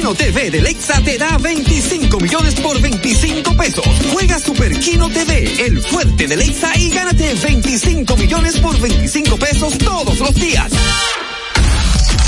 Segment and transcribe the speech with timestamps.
[0.00, 3.84] Kino TV de Lexa te da 25 millones por 25 pesos.
[4.10, 9.76] Juega Super Kino TV, el fuerte de Lexa y gánate 25 millones por 25 pesos
[9.76, 10.72] todos los días.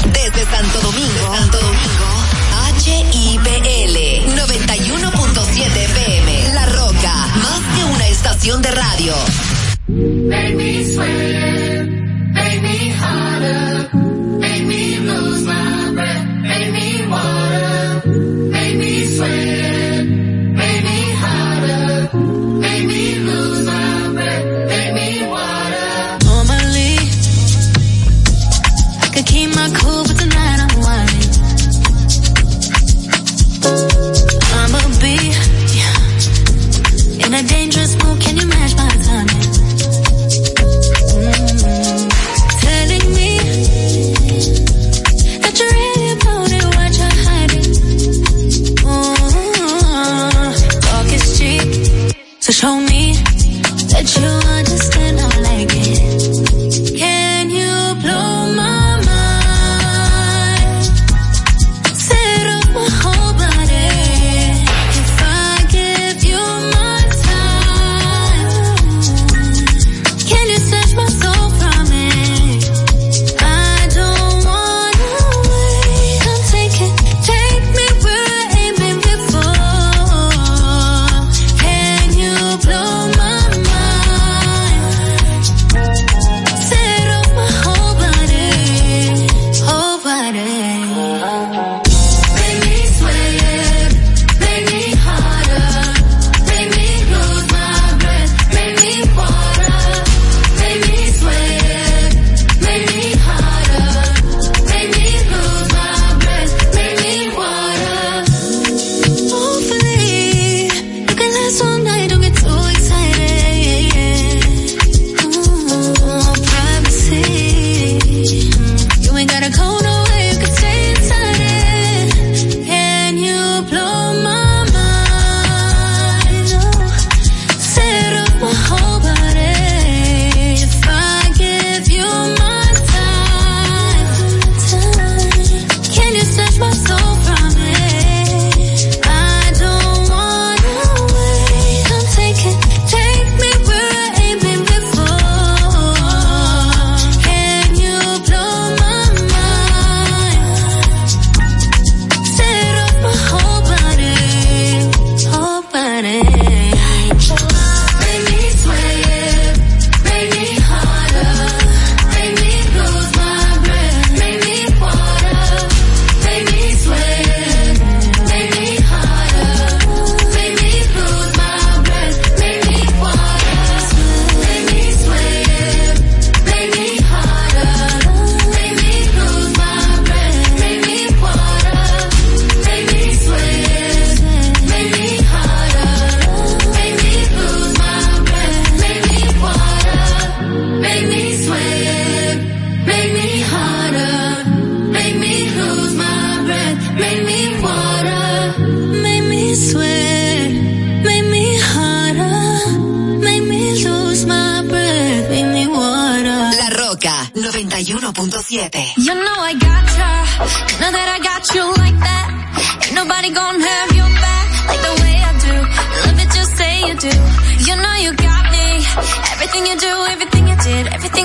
[0.05, 2.11] Desde Santo Domingo, Santo Domingo,
[2.85, 3.97] HIPL
[4.37, 9.15] 91.7 PM, La Roca, más que una estación de radio.
[9.89, 11.87] Make me sweat,
[12.35, 13.89] make me harder,
[14.41, 15.72] make me lose my
[19.23, 19.62] free.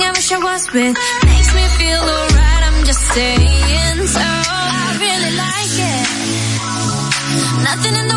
[0.08, 0.96] I wish I was with.
[1.26, 4.24] Makes me feel alright, I'm just saying so.
[4.24, 6.08] I really like it.
[7.68, 8.17] Nothing in the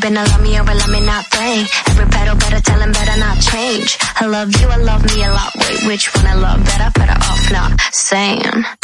[0.00, 1.66] Been a love me or let me not thing.
[1.88, 3.98] Every pedal better tell him better not change.
[4.16, 5.52] I love you, I love me a lot.
[5.56, 6.90] Wait, which one I love better?
[6.98, 8.79] Better off not saying.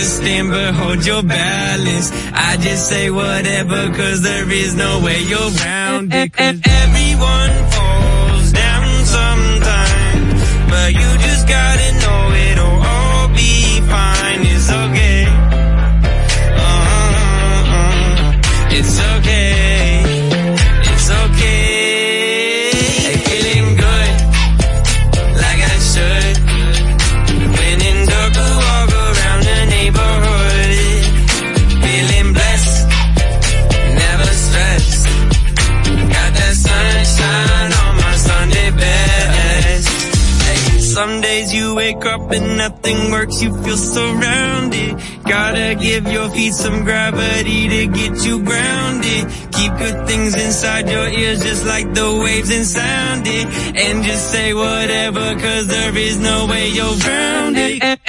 [0.00, 2.10] To stand but hold your balance.
[2.32, 6.32] I just say whatever cause there is no way you're round it.
[43.42, 44.96] You feel surrounded.
[45.24, 49.24] Gotta give your feet some gravity to get you grounded.
[49.52, 53.46] Keep good things inside your ears just like the waves and sound it.
[53.76, 57.99] And just say whatever cause there is no way you're grounded.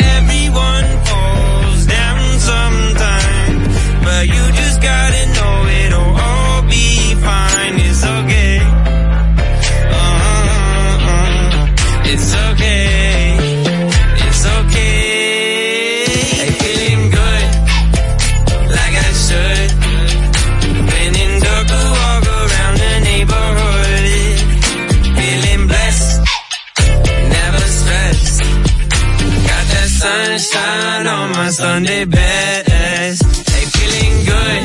[31.72, 33.24] Sunday best.
[33.50, 34.64] Hey, feeling good.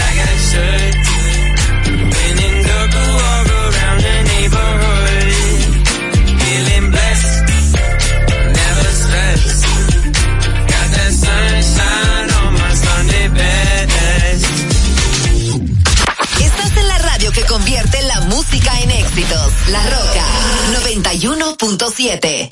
[0.00, 0.94] Like I should.
[2.12, 5.32] When in dark, I walk around the neighborhood.
[6.42, 7.48] Feeling blessed.
[8.60, 9.62] Never stressed.
[10.70, 14.44] Got that sunshine on my Sunday best.
[16.44, 19.52] Estás en la radio que convierte la música en éxitos.
[19.68, 20.24] La Roca
[20.84, 22.50] 91.7.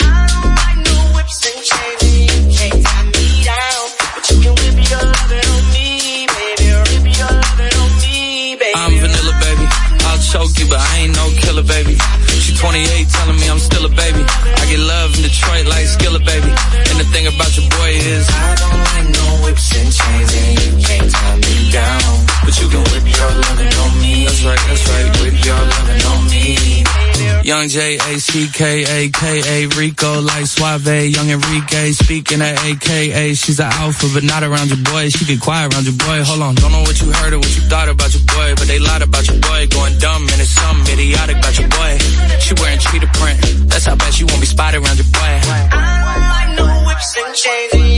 [27.49, 32.63] Young J A C K A K A Rico like Suave, Young Enrique speaking at
[32.63, 33.33] AKA.
[33.33, 35.09] She's an alpha, but not around your boy.
[35.09, 36.21] She get quiet around your boy.
[36.29, 38.69] Hold on, don't know what you heard or what you thought about your boy, but
[38.69, 39.67] they lied about your boy.
[39.69, 41.97] Going dumb and it's something idiotic about your boy.
[42.37, 43.41] She wearing cheetah print.
[43.73, 45.33] That's how bad she won't be spotted around your boy.
[45.49, 47.98] like no whips and chains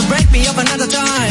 [0.11, 1.30] break me up another time.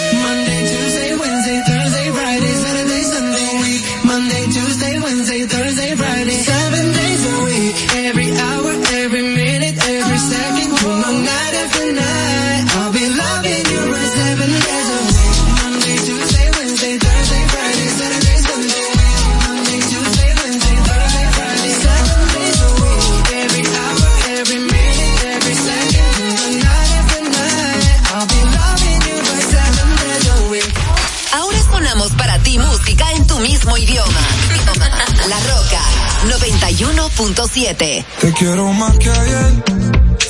[37.17, 38.05] 91.7.
[38.19, 39.63] Te quiero más que ayer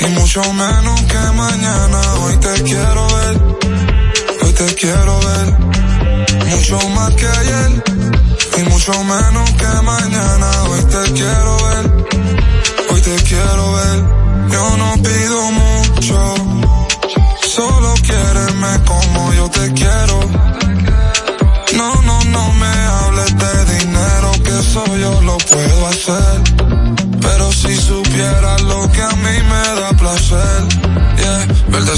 [0.01, 2.13] y mucho menos que mañana.
[2.23, 3.41] Hoy te quiero ver,
[4.41, 5.59] hoy te quiero ver.
[6.49, 7.83] Mucho más que ayer
[8.57, 10.63] y mucho menos que mañana.
[10.69, 11.91] Hoy te quiero ver,
[12.91, 14.03] hoy te quiero ver.
[14.51, 16.35] Yo no pido mucho,
[17.47, 19.30] solo quiéreme como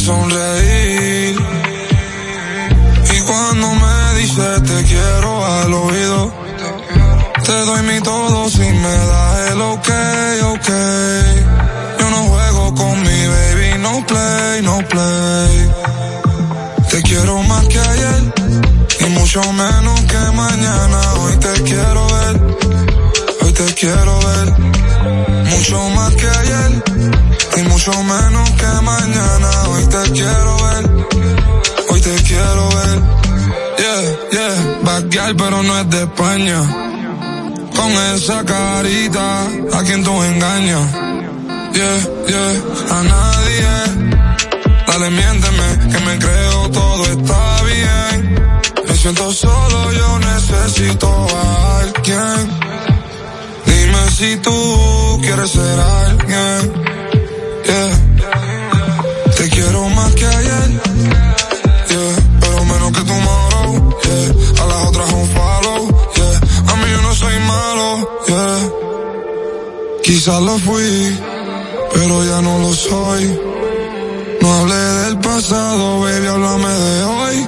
[0.03, 1.35] sonreír.
[3.15, 6.33] Y cuando me dices te quiero al oído,
[7.45, 9.89] te doy mi todo si me das el ok,
[10.55, 10.69] ok.
[11.99, 15.71] Yo no juego con mi baby, no play, no play.
[16.91, 18.33] Te quiero más que ayer
[18.99, 20.99] y mucho menos que mañana.
[21.21, 22.35] Hoy te quiero ver,
[23.41, 24.47] hoy te quiero ver.
[25.51, 26.83] Mucho más que ayer
[27.57, 29.62] y mucho menos que mañana.
[29.73, 31.05] Hoy te quiero ver,
[31.89, 33.01] hoy te quiero ver.
[33.79, 36.59] Yeah, yeah, backyard pero no es de España.
[37.75, 40.91] Con esa carita, a quien tú engañas.
[41.73, 43.73] Yeah, yeah, a nadie.
[44.87, 48.35] Dale, miénteme, que me creo todo está bien.
[48.87, 52.59] Me siento solo, yo necesito a alguien.
[53.65, 56.73] Dime si tú quieres ser alguien.
[57.65, 58.12] Yeah.
[59.43, 60.69] Te quiero más que ayer.
[61.89, 62.39] Yeah.
[62.39, 63.99] Pero menos que tomorrow.
[64.03, 64.63] Yeah.
[64.63, 65.81] A las otras un follow.
[66.15, 66.71] Yeah.
[66.71, 68.23] A mí yo no soy malo.
[68.25, 68.69] Yeah.
[70.01, 71.19] Quizás lo fui,
[71.93, 73.37] pero ya no lo soy.
[74.39, 77.47] No hablé del pasado, baby, háblame de hoy.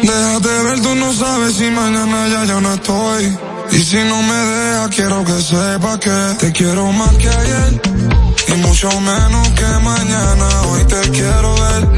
[0.00, 3.36] Déjate ver, tú no sabes si mañana ya yo no estoy.
[3.72, 8.23] Y si no me dejas, quiero que sepas que te quiero más que ayer.
[8.54, 10.62] Y mucho menos que mañana.
[10.68, 11.88] Hoy te quiero ver.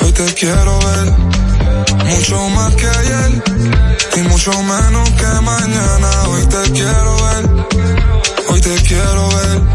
[0.00, 1.12] Hoy te quiero ver.
[2.04, 3.42] Mucho más que ayer.
[4.16, 6.08] Y mucho menos que mañana.
[6.28, 7.44] Hoy te quiero ver.
[8.48, 9.66] Hoy te quiero ver.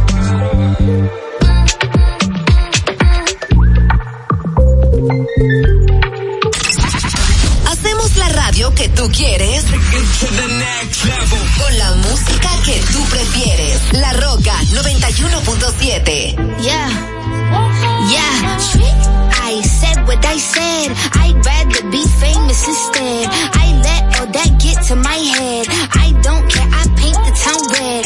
[8.95, 9.63] Tú quieres.
[11.57, 13.93] Con la música que tú prefieres.
[13.93, 16.61] La Roca 91.7.
[16.61, 16.89] Yeah.
[18.09, 18.57] Yeah.
[19.43, 20.91] I said what I said.
[21.13, 23.27] I'd rather be famous instead.
[23.53, 25.67] I let all that get to my head.
[25.93, 26.67] I don't care.
[26.71, 28.05] I paint the town red.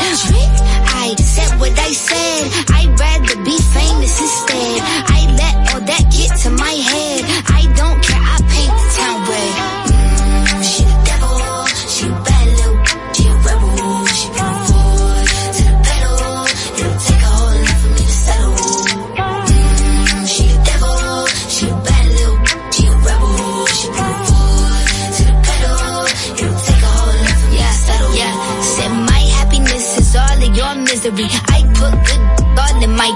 [0.88, 2.52] I said what I said.
[2.74, 4.82] I'd rather be famous instead.
[5.08, 7.15] I let all that get to my head.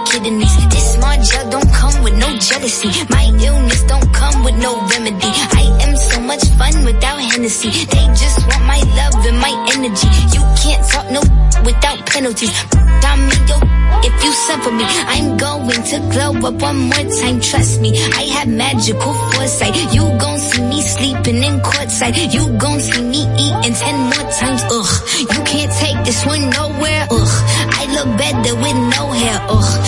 [0.10, 0.56] Kidneys.
[0.70, 2.90] This smart gel don't come with no jealousy.
[3.10, 5.32] My illness don't come with no remedy.
[5.62, 7.70] I am so much fun without Hennessy.
[7.86, 10.10] They just want my love and my energy.
[10.36, 11.22] You can't talk no
[11.64, 12.54] without penalties.
[13.10, 13.30] I'm
[14.02, 14.32] if you
[14.64, 17.42] for me, I'm going to glow up one more time.
[17.42, 19.76] Trust me, I have magical foresight.
[19.94, 22.34] You gon' see me sleeping in courtside.
[22.34, 24.64] You gon' see me eating ten more times.
[24.72, 27.08] Ugh, you can't take this one nowhere.
[27.12, 27.36] Ugh,
[27.76, 29.40] I look better with no hair.
[29.50, 29.79] Ugh,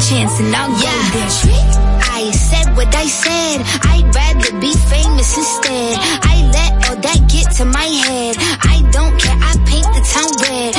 [0.00, 1.30] chance and I'll go there.
[2.18, 3.60] I said what I said.
[3.92, 5.96] I'd rather be famous instead.
[6.24, 8.36] I let all that get to my head.
[8.74, 9.36] I don't care.
[9.36, 10.72] I paint the town red.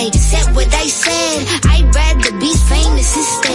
[0.00, 1.48] I said what I said.
[1.64, 3.49] I'd rather be famous instead.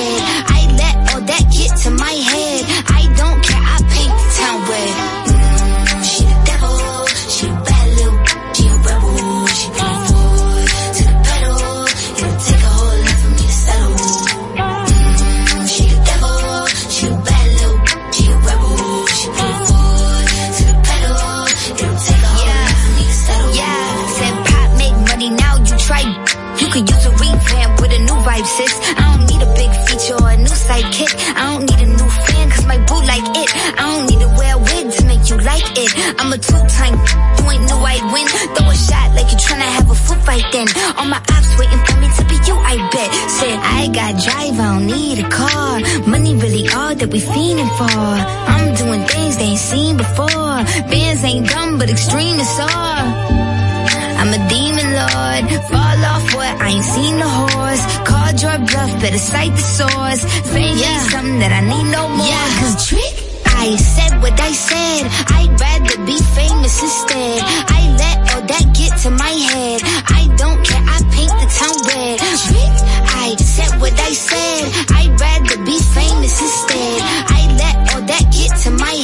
[41.05, 43.09] All my ops waiting for me to be you, I bet.
[43.37, 45.79] Said I got drive, I don't need a car.
[46.09, 48.01] Money really all that we fiending for.
[48.49, 50.57] I'm doing things they ain't seen before.
[50.89, 53.05] Bands ain't dumb, but extreme is all.
[54.17, 55.43] I'm a demon lord.
[55.69, 56.53] Fall off what?
[56.65, 57.83] I ain't seen the horse.
[58.09, 60.21] Called your bluff, better cite the source.
[60.49, 62.25] Fame ain't something that I need no more.
[62.25, 63.13] Yeah, cause trick.
[63.45, 65.05] I said what I said.
[65.37, 67.39] I'd rather be famous instead.
[67.45, 69.81] I let all that get to my head.
[70.09, 70.83] I don't care.
[70.85, 70.94] I
[71.45, 72.19] red.
[72.19, 72.73] Trick.
[73.05, 74.71] I said what I said.
[74.89, 77.01] I'd rather be famous instead.
[77.29, 78.94] I let all that get to my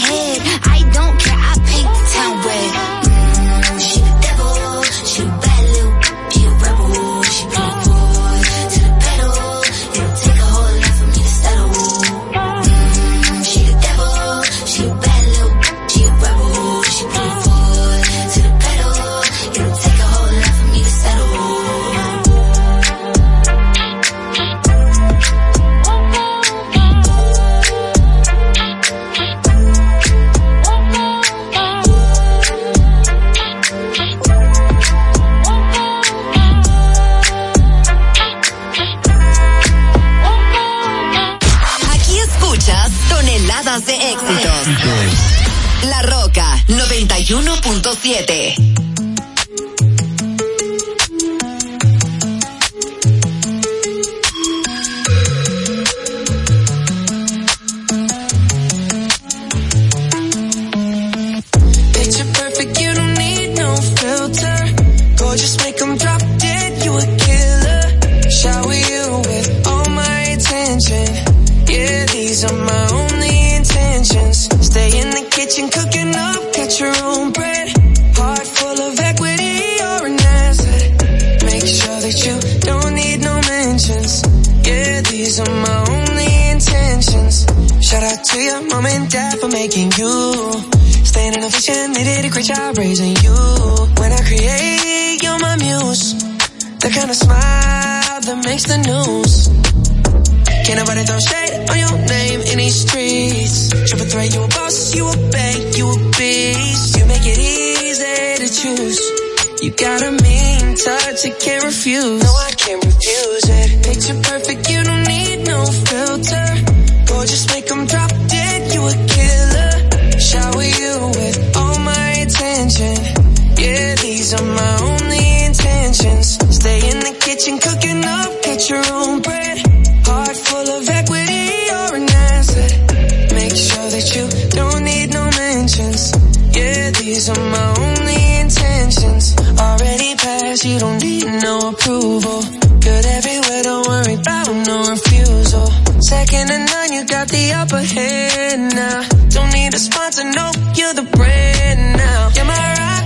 [146.12, 149.08] Second to none, you got the upper hand now.
[149.30, 152.30] Don't need a sponsor, no, you're the brand now.
[152.36, 153.04] You're my rock,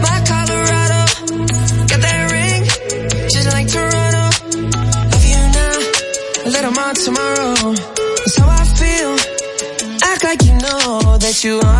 [0.00, 1.00] my Colorado.
[1.90, 2.62] Got that ring,
[3.28, 4.24] just like Toronto.
[5.12, 5.76] Love you now,
[6.46, 7.76] a little more tomorrow.
[8.16, 9.12] That's how I feel.
[10.10, 11.79] Act like you know that you are.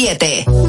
[0.00, 0.59] 91.7.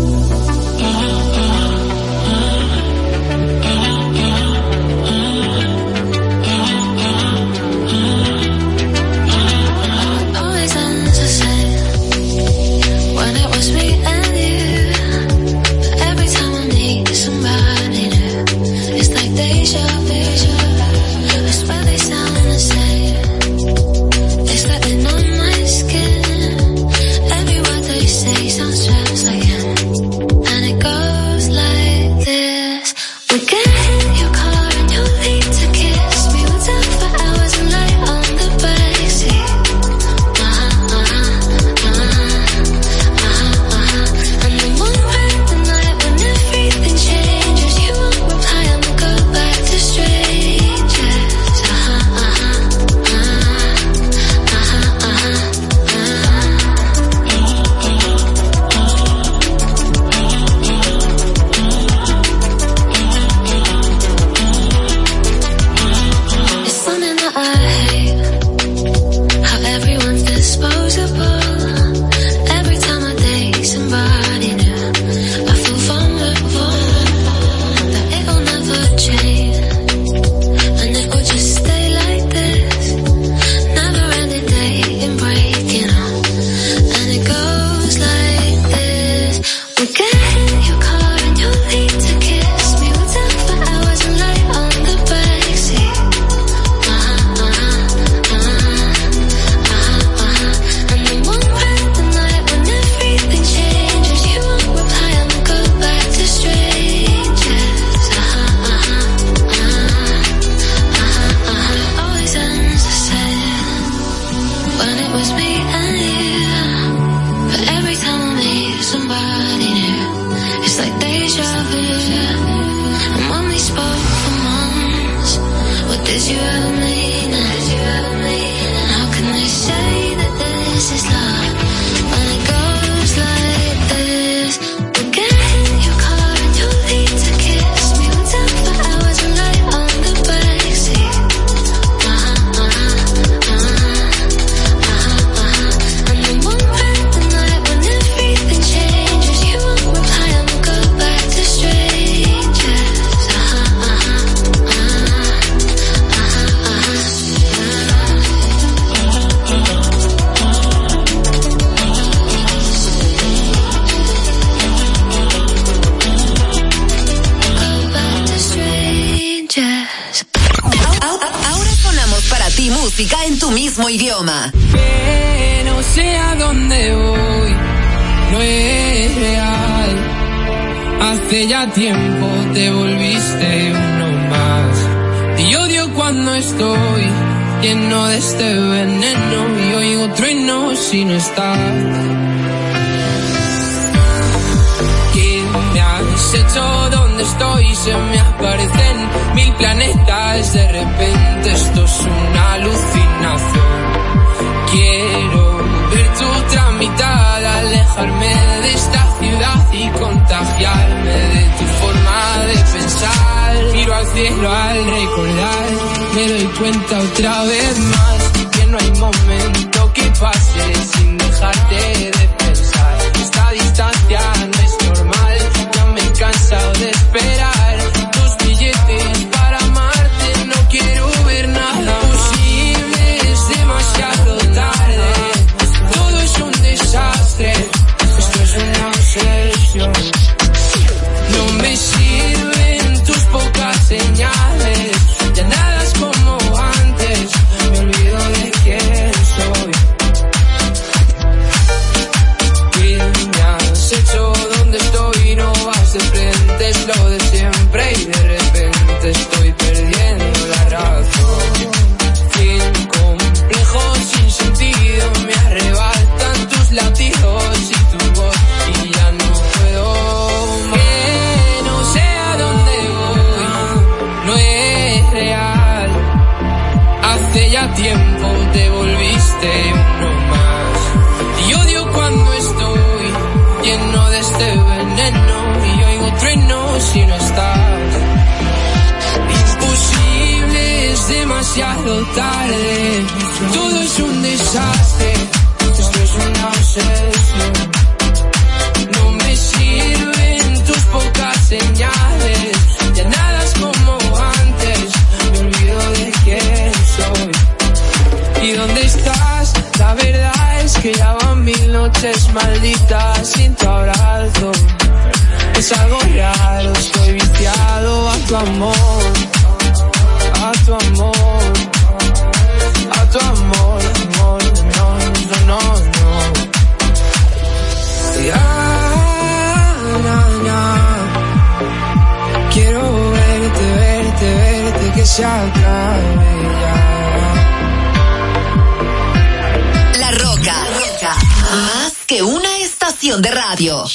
[342.11, 343.85] que una estación de radio.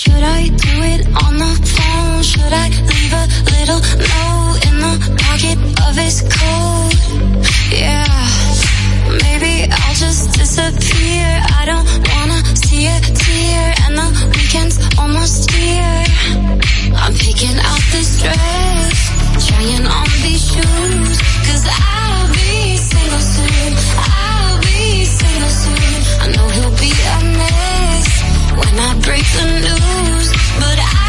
[17.07, 22.46] I'm picking out this dress, trying on these shoes, cause I'll be
[28.59, 30.29] when I break the news,
[30.61, 31.06] but I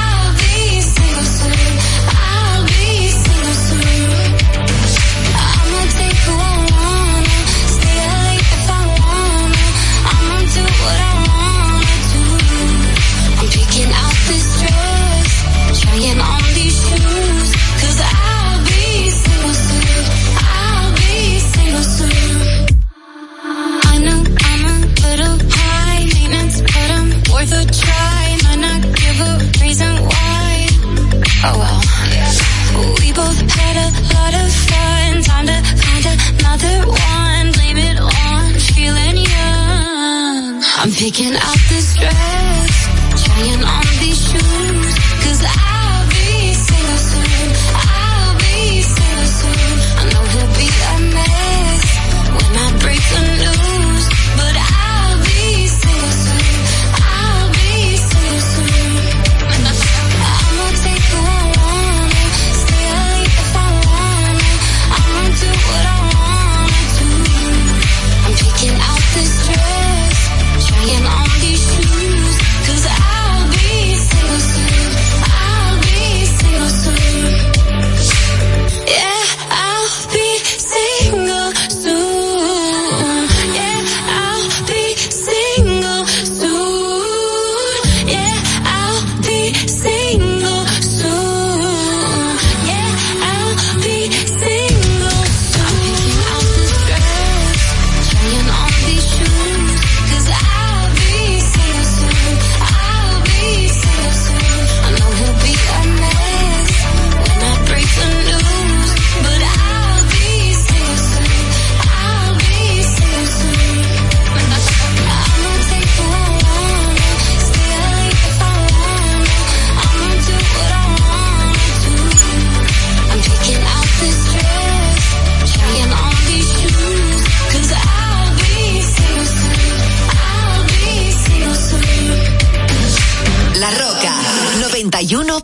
[41.08, 42.37] Taking out the stress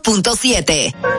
[0.04, 1.13] 91.7.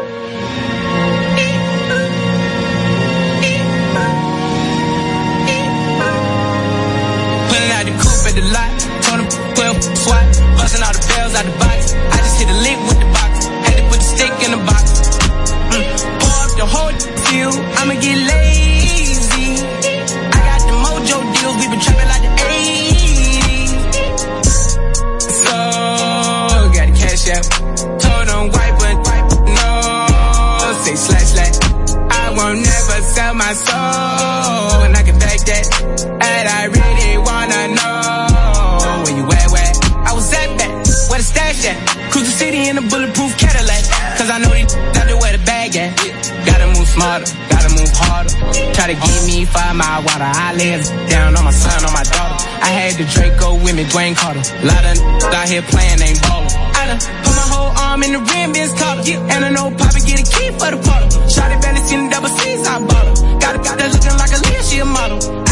[49.95, 50.27] mile water.
[50.27, 52.35] I live down on my son, on my daughter.
[52.61, 54.43] I had the Draco with me, Dwayne Carter.
[54.65, 54.97] Lot of
[55.33, 56.51] out here playing, ain't ballin'.
[56.75, 59.03] I done put my whole arm in the rim, Ben's Carter.
[59.31, 61.09] And I know Poppy get a key for the bottle.
[61.27, 63.39] Shotty barely in the double C's, I bought her.
[63.39, 65.44] Got a got that looking like a Leah, she a model.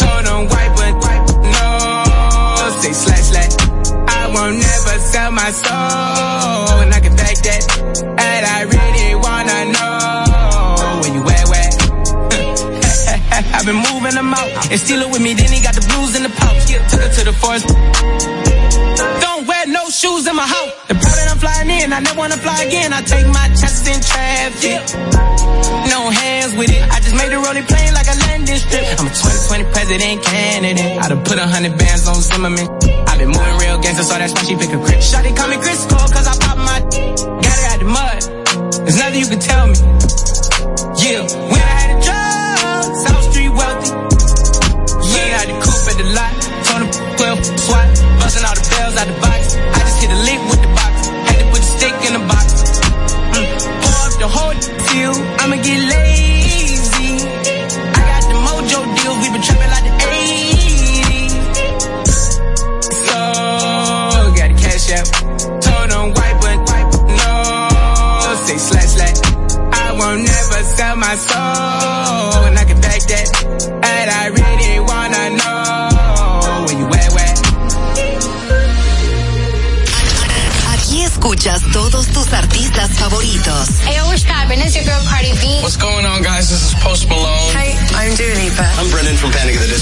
[0.00, 1.68] Told them wipe but no.
[2.80, 3.52] Say slash slash.
[4.08, 6.80] I won't never sell my soul.
[6.82, 7.62] And I can back that.
[8.00, 11.70] And I really wanna know where you at, where?
[13.54, 14.70] I've been moving them out.
[14.72, 16.64] And steal it with me, then he got the blues in the pouch.
[16.90, 18.17] Took her to the forest.
[22.18, 22.92] Wanna fly again.
[22.92, 24.82] I take my chances in traffic.
[25.94, 26.82] No hands with it.
[26.90, 28.84] I just made the rolling plane like a landing strip.
[28.98, 30.98] I'm a 2020 president candidate.
[30.98, 32.66] I done put a hundred bands on Zimmerman.
[33.06, 34.98] I've been moving real gangster, so that's why she pick a grip.
[34.98, 36.78] Shotty call me Chris Cole, cause I pop my
[37.46, 38.20] got it out the mud.
[38.84, 39.87] There's nothing you can tell me.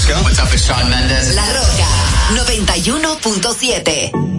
[0.09, 0.47] What's up?
[0.53, 1.35] It's Sean Mendes.
[1.35, 1.85] La Roca
[2.31, 4.36] 91.7.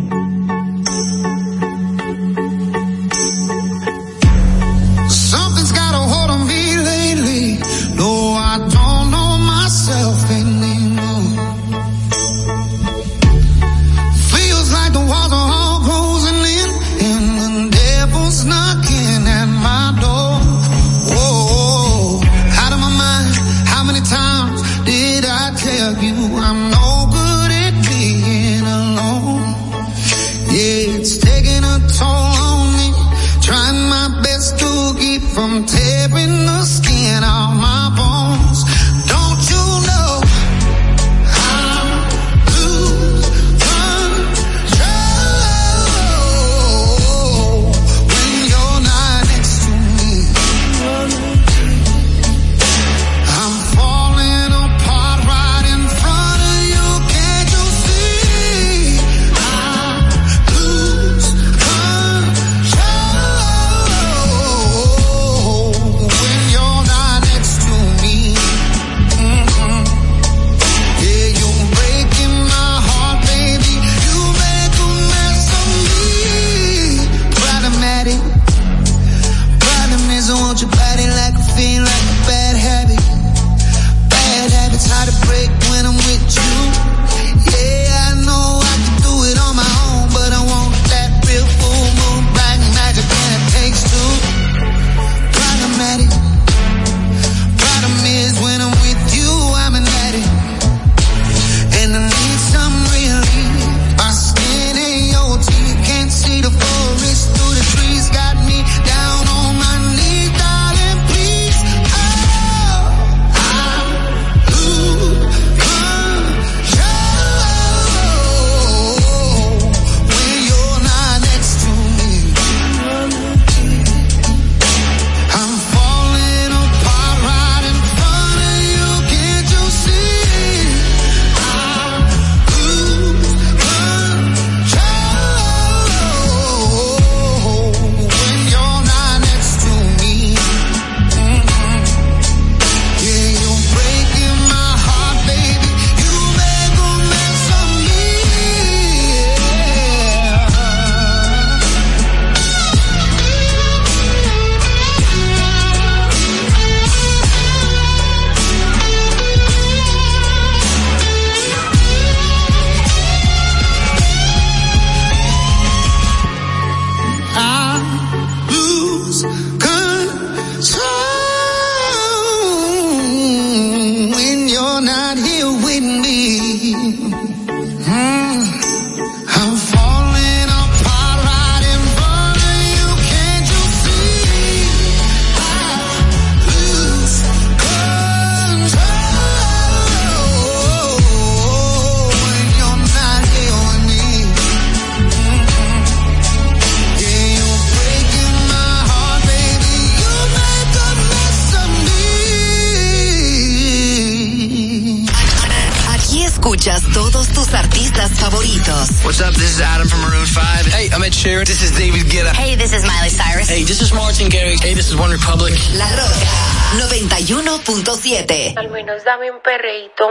[217.69, 218.57] 93.7.
[218.57, 220.08] Al menos dame un perreíto.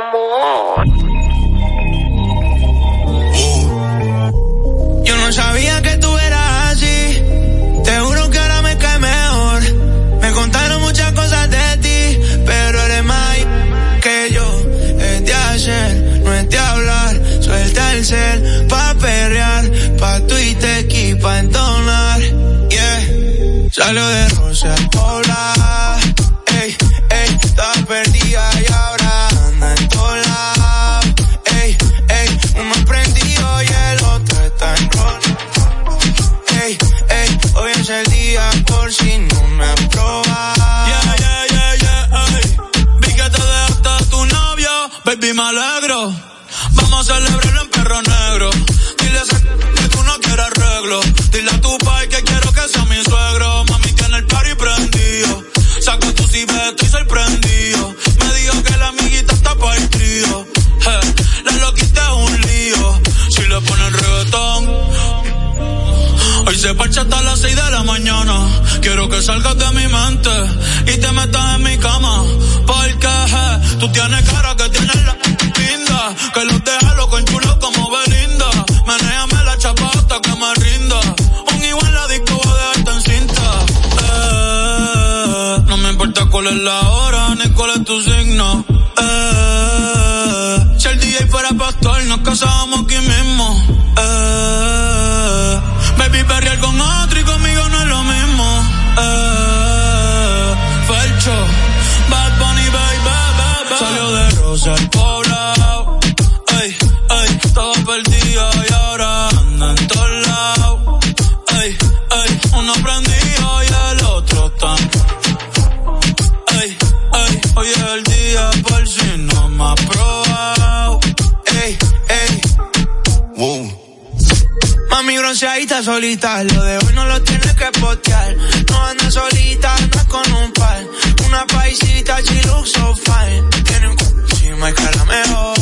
[125.28, 126.42] bronceadita solita.
[126.46, 128.34] Lo de hoy no lo tienes que postear.
[128.70, 130.82] No andas solita, andas con un par.
[131.28, 132.72] Una paisita, she looks
[133.04, 133.44] fine.
[133.66, 135.58] Tiene un encima y cara mejor.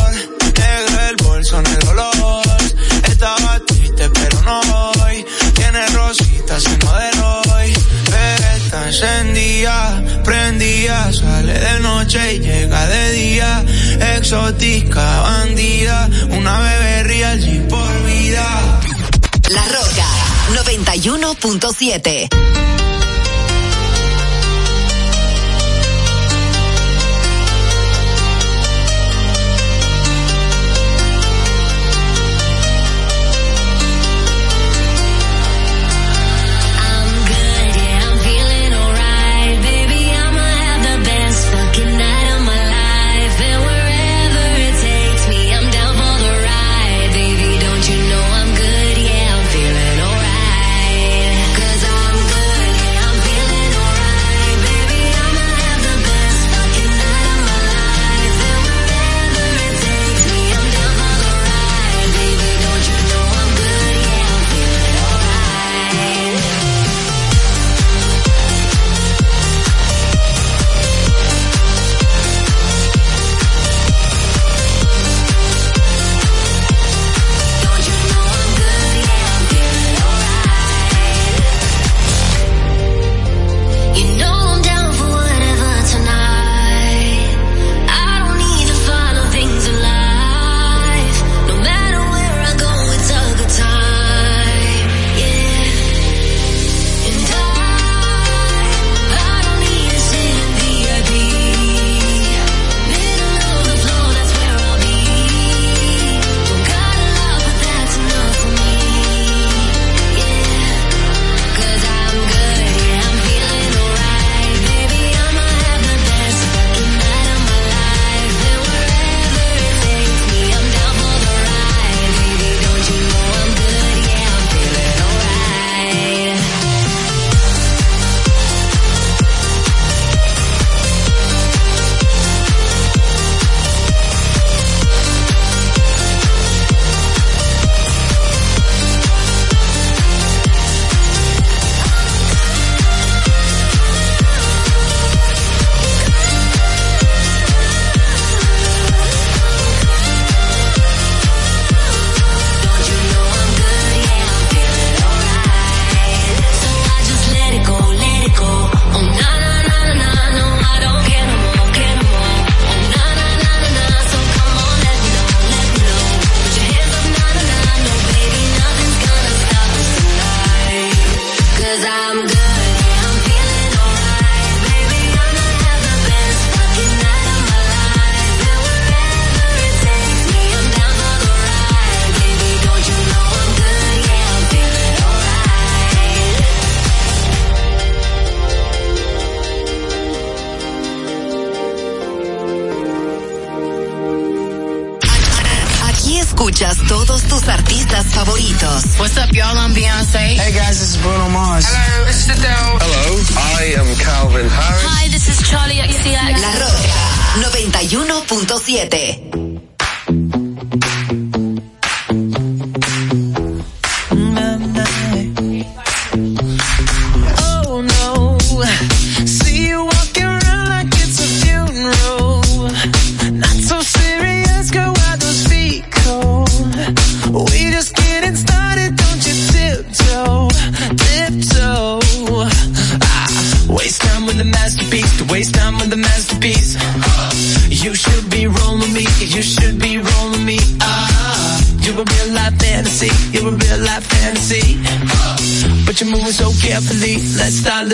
[0.60, 2.46] Negro el bolso, en el olor.
[3.10, 4.62] Estaba triste, pero no
[5.04, 5.26] hoy.
[5.56, 7.74] Tiene rosita, se modeló hoy.
[8.58, 13.66] Está encendida, prendida, sale de noche y llega de día.
[14.16, 18.85] Exótica, bandida, una bebé real, sin por vida.
[19.50, 20.06] La Roca
[20.54, 22.28] 91.7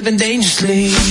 [0.01, 1.10] living dangerously.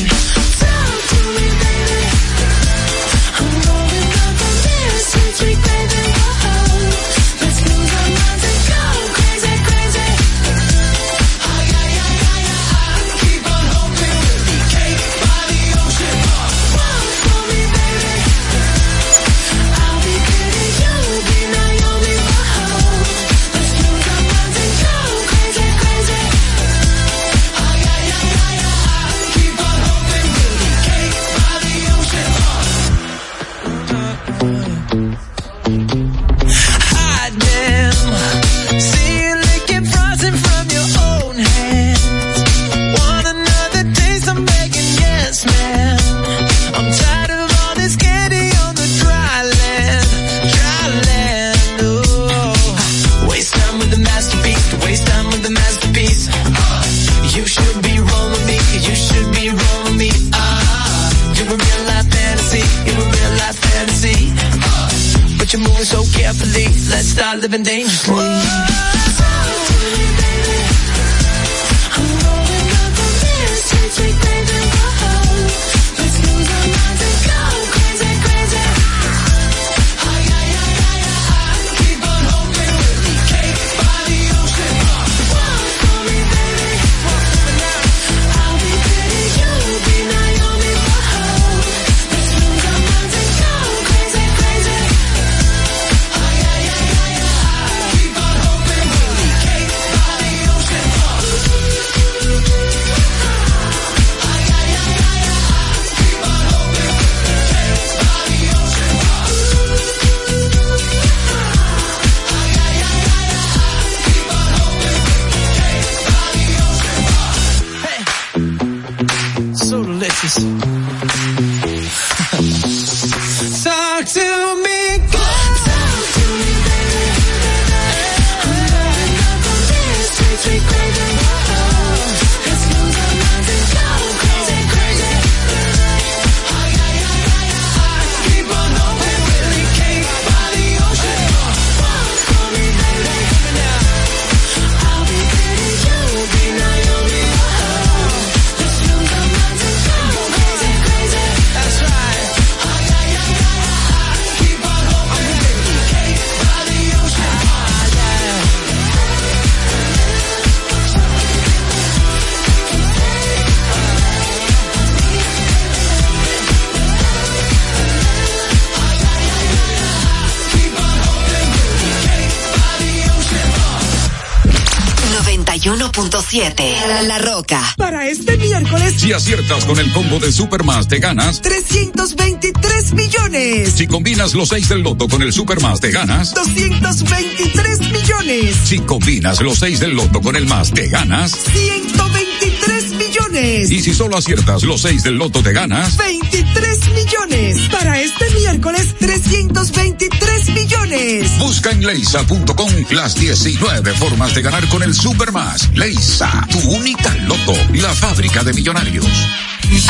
[176.31, 176.63] 7.
[177.09, 177.61] La Roca.
[177.77, 178.95] Para este miércoles.
[178.97, 183.73] Si aciertas con el combo de Supermas, te ganas 323 millones.
[183.73, 188.57] Si combinas los 6 del loto con el Supermas, te ganas 223 millones.
[188.63, 193.71] Si combinas los 6 del loto con el más, te ganas 123 millones.
[193.73, 197.69] Y si solo aciertas los 6 del loto, te ganas 20 323 millones.
[197.71, 201.39] Para este miércoles, 323 millones.
[201.39, 205.71] Busca en leisa.com las 19 formas de ganar con el Supermás.
[205.75, 209.07] Leisa, tu única loto, la fábrica de millonarios.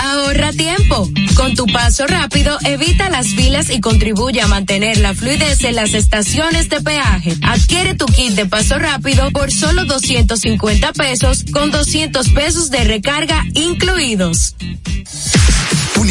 [0.02, 1.08] Ahorra tiempo.
[1.34, 5.94] Con tu paso rápido, evita las filas y contribuye a mantener la fluidez en las
[5.94, 7.36] estaciones de peaje.
[7.42, 13.44] Adquiere tu kit de paso rápido por solo 250 pesos con 200 pesos de recarga
[13.54, 14.54] incluidos.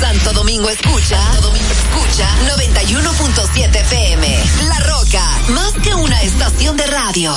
[0.00, 2.26] Santo Domingo escucha, Domingo escucha.
[2.56, 4.44] 91.7 FM.
[4.68, 7.34] La Roca, más que una estación de radio.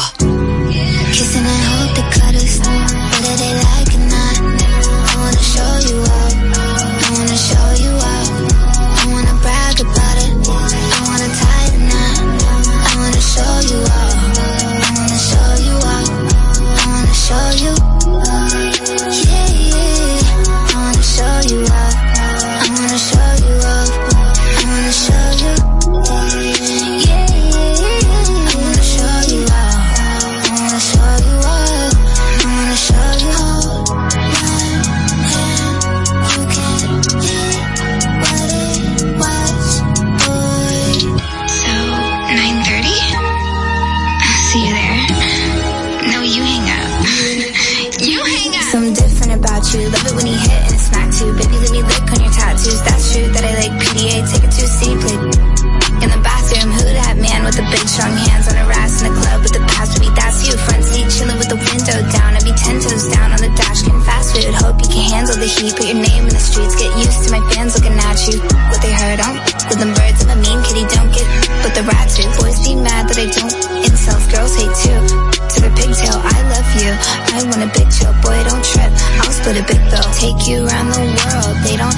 [57.74, 60.14] big strong hands on a rise in the club with the past week.
[60.14, 62.38] That's you, front seat chilling with the window down.
[62.38, 64.54] I be ten toes down on the dash, getting fast food.
[64.62, 65.74] Hope you can handle the heat.
[65.74, 66.78] Put your name in the streets.
[66.78, 68.38] Get used to my fans looking at you.
[68.70, 71.26] What they heard on with them birds of a mean kitty don't get,
[71.66, 72.30] but the rats do.
[72.38, 73.58] Boys be mad that I don't.
[73.90, 75.02] insult, girls hate too.
[75.34, 76.92] To the pigtail, I love you.
[76.94, 78.94] I want a big chill, boy, don't trip.
[79.18, 81.58] I'll split a big bill, take you around the world.
[81.66, 81.98] They don't.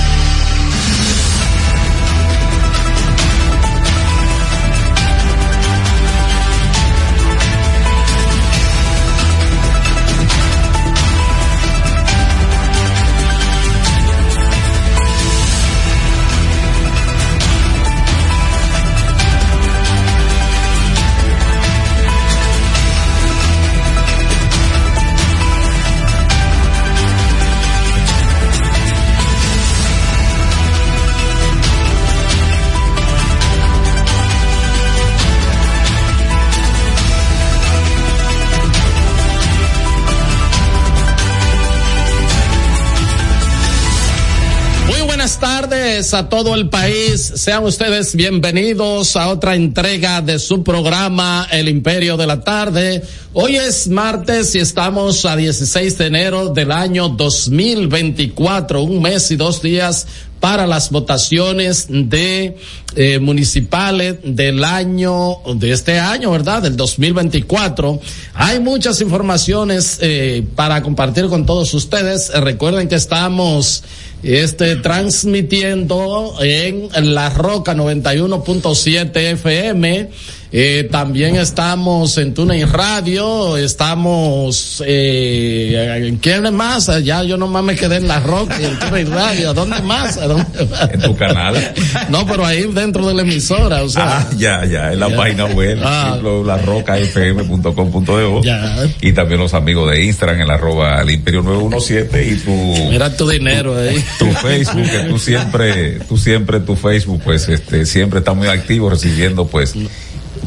[46.01, 47.31] A todo el país.
[47.35, 53.03] Sean ustedes bienvenidos a otra entrega de su programa El Imperio de la Tarde.
[53.33, 59.35] Hoy es martes y estamos a 16 de enero del año 2024, un mes y
[59.35, 60.07] dos días
[60.39, 62.57] para las votaciones de
[62.95, 66.63] eh, municipales del año, de este año, ¿verdad?
[66.63, 68.01] Del 2024.
[68.33, 72.31] Hay muchas informaciones eh, para compartir con todos ustedes.
[72.33, 73.83] Recuerden que estamos
[74.23, 80.09] este transmitiendo en La Roca 91.7 FM.
[80.53, 86.91] Eh, también estamos en TuneIn Radio, estamos eh, ¿en quién más?
[87.05, 89.53] Ya yo nomás me quedé en La Roca y en TuneIn Radio.
[89.53, 90.17] ¿Dónde más?
[90.17, 90.89] ¿A dónde más?
[90.91, 91.73] En tu canal.
[92.09, 94.17] No, pero ahí dentro de la emisora, o sea.
[94.19, 95.15] Ah, ya, ya, en la Ya.
[95.15, 96.19] página web, Ah.
[96.45, 98.87] larrocafm.com.do Ya.
[99.01, 102.51] y también los amigos de Instagram, el arroba el imperio 917 y tu,
[102.89, 104.03] Mira tu dinero ahí.
[104.19, 108.89] tu Facebook, que tú siempre, tú siempre, tu Facebook, pues, este, siempre está muy activo
[108.89, 109.73] recibiendo, pues,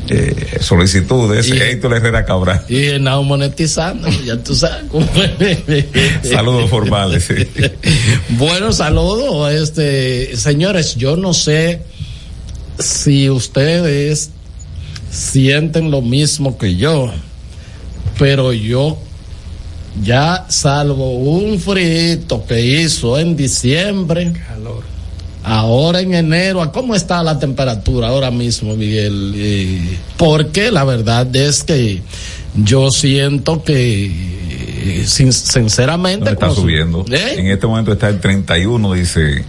[0.09, 1.49] eh, solicitudes.
[1.49, 2.65] Y- Héctor Herrera Cabral.
[2.69, 4.85] Y no monetizando, ya tú sabes.
[6.23, 7.25] Saludos formales.
[7.25, 7.35] sí.
[8.31, 11.83] Bueno, saludos, este, señores, yo no sé
[12.79, 14.31] si ustedes
[15.11, 17.13] sienten lo mismo que yo,
[18.19, 18.99] pero yo
[20.03, 24.33] ya salvo un frito que hizo en diciembre,
[25.45, 29.33] ahora en enero, ¿a ¿cómo está la temperatura ahora mismo, Miguel?
[29.37, 32.03] Eh, porque la verdad es que
[32.57, 37.05] yo siento que, eh, sin- sinceramente, No está subiendo.
[37.11, 37.35] ¿Eh?
[37.39, 39.45] En este momento está en 31, dice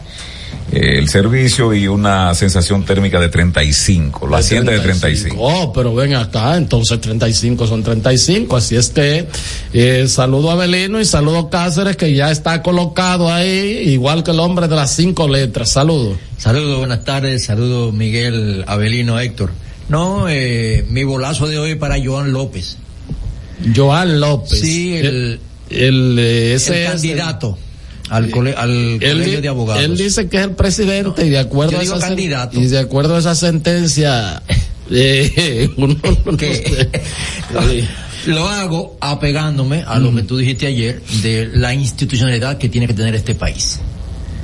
[0.71, 4.27] el servicio y una sensación térmica de 35.
[4.27, 5.35] Lo asiente de 35.
[5.39, 9.27] Oh, pero ven acá, entonces 35 son 35, así es que
[9.73, 14.31] eh, saludo a Belino y saludo a Cáceres que ya está colocado ahí, igual que
[14.31, 16.17] el hombre de las cinco letras, saludo.
[16.37, 19.51] Saludos, buenas tardes, saludos Miguel, Abelino, Héctor.
[19.87, 22.77] No, eh, mi bolazo de hoy para Joan López.
[23.75, 24.59] Joan López.
[24.59, 25.39] Sí, el,
[25.69, 27.57] el, eh, ese el es- candidato
[28.09, 29.83] al, cole- al Él, colegio de abogados.
[29.83, 32.59] él dice que es el presidente y de acuerdo a esa candidato.
[32.59, 34.41] y de acuerdo a esa sentencia
[34.91, 35.95] eh, uno
[36.25, 36.89] no sé.
[37.69, 37.87] Sí.
[38.27, 42.93] Lo hago apegándome a lo que tú dijiste ayer de la institucionalidad que tiene que
[42.95, 43.79] tener este país.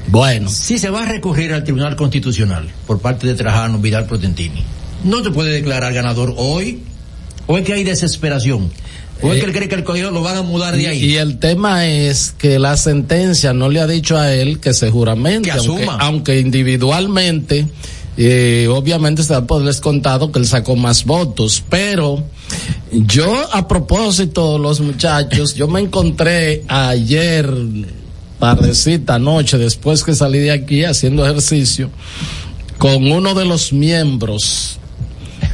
[0.07, 0.49] Bueno.
[0.49, 4.63] Si se va a recurrir al Tribunal Constitucional por parte de Trajano Vidal Protentini,
[5.03, 6.83] no te puede declarar ganador hoy,
[7.47, 8.69] o es que hay desesperación,
[9.21, 11.03] o es que él cree que el colegio lo van a mudar de ahí.
[11.03, 14.89] y el tema es que la sentencia no le ha dicho a él que se
[14.89, 15.97] juramente, Que aunque, asuma.
[15.99, 17.67] aunque individualmente,
[18.17, 22.23] eh, obviamente se da por descontado que él sacó más votos, pero
[22.91, 27.49] yo a propósito, los muchachos, yo me encontré ayer,
[28.39, 31.89] tardecita noche, después que salí de aquí haciendo ejercicio,
[32.77, 34.79] con uno de los miembros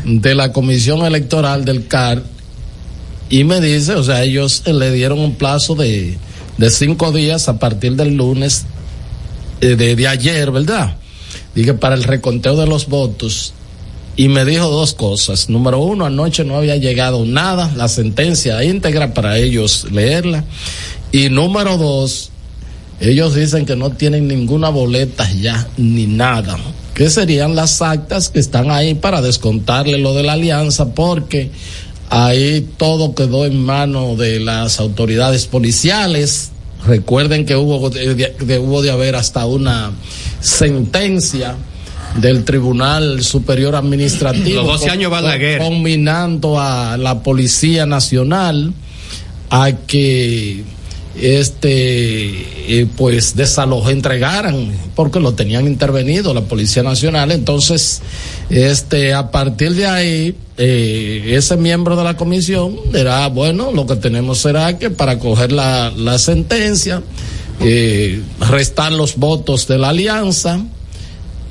[0.05, 2.24] de la comisión electoral del CAR
[3.30, 6.17] y me dice, o sea, ellos eh, le dieron un plazo de,
[6.57, 8.65] de cinco días a partir del lunes
[9.61, 10.97] eh, de, de ayer, ¿verdad?
[11.53, 13.53] Dije, para el reconteo de los votos.
[14.15, 15.49] Y me dijo dos cosas.
[15.49, 20.43] Número uno, anoche no había llegado nada, la sentencia íntegra para ellos leerla.
[21.11, 22.32] Y número dos,
[22.99, 26.57] ellos dicen que no tienen ninguna boleta ya, ni nada.
[26.95, 31.51] Que serían las actas que están ahí para descontarle lo de la alianza, porque
[32.10, 36.51] ahí todo quedó en manos de las autoridades policiales.
[36.86, 39.91] Recuerden que hubo de, de- hubo de haber hasta una
[40.39, 41.55] sentencia
[42.22, 44.62] del Tribunal Superior Administrativo.
[44.64, 45.60] Los 12 años Balaguer.
[45.60, 48.74] Combinando a la Policía Nacional
[49.49, 50.64] a que
[51.20, 58.01] este eh, pues desalojó entregaran porque lo tenían intervenido la policía nacional entonces
[58.51, 63.95] este a partir de ahí eh, ese miembro de la comisión dirá bueno lo que
[63.95, 67.03] tenemos será que para coger la, la sentencia
[67.60, 70.60] eh, restar los votos de la alianza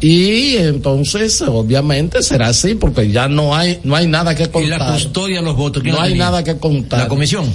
[0.01, 4.79] y entonces obviamente será así porque ya no hay no hay nada que Y contar
[4.79, 5.83] la custodia los votos.
[5.83, 7.47] ¿quién no la hay nada que contar La comisión.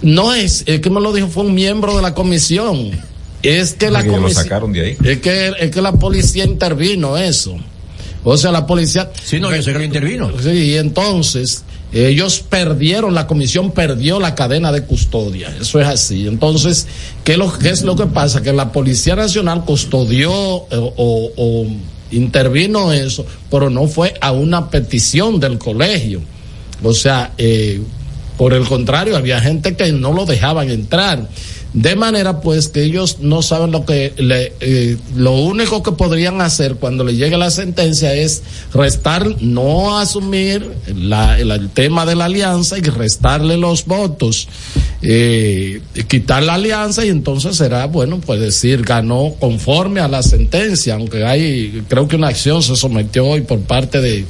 [0.00, 2.90] no es, el que me lo dijo fue un miembro de la comisión.
[3.42, 4.76] Es que la Porque lo comisión.
[5.04, 7.56] Es que, es que la policía intervino eso.
[8.24, 9.10] O sea, la policía.
[9.22, 10.30] Sí, no, yo sé que lo intervino.
[10.40, 15.54] Sí, y entonces ellos perdieron, la comisión perdió la cadena de custodia.
[15.60, 16.26] Eso es así.
[16.26, 16.86] Entonces,
[17.24, 18.42] ¿qué, lo, qué es lo que pasa?
[18.42, 20.30] Que la Policía Nacional custodió
[20.70, 21.66] eh, o, o
[22.10, 26.20] intervino eso, pero no fue a una petición del colegio.
[26.82, 27.80] O sea, eh,
[28.36, 31.28] por el contrario, había gente que no lo dejaban entrar.
[31.74, 36.40] De manera pues que ellos no saben lo que le, eh, lo único que podrían
[36.42, 38.42] hacer cuando le llegue la sentencia es
[38.74, 44.48] restar, no asumir la- el, el tema de la alianza y restarle los votos,
[45.00, 50.94] eh, quitar la alianza y entonces será, bueno, pues decir, ganó conforme a la sentencia,
[50.94, 54.26] aunque hay, creo que una acción se sometió hoy por parte de,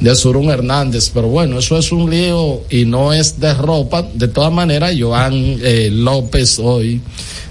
[0.00, 4.02] de Surún Hernández, pero bueno, eso es un lío y no es de ropa.
[4.14, 7.00] De todas maneras, Joan eh, López hoy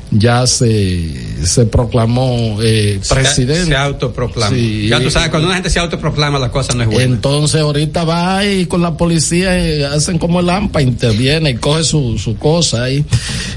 [0.09, 3.65] ya se, se proclamó eh, Se- presidente.
[3.65, 4.55] Se, autoproclama.
[4.55, 4.87] Sí.
[4.87, 7.03] ya tú sabes, cuando una gente se autoproclama, la cosa no es buena.
[7.03, 11.83] Entonces ahorita va y con la policía eh, hacen como el AMPA, interviene y coge
[11.83, 13.03] su, su cosa ahí.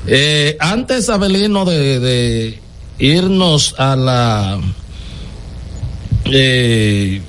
[0.09, 2.59] Eh, antes, Abelino, de, de
[2.99, 4.59] irnos a la...
[6.25, 7.21] eh,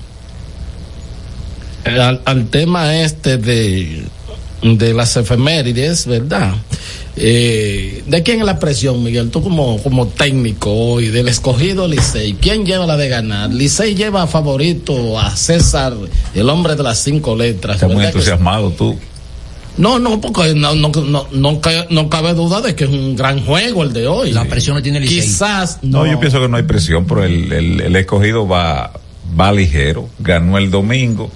[1.85, 4.03] al, al tema este de,
[4.63, 6.53] de las efemérides, ¿verdad?
[7.17, 9.29] Eh, ¿De quién es la presión, Miguel?
[9.29, 13.51] Tú como, como técnico hoy, del escogido Licey, ¿quién lleva la de ganar?
[13.53, 15.93] Licey lleva favorito a César,
[16.33, 17.75] el hombre de las cinco letras.
[17.75, 18.97] Estás muy ¿verdad que entusiasmado tú.
[19.77, 23.15] No, no, porque no, no, no, no, ca- no cabe duda de que es un
[23.15, 24.31] gran juego el de hoy.
[24.31, 25.21] La presión no tiene Licey.
[25.21, 28.91] Quizás No, yo pienso que no hay presión, pero el, el, el escogido va,
[29.39, 30.09] va ligero.
[30.19, 31.29] Ganó el domingo,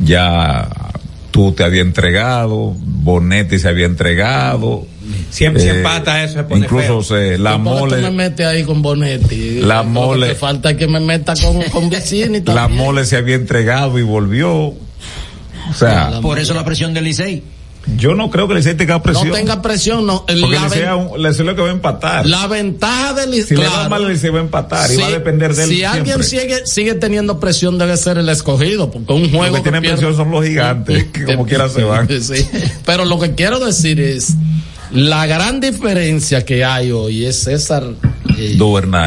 [0.00, 0.68] ya
[1.30, 4.86] tú te había entregado, Bonetti se había entregado.
[5.30, 8.02] Siempre si Eh, empata eso se pone Incluso se, la ¿Y por qué tú me
[8.02, 9.60] mole, metes ahí con Bonetti.
[9.60, 13.34] La que mole- te falta que me meta con, con Vicini la mole se había
[13.36, 14.52] entregado y volvió.
[15.68, 17.42] O sea, Por eso la presión del Licey.
[17.96, 19.28] Yo no creo que Licey tenga presión.
[19.28, 20.24] No tenga presión, no.
[20.28, 22.26] El- porque la, Licey es Licey lo que va a empatar.
[22.26, 23.90] la ventaja del si le va claro.
[23.90, 25.68] mal, Licey va a empatar y va a depender de él.
[25.68, 29.46] Si alguien sigue, sigue teniendo presión, debe ser el escogido, porque un juego.
[29.46, 32.08] Los que tienen pierde- presión son los gigantes, que como quiera se van.
[32.20, 32.46] Sí.
[32.84, 34.34] Pero lo que quiero decir es
[34.90, 37.84] la gran diferencia que hay hoy es César
[38.38, 38.56] eh,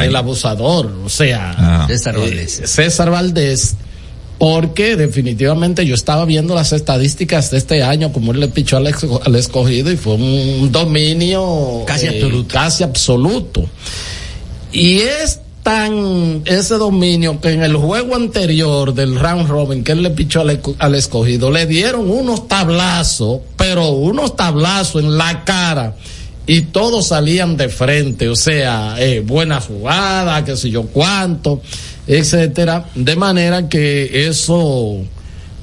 [0.04, 1.86] el abusador, o sea, Ah.
[1.88, 2.62] César eh, Valdés.
[2.66, 3.76] César Valdés,
[4.40, 8.88] porque definitivamente yo estaba viendo las estadísticas de este año, como él le pichó al,
[9.36, 12.54] escogido y fue un dominio Casi eh, absoluto.
[12.54, 13.70] casi absoluto.
[14.72, 20.04] Y es tan ese dominio que en el juego anterior del round robin que él
[20.04, 25.96] le pichó al, al escogido, le dieron unos tablazos, pero unos tablazos en la cara.
[26.48, 31.62] Y todos salían de frente, o sea, eh, buena jugada, qué sé yo cuánto,
[32.10, 32.86] etcétera.
[32.95, 34.97] De manera que eso,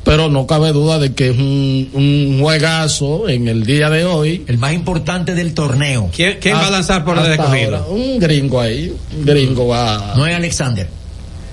[0.04, 4.44] pero no cabe duda de que es un, un juegazo en el día de hoy.
[4.46, 6.10] El más importante del torneo.
[6.14, 7.76] ¿Quién, quién va a lanzar por escogido?
[7.76, 10.14] ahora, Un gringo ahí, un gringo va.
[10.16, 10.88] No es Alexander.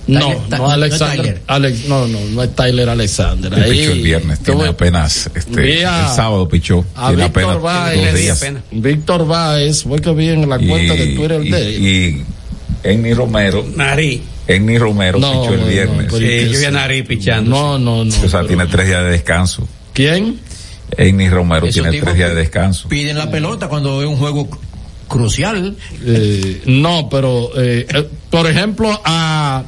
[0.06, 1.42] No, no, Alexander.
[1.48, 3.54] Alex, no, no, no es Tyler Alexander.
[3.56, 7.44] Ahí, pichó el viernes, tiene tuve- apenas, este, a- el sábado pichó, a tiene Víctor
[7.56, 8.46] apenas dos días.
[8.72, 11.88] Víctor Báez, fue que vi en la cuenta de Twitter y, de él.
[11.88, 12.24] y
[12.84, 14.22] Enni Romero, Nari.
[14.48, 16.12] Enni Romero No, pichó el viernes.
[16.12, 17.50] no, Sí, pero- yo vi a Nari pichando.
[17.50, 18.10] No, no, no.
[18.10, 19.68] o sea, pero- tiene tres días de descanso.
[19.94, 20.40] ¿Quién?
[20.98, 22.88] Enni Romero tiene tres días de descanso.
[22.90, 24.60] Piden la pelota cuando es un juego cru-
[25.08, 25.76] crucial.
[26.06, 29.64] Eh, no, pero, eh, eh, por ejemplo, a,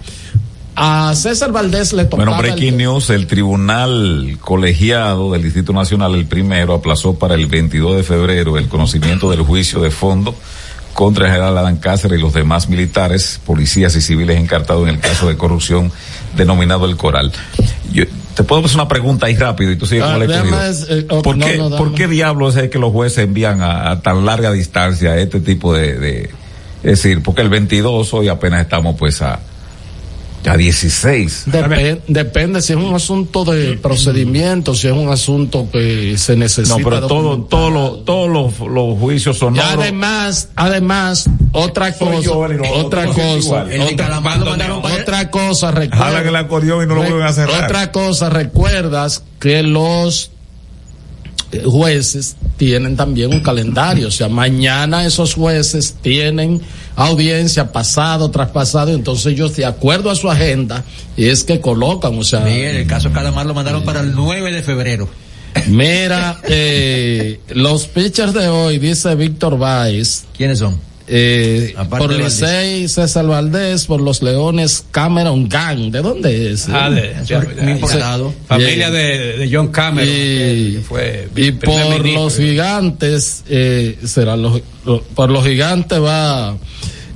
[0.76, 2.26] a César Valdés le tocaba.
[2.32, 7.48] Bueno, breaking el- news, el tribunal colegiado del Distrito Nacional, el primero, aplazó para el
[7.48, 10.36] 22 de febrero el conocimiento del juicio de fondo
[10.96, 15.00] contra el general Adán Cáceres y los demás militares, policías y civiles encartados en el
[15.02, 15.92] caso de corrupción
[16.36, 17.32] denominado el Coral.
[17.92, 20.58] Yo, te puedo hacer una pregunta ahí rápido y tú sigues Ah, con el escogido.
[20.90, 21.70] eh, oh, ¿Por, no, qué, no.
[21.78, 25.74] ¿Por qué diablos es que los jueces envían a, a tan larga distancia este tipo
[25.74, 26.30] de, de-
[26.84, 29.40] es decir, porque el 22 hoy apenas estamos pues a,
[30.50, 31.44] a 16.
[31.48, 36.78] Depe- depende si es un asunto de procedimiento, si es un asunto que se necesita.
[36.78, 37.50] No, pero todo, documentar.
[37.50, 39.70] todos los, todos los, los juicios Y sonoros.
[39.72, 45.76] además, además, otra cosa, yo, Eli, no, otra cosa, otra, lo mandaron otra cosa, el
[45.76, 47.64] recuerda, acordeón y no lo vuelven a cerrar.
[47.66, 50.35] otra cosa, recuerdas que los eh,
[51.66, 56.62] jueces tienen también un calendario, o sea, mañana esos jueces tienen
[56.96, 60.84] audiencia pasado tras pasado, entonces ellos de acuerdo a su agenda
[61.18, 64.64] es que colocan, o sea, Miguel, el caso Calamar lo mandaron para el 9 de
[64.64, 65.10] febrero.
[65.68, 70.80] Mira, eh, los pitchers de hoy, dice Víctor Báez, ¿Quiénes son?
[71.07, 72.23] Eh, por de.
[72.23, 75.91] Licey, César Valdés, por los Leones, Cameron Gang.
[75.91, 76.68] ¿De dónde es?
[76.69, 77.34] Ah, de- Sí.
[77.34, 78.34] de- importado.
[78.48, 80.10] Familia de, de John Cameron.
[80.10, 82.23] Y, que fue y por ministro.
[82.23, 86.57] los gigantes, eh, será los, lo- por los gigantes va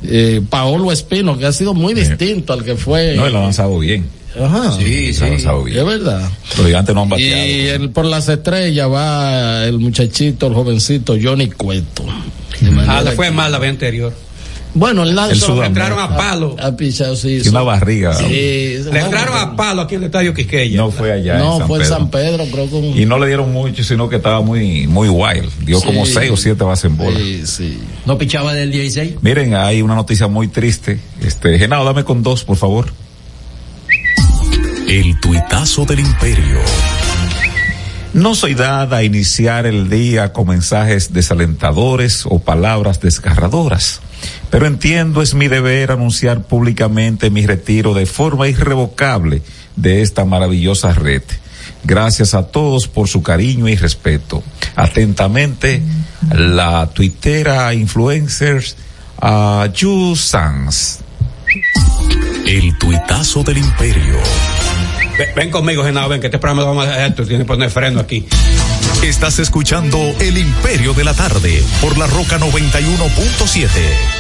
[0.03, 3.15] eh, Paolo Espino, que ha sido muy distinto al que fue.
[3.15, 4.05] No, él ha avanzado bien.
[4.39, 4.71] Ajá.
[4.77, 6.29] Sí, avanzado Es verdad.
[6.57, 7.45] Los gigantes no han bateado.
[7.47, 12.05] Y el, por las estrellas va el muchachito, el jovencito Johnny Cueto.
[12.87, 14.13] Ah, le fue mal la vez anterior.
[14.71, 15.65] Bueno, el Sudamérica.
[15.65, 16.55] entraron a palo.
[16.61, 17.41] Ha pichado, sí.
[17.43, 18.13] Y una barriga.
[18.13, 20.77] Sí, Le entraron a palo aquí en el estadio Quisqueya.
[20.77, 21.39] No fue allá.
[21.39, 21.97] No, en San fue en Pedro.
[21.97, 25.09] San Pedro, creo que un- Y no le dieron mucho, sino que estaba muy, muy
[25.09, 25.49] wild.
[25.65, 25.85] Dio Sí.
[25.87, 27.17] como seis o siete bases en bola.
[27.17, 27.79] Sí, sí.
[28.05, 29.15] No pichaba del 16.
[29.21, 30.99] Miren, hay una noticia muy triste.
[31.19, 32.93] Este, Genao, dame con dos, por favor.
[34.87, 36.59] El tuitazo del imperio.
[38.14, 44.02] No soy dada a iniciar el día con mensajes desalentadores o palabras desgarradoras,
[44.49, 49.44] pero entiendo es mi deber anunciar públicamente mi retiro de forma irrevocable
[49.76, 51.22] de esta maravillosa red.
[51.84, 54.44] Gracias a todos por su cariño y respeto.
[54.76, 55.81] Atentamente,
[56.31, 58.76] la tuitera influencers
[59.22, 59.68] a
[60.15, 60.99] Sans.
[62.45, 64.19] El tuitazo del imperio.
[65.35, 67.69] Ven, conmigo, Genao, ven, que este programa lo vamos a dejar, tú tienes que poner
[67.69, 68.25] freno aquí.
[69.03, 74.18] Estás escuchando El Imperio de la Tarde por la Roca 91.7.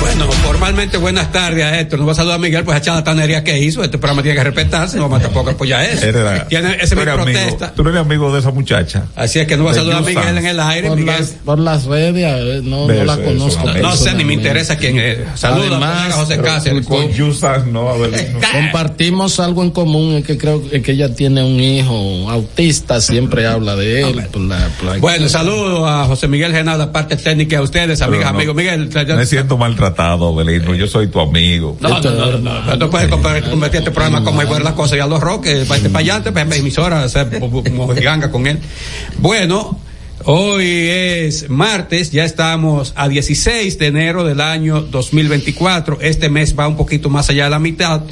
[0.00, 1.98] Bueno, formalmente buenas tardes a Héctor.
[1.98, 3.82] Nos va a saludar Miguel, pues a charlatanería que hizo.
[3.82, 6.06] Este programa tiene que respetarse, no vamos a tampoco apoyar eso.
[6.06, 7.72] Era- Tiene, esa es tú mi eres amigo- protesta.
[7.74, 9.04] Tú no eres amigo de esa muchacha.
[9.16, 10.38] Así es que no va a saludar a Miguel Sans.
[10.38, 10.88] en el aire.
[10.88, 11.14] Por Miguel.
[11.18, 13.68] las, por las redes, no, no la conozco.
[13.74, 15.18] No sé, ni me interesa quién es.
[15.34, 16.86] Saludos a Además, colega José Cáceres.
[16.86, 18.38] con- no, Abelino.
[18.52, 23.76] Compartimos algo en común, es que creo que ella tiene un hijo autista, siempre habla
[23.76, 24.26] de él.
[24.32, 28.00] por la- por la- Bueno, saludos a José Miguel Genal, la parte técnica, a ustedes,
[28.02, 28.54] amigas, no, amigos.
[28.54, 29.85] Miguel, Me siento maltratado,
[30.76, 31.76] Yo soy tu amigo.
[31.80, 34.96] No, no, no, no, no, no puedes convertir este programa como si fuera la cosa
[34.96, 38.58] y a los roques, para este payante, para emisora, hacer como ganga con él.
[39.18, 39.78] Bueno,
[40.24, 45.98] hoy es martes, ya estamos a 16 de enero del año 2024.
[46.00, 48.02] Este mes va un poquito más allá de la mitad.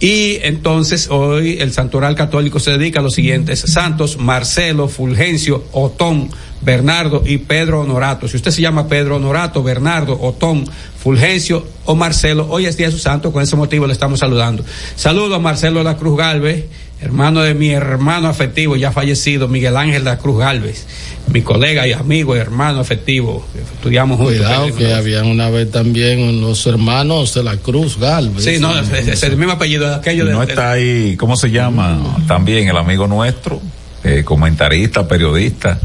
[0.00, 6.30] Y entonces hoy el Santoral Católico se dedica a los siguientes santos, Marcelo, Fulgencio, Otón,
[6.62, 8.28] Bernardo y Pedro Honorato.
[8.28, 10.64] Si usted se llama Pedro Honorato, Bernardo, Otón,
[11.02, 14.64] Fulgencio o Marcelo, hoy es día de su santo, con ese motivo le estamos saludando.
[14.96, 16.66] Saludo a Marcelo de la Cruz Galvez,
[17.00, 20.86] hermano de mi hermano afectivo ya fallecido, Miguel Ángel de la Cruz Galvez,
[21.32, 23.46] mi colega y amigo, hermano afectivo,
[23.76, 24.36] estudiamos juntos.
[24.36, 28.44] Cuidado que habían una vez también unos hermanos de la Cruz Galvez.
[28.44, 31.50] Sí, no, es, es el mismo apellido, aquello de, no de- está ahí, ¿cómo se
[31.50, 31.98] llama?
[32.28, 33.62] También el amigo nuestro,
[34.04, 35.78] eh, comentarista, periodista,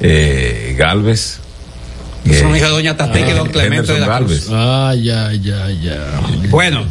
[0.00, 1.38] eh, Galvez.
[2.24, 4.48] son eh, hijos de Doña Tatica y Don Clemente Henderson de la Cruz.
[4.48, 4.48] Galvez.
[4.50, 6.20] Ah, ya, ya, ya.
[6.50, 6.84] Bueno,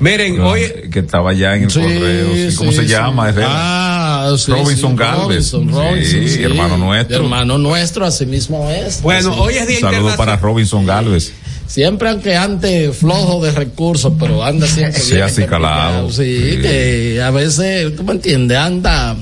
[0.00, 0.62] miren, hoy
[0.92, 2.88] que estaba ya en el Sí, correo, sí, ¿cómo sí, se sí.
[2.88, 3.32] llama?
[3.42, 5.52] Ah, sí, Robinson sí, Galvez.
[5.52, 6.42] Robinson, Robinson, Sí, sí.
[6.42, 7.16] hermano nuestro.
[7.16, 9.00] Hermano nuestro, así mismo es.
[9.02, 9.40] Bueno, Así.
[9.40, 10.36] hoy es Día Saludos para.
[10.36, 11.32] Robinson Galvez.
[11.66, 16.10] Siempre aunque ande flojo de recursos, pero anda siempre Sí, bien así calado.
[16.10, 16.58] Sí, Sí.
[16.62, 18.58] que a veces, ¿tú me entiendes?
[18.58, 19.14] Anda,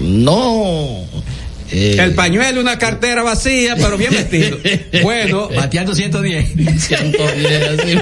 [0.00, 1.04] no...
[1.70, 4.58] eh, El pañuelo, una cartera vacía, pero bien vestido.
[5.02, 6.52] Bueno, Bateando 110.
[6.78, 7.98] 110, sí.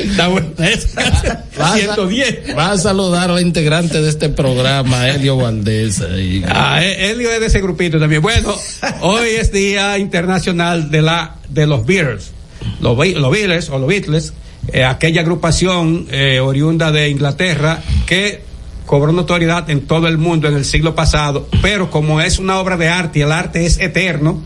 [0.00, 0.48] está bueno.
[1.60, 2.56] Va a- 110.
[2.56, 6.00] Va a saludar a la integrante de este programa, Elio Valdés.
[6.00, 6.42] ahí.
[6.48, 8.22] Ah, eh, Elio es de ese grupito también.
[8.22, 8.54] Bueno,
[9.00, 12.32] hoy es Día Internacional de la de los Beatles.
[12.80, 14.32] Los, los Beatles o los Beatles,
[14.72, 18.42] eh, aquella agrupación eh, oriunda de Inglaterra que
[18.86, 22.76] cobró notoriedad en todo el mundo en el siglo pasado, pero como es una obra
[22.76, 24.42] de arte y el arte es eterno,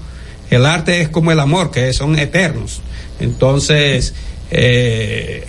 [0.51, 2.81] el arte es como el amor, que son eternos.
[3.21, 4.15] Entonces,
[4.51, 5.45] eh,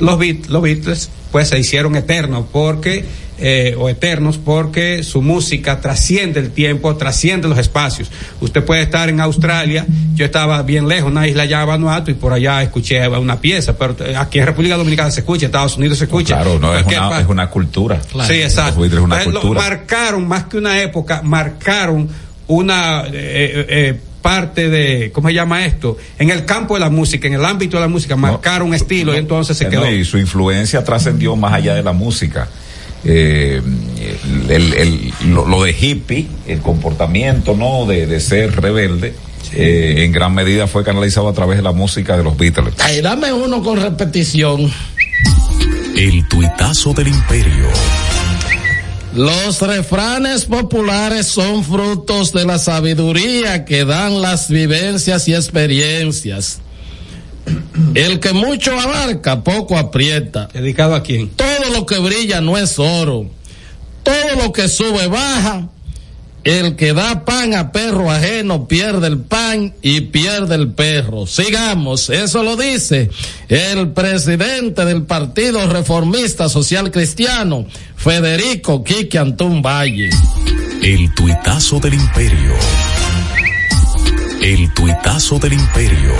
[0.00, 3.04] los, Beat- los Beatles pues se hicieron eternos porque
[3.44, 8.08] eh, o eternos porque su música trasciende el tiempo, trasciende los espacios.
[8.40, 12.32] Usted puede estar en Australia, yo estaba bien lejos, una isla llamada Vanuatu y por
[12.32, 16.04] allá escuché una pieza, pero eh, aquí en República Dominicana se escucha, Estados Unidos se
[16.04, 16.36] escucha.
[16.36, 18.00] Claro, no, es una, es una cultura.
[18.28, 18.80] Sí, exacto.
[18.80, 22.08] Los Beatles es una Entonces, lo marcaron más que una época, marcaron
[22.46, 25.96] una eh, eh, parte de, ¿cómo se llama esto?
[26.16, 29.12] En el campo de la música, en el ámbito de la música, marcaron un estilo
[29.14, 29.80] y entonces se quedó.
[29.80, 32.48] no, y su influencia trascendió más allá de la música.
[33.04, 33.60] Eh,
[34.48, 39.14] el, el- lo, lo de hippie, el comportamiento no de, de ser rebelde,
[39.54, 42.74] eh, en gran medida fue canalizado a través de la música de los Beatles.
[42.78, 44.70] Ay, dame uno con repetición.
[45.96, 47.66] El tuitazo del imperio.
[49.14, 56.60] Los refranes populares son frutos de la sabiduría que dan las vivencias y experiencias.
[57.94, 60.48] El que mucho abarca, poco aprieta.
[60.52, 61.30] ¿Dedicado a quién?
[61.30, 63.26] Todo lo que brilla no es oro.
[64.02, 65.68] Todo lo que sube baja.
[66.44, 71.24] El que da pan a perro ajeno pierde el pan y pierde el perro.
[71.24, 73.10] Sigamos, eso lo dice
[73.48, 80.10] el presidente del Partido Reformista Social Cristiano, Federico Quique Antún Valle.
[80.82, 82.54] El tuitazo del imperio.
[84.40, 86.12] El tuitazo del imperio.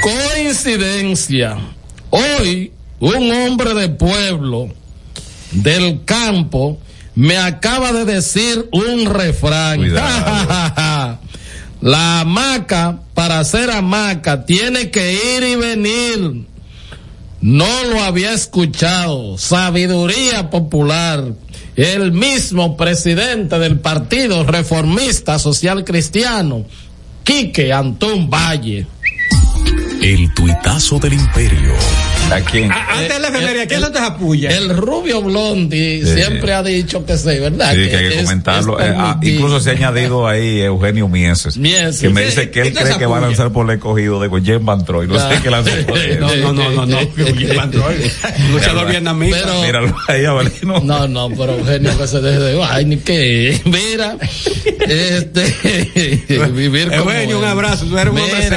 [0.00, 1.58] Coincidencia.
[2.10, 4.68] Hoy, un hombre de pueblo
[5.52, 6.78] del campo
[7.14, 9.92] me acaba de decir un refrán.
[11.80, 16.46] La hamaca, para hacer hamaca, tiene que ir y venir.
[17.40, 19.38] No lo había escuchado.
[19.38, 21.24] Sabiduría popular.
[21.76, 26.64] El mismo presidente del Partido Reformista Social Cristiano,
[27.22, 28.86] Quique Antón Valle.
[30.02, 31.74] El tuitazo del imperio.
[32.32, 32.70] ¿A quién?
[32.70, 34.50] Antes de la efemería, ¿quién no te apoya?
[34.50, 36.14] El rubio Blondi Sí.
[36.14, 37.72] siempre ha dicho que sí, ¿verdad?
[37.74, 38.78] Sí, que hay que es- comentarlo.
[38.78, 42.00] es Eh, ah, incluso se ha añadido ahí Eugenio Mieses, Mieses.
[42.00, 43.76] que me Sí, dice que él ¿quién te cree que van a lanzar por el
[43.76, 45.06] escogido de Goyen Van Troy.
[45.08, 46.18] No sé qué lanzó por él.
[46.20, 46.98] No, no, no, no, no.
[47.56, 47.96] Van Troy,
[48.52, 49.36] luchador vietnamita.
[49.42, 50.80] Pero- Míralo ahí, Avelino.
[50.80, 54.16] No, no, pero Eugenio que se deje de ay, ni que mira,
[54.86, 55.44] este
[56.52, 58.48] vivir como Eugenio, un abrazo, tú eres un hombre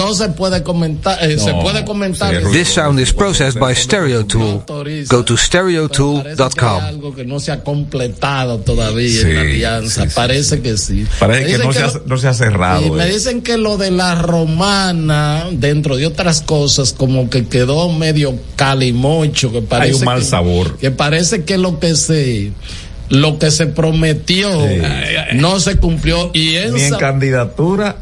[0.00, 2.34] No se puede comentar, eh, se No, puede comentar.
[2.52, 4.62] This sound is processed by Stereo Tool.
[5.08, 6.80] Go to stereotool.com.
[6.84, 11.06] algo que no se ha completado todavía Sí, en la alianza, parece que sí.
[11.18, 12.86] Parece que no se, ha, lo- no se ha cerrado.
[12.86, 13.12] y me eh.
[13.12, 19.52] dicen que lo de la romana, dentro de otras cosas, como que quedó medio calimocho,
[19.52, 20.78] que parece Hay un mal que- sabor.
[20.78, 22.52] que parece que lo que se
[23.10, 24.48] lo que se prometió
[25.34, 27.96] no se cumplió y en, Ni en candidatura.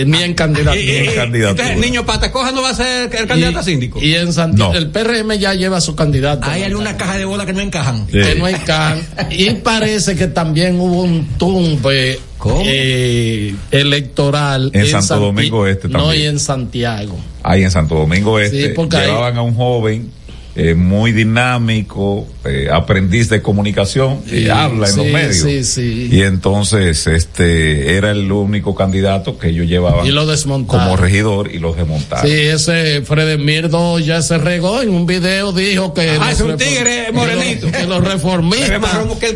[0.00, 0.76] Eh, ni en candidatura.
[0.80, 4.00] Y- y- y- entonces, el niño Patacoja no va a ser el candidato a síndico.
[4.02, 6.46] Y en Santiago, el PRM ya lleva su candidato.
[6.50, 8.06] Hay alguna caja de bola que no encajan.
[8.06, 9.00] Que no encajan.
[9.30, 12.18] Y parece que también hubo un tumbe
[12.66, 16.22] eh, electoral En Santo Santi- Domingo Este No, también.
[16.22, 17.18] y en Santiago.
[17.42, 20.10] Ahí en Santo Domingo Este Sí, porque ahí- llevaban a un joven
[20.56, 25.36] eh, muy dinámico, eh, aprendiz de comunicación, y Sí, habla en los medios.
[25.36, 26.08] sí, sí.
[26.12, 30.24] Y entonces este era el único candidato que ellos llevaban Y lo
[30.66, 32.26] como regidor y los desmontaron.
[32.26, 33.68] Sí, ese Fredemir
[34.04, 36.10] ya se regó en un video, dijo que.
[36.20, 37.70] Ah, los es un tigre morenito.
[37.72, 38.80] Que los reformistas.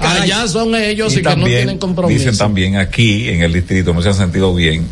[0.02, 2.18] allá son ellos y, que no tienen compromiso.
[2.18, 4.86] Dicen también aquí en el distrito no se han sentido bien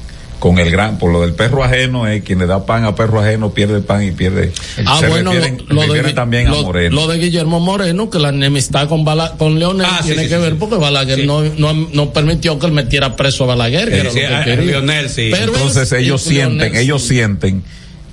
[0.46, 3.20] con el gran, por lo del perro ajeno, es quien le da pan a perro
[3.20, 4.52] ajeno pierde el pan y pierde.
[4.86, 6.94] Ah, se bueno, refieren, lo, lo de, también lo- a Moreno.
[6.94, 10.36] lo de Guillermo Moreno, que la enemistad con, Bala- con Leonel Ah, tiene sí, que
[10.36, 13.94] sí, ver porque Balaguer no, no, no permitió que él metiera preso a Balaguer, que
[13.96, 14.64] era lo que a- a quería.
[14.72, 15.30] Leonel, sí.
[15.32, 17.64] Pero Entonces es- ellos Leonel, sienten, ellos sienten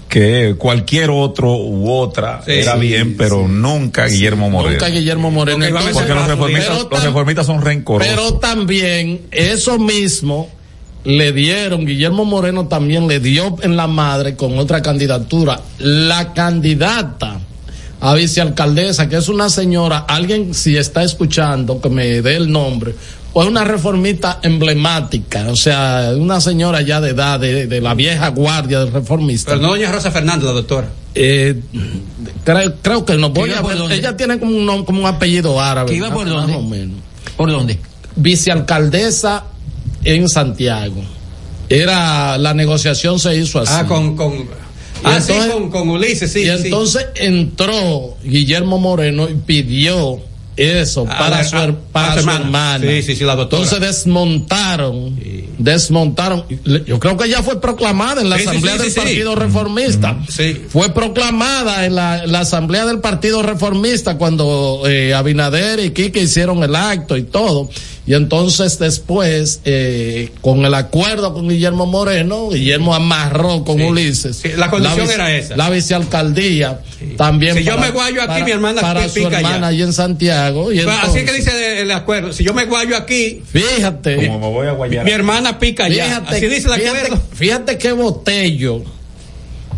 [0.10, 4.72] que cualquier otro u otra Sí, era bien, pero nunca Guillermo Moreno.
[4.74, 5.58] Nunca Guillermo Moreno.
[5.60, 8.14] Porque, Entonces, los reformistas, los reformistas son rencorosos.
[8.14, 10.50] Pero también eso mismo
[11.06, 15.60] le dieron, Guillermo Moreno también le dio en la madre con otra candidatura.
[15.80, 17.40] La candidata
[18.00, 22.94] a vicealcaldesa, que es una señora, alguien si está escuchando, que me dé el nombre,
[23.32, 28.28] pues una reformista emblemática, o sea, una señora ya de edad, de, de la vieja
[28.30, 29.52] guardia del reformista.
[29.52, 30.90] Pero no doña Rosa Fernández, la doctora.
[31.16, 31.62] Eh,
[32.44, 33.78] creo, creo que no voy ¿Iba a ver.
[33.78, 33.96] dónde?
[33.96, 35.90] Ella tiene como un, como un apellido árabe.
[35.90, 36.54] ¿Que iba por más dónde?
[36.56, 36.98] o menos.
[37.38, 37.80] ¿Por dónde?
[38.16, 39.46] Vicealcaldesa
[40.04, 41.02] en Santiago.
[41.70, 43.72] Era la negociación se hizo así.
[43.76, 44.46] Ah, con, con,
[45.04, 46.40] ah, sí, con, con Ulises, sí.
[46.42, 46.50] y sí.
[46.50, 50.20] entonces entró Guillermo Moreno y pidió
[50.56, 52.46] eso A para, la- su, a- para a su hermana.
[52.46, 52.86] hermana.
[52.88, 53.64] Sí, sí, sí, la doctora.
[53.64, 55.18] Entonces desmontaron,
[55.58, 56.46] desmontaron.
[56.86, 59.00] Yo creo que ya fue proclamada en la Sí, sí, Asamblea sí, del sí, sí.
[59.00, 60.18] Partido Reformista.
[60.70, 66.62] Fue proclamada en la, la Asamblea del Partido Reformista cuando eh, Abinader y Quique hicieron
[66.64, 67.70] el acto y todo.
[68.06, 74.44] Y entonces después, eh, con el acuerdo con Guillermo Moreno, Guillermo amarró con Ulises.
[74.58, 75.56] la condición vice- era esa.
[75.56, 76.82] La vicealcaldía
[77.16, 77.56] también.
[77.56, 79.68] Si yo me guayo aquí, mi hermana para su pica hermana allá.
[79.68, 80.74] allí en Santiago.
[80.74, 82.34] Y Pues, así entonces- que dice el acuerdo.
[82.34, 84.16] Si yo me guayo aquí, Fíjate.
[84.28, 85.06] Como me voy a guayar.
[85.06, 86.04] mi hermana pica allá.
[86.04, 87.24] Fíjate, así dice el fíjate- acuerdo.
[87.34, 88.84] Fíjate qué botello,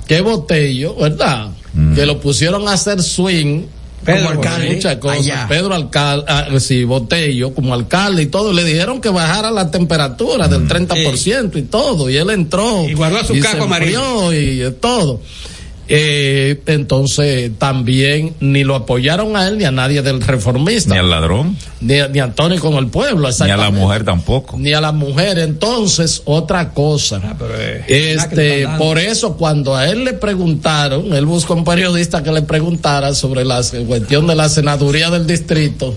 [0.07, 1.49] qué botello, ¿verdad?
[1.93, 3.65] Que lo pusieron a hacer swing.
[4.05, 5.19] Pedro como alcalde, muchas cosas.
[5.19, 5.45] Allá.
[5.47, 8.53] Pedro alcalde, ah, sí, Botello, como alcalde y todo.
[8.53, 12.09] Le dijeron que bajara la temperatura del 30% y todo.
[12.09, 12.87] Y él entró.
[12.87, 14.31] Y guardó su y caco amarillo.
[14.31, 15.21] y todo.
[15.87, 20.93] Eh, entonces también ni lo apoyaron a él ni a nadie del reformista.
[20.93, 23.15] Ni al ladrón, Ni, a- ni a Antonio con el pueblo.
[23.19, 24.57] ni a la exactamente mujer tampoco.
[24.57, 25.37] ni a la mujer.
[25.39, 27.21] Entonces, otra cosa.
[27.23, 27.35] Ah,
[27.87, 32.41] le este, por eso cuando a él le preguntaron, él buscó un periodista que le
[32.41, 35.95] preguntara sobre la cuestión de la senaduría del distrito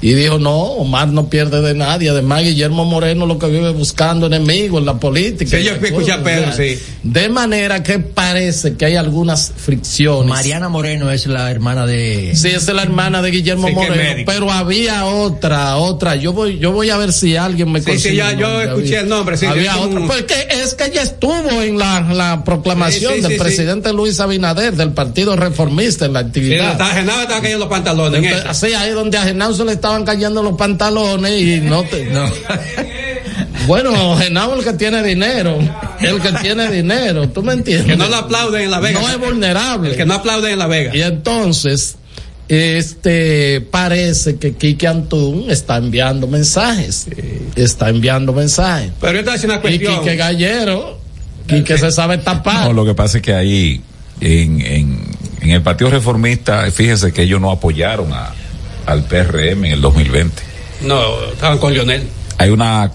[0.00, 2.10] y dijo, no, Omar no pierde de nadie.
[2.10, 5.56] Además, Guillermo Moreno lo que vive buscando enemigos en la política.
[5.58, 6.78] Sí, yo escuché a Pedro, sí.
[7.02, 10.28] De manera que parece que hay algunas fricciones.
[10.28, 12.32] Mariana Moreno es la hermana de.
[12.34, 16.16] Sí, esa es la hermana de Guillermo Sí, Moreno, pero había otra, otra.
[16.16, 18.64] Yo voy, yo voy a ver si alguien me Sí, sí, consigue ya- yo nombre,
[18.66, 22.00] escuché había- el nombre, sí, Había otra, como- porque es que ella estuvo en la,
[22.00, 23.42] la proclamación Sí, sí, del sí, sí.
[23.42, 26.72] presidente Luis Abinader del Partido Reformista en la Sí, actividad.
[26.72, 28.18] estaba, Genaro estaba cayendo los pantalones.
[28.18, 28.66] en Entonces, eso.
[28.66, 32.08] así ahí donde a Genao se le estaban cayendo los pantalones y no te.
[33.66, 35.58] Bueno, Genao es el que tiene dinero,
[36.00, 37.86] el que tiene dinero, ¿tú me entiendes?
[37.86, 38.98] Que no lo aplauden en La Vega.
[38.98, 39.90] No es vulnerable.
[39.90, 40.96] El que no aplauden en La Vega.
[40.96, 41.96] Y entonces,
[42.48, 47.08] este, parece que Quique Antún está enviando mensajes,
[47.56, 48.92] está enviando mensajes.
[49.02, 49.98] Pero yo te voy a decir una Y cuestión.
[50.00, 50.98] Quique Gallero,
[51.46, 52.68] Quique se sabe tapar.
[52.68, 53.82] No, lo que pasa es que ahí,
[54.22, 54.98] en, en,
[55.42, 58.32] en el Partido Reformista, fíjese que ellos no apoyaron a,
[58.88, 60.42] al PRM en el 2020.
[60.82, 62.02] No, estaban con Lionel.
[62.38, 62.90] Hay una,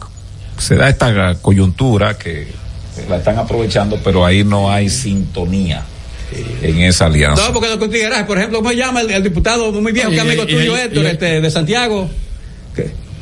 [0.58, 2.48] se da esta coyuntura que
[3.10, 5.84] la están aprovechando, pero ahí no hay sintonía
[6.62, 7.46] en esa alianza.
[7.48, 10.20] No, porque lo consideras, por ejemplo, ¿cómo se llama el, el diputado muy viejo, que
[10.20, 12.10] amigo tuyo, y- Héctor, y- este, de Santiago?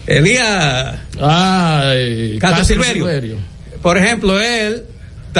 [0.07, 2.93] Elías Ay, Castro Silverio.
[3.05, 3.37] Silverio.
[3.81, 4.83] Por ejemplo, él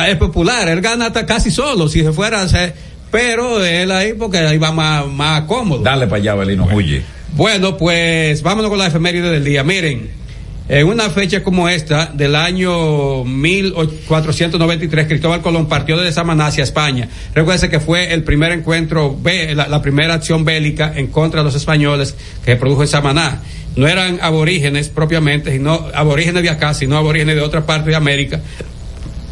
[0.07, 2.73] es popular, él gana hasta casi solo, si se fuera a hacer,
[3.11, 5.81] pero él ahí porque ahí va más, más cómodo.
[5.83, 7.03] Dale para allá, Belino, huye.
[7.33, 9.63] Bueno, pues vámonos con la efeméride del día.
[9.63, 10.09] Miren,
[10.67, 17.07] en una fecha como esta, del año 1493, Cristóbal Colón partió desde Samaná hacia España.
[17.33, 19.17] Recuerden que fue el primer encuentro,
[19.53, 23.41] la, la primera acción bélica en contra de los españoles que se produjo en Samaná.
[23.77, 28.41] No eran aborígenes propiamente, sino aborígenes de acá, sino aborígenes de otra parte de América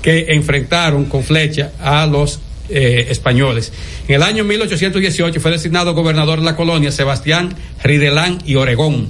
[0.01, 2.39] que enfrentaron con flecha a los
[2.69, 3.71] eh, españoles.
[4.07, 9.07] En el año 1818 fue designado gobernador de la colonia Sebastián Ridelán y Oregón.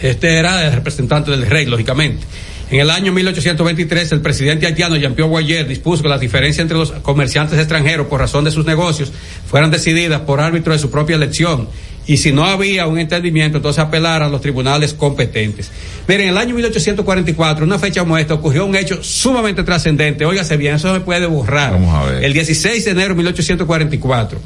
[0.00, 2.26] Este era el representante del rey, lógicamente.
[2.72, 6.90] En el año 1823, el presidente haitiano Jean-Pierre Boyer dispuso que las diferencias entre los
[6.90, 9.12] comerciantes extranjeros por razón de sus negocios
[9.46, 11.68] fueran decididas por árbitro de su propia elección.
[12.06, 15.70] Y si no había un entendimiento, entonces apelar a los tribunales competentes.
[16.08, 20.24] Miren, en el año 1844, una fecha como esta, ocurrió un hecho sumamente trascendente.
[20.24, 21.72] Óigase bien, eso se puede borrar.
[21.72, 22.24] Vamos a ver.
[22.24, 24.40] El 16 de enero de 1844.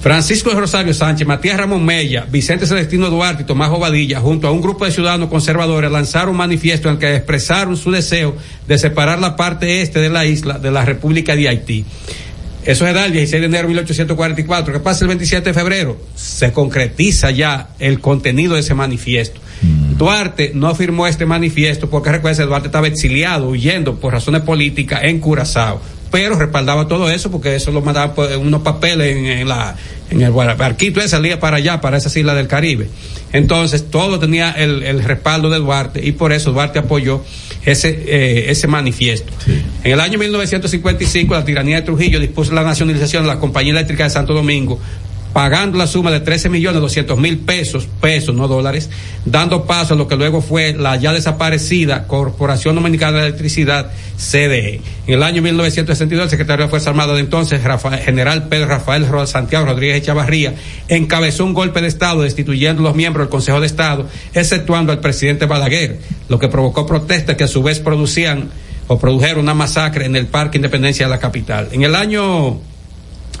[0.00, 4.62] Francisco Rosario Sánchez, Matías Ramón Mella, Vicente Celestino Duarte y Tomás Bobadilla, junto a un
[4.62, 8.34] grupo de ciudadanos conservadores, lanzaron un manifiesto en el que expresaron su deseo
[8.66, 11.84] de separar la parte este de la isla de la República de Haití.
[12.64, 14.72] Eso se da el 16 de enero de 1844.
[14.74, 15.96] ¿Qué pasa el 27 de febrero?
[16.14, 19.40] Se concretiza ya el contenido de ese manifiesto.
[19.96, 25.20] Duarte no firmó este manifiesto porque recuerda Duarte estaba exiliado, huyendo por razones políticas en
[25.20, 25.80] Curazao.
[26.10, 29.76] Pero respaldaba todo eso porque eso lo mandaba por unos papeles en, en la
[30.10, 32.88] en el bar- barquito ese salía para allá, para esas islas del Caribe.
[33.32, 37.22] Entonces todo tenía el, el respaldo de Duarte y por eso Duarte apoyó
[37.64, 39.32] ese eh, ese manifiesto.
[39.84, 44.04] En el año 1955 la tiranía de Trujillo dispuso la nacionalización de la compañía eléctrica
[44.04, 44.80] de Santo Domingo
[45.32, 48.90] pagando la suma de 13 millones 200 mil pesos, pesos, no dólares,
[49.24, 54.80] dando paso a lo que luego fue la ya desaparecida Corporación Dominicana de Electricidad, CDE.
[55.06, 57.60] En el año 1962, el secretario de Fuerzas Armadas de entonces,
[58.04, 60.54] general Pedro Rafael Santiago Rodríguez Echavarría,
[60.88, 65.00] encabezó un golpe de Estado destituyendo a los miembros del Consejo de Estado, exceptuando al
[65.00, 68.50] presidente Balaguer, lo que provocó protestas que a su vez producían
[68.88, 71.68] o produjeron una masacre en el Parque Independencia de la capital.
[71.70, 72.60] En el año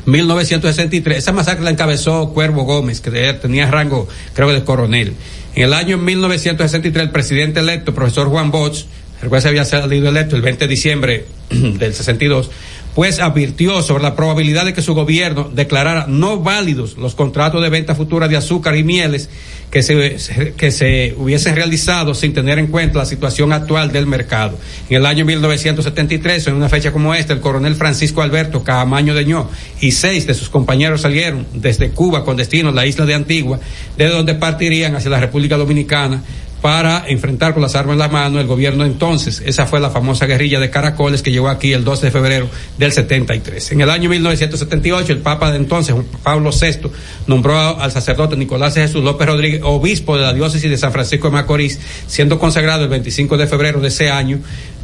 [0.06, 1.18] 1963.
[1.18, 5.14] Esa masacre la encabezó Cuervo Gómez, que tenía rango, creo de coronel.
[5.54, 8.84] En el año 1963, el presidente electo, profesor Juan Bosch,
[9.20, 12.50] recuerda se había salido electo el 20 de diciembre del 62,
[12.94, 17.70] pues advirtió sobre la probabilidad de que su gobierno declarara no válidos los contratos de
[17.70, 19.28] venta futura de azúcar y mieles
[19.70, 24.58] que se, que se hubiesen realizado sin tener en cuenta la situación actual del mercado.
[24.88, 29.24] En el año 1973, en una fecha como esta, el coronel Francisco Alberto Caamaño de
[29.24, 29.48] Ño
[29.80, 33.60] y seis de sus compañeros salieron desde Cuba con destino a la isla de Antigua,
[33.96, 36.22] de donde partirían hacia la República Dominicana
[36.60, 39.42] para enfrentar con las armas en la mano el gobierno entonces.
[39.44, 42.92] Esa fue la famosa guerrilla de caracoles que llegó aquí el 12 de febrero del
[42.92, 43.72] 73.
[43.72, 46.90] En el año 1978, el Papa de entonces, Pablo VI,
[47.26, 51.34] nombró al sacerdote Nicolás Jesús López Rodríguez obispo de la diócesis de San Francisco de
[51.34, 54.38] Macorís, siendo consagrado el 25 de febrero de ese año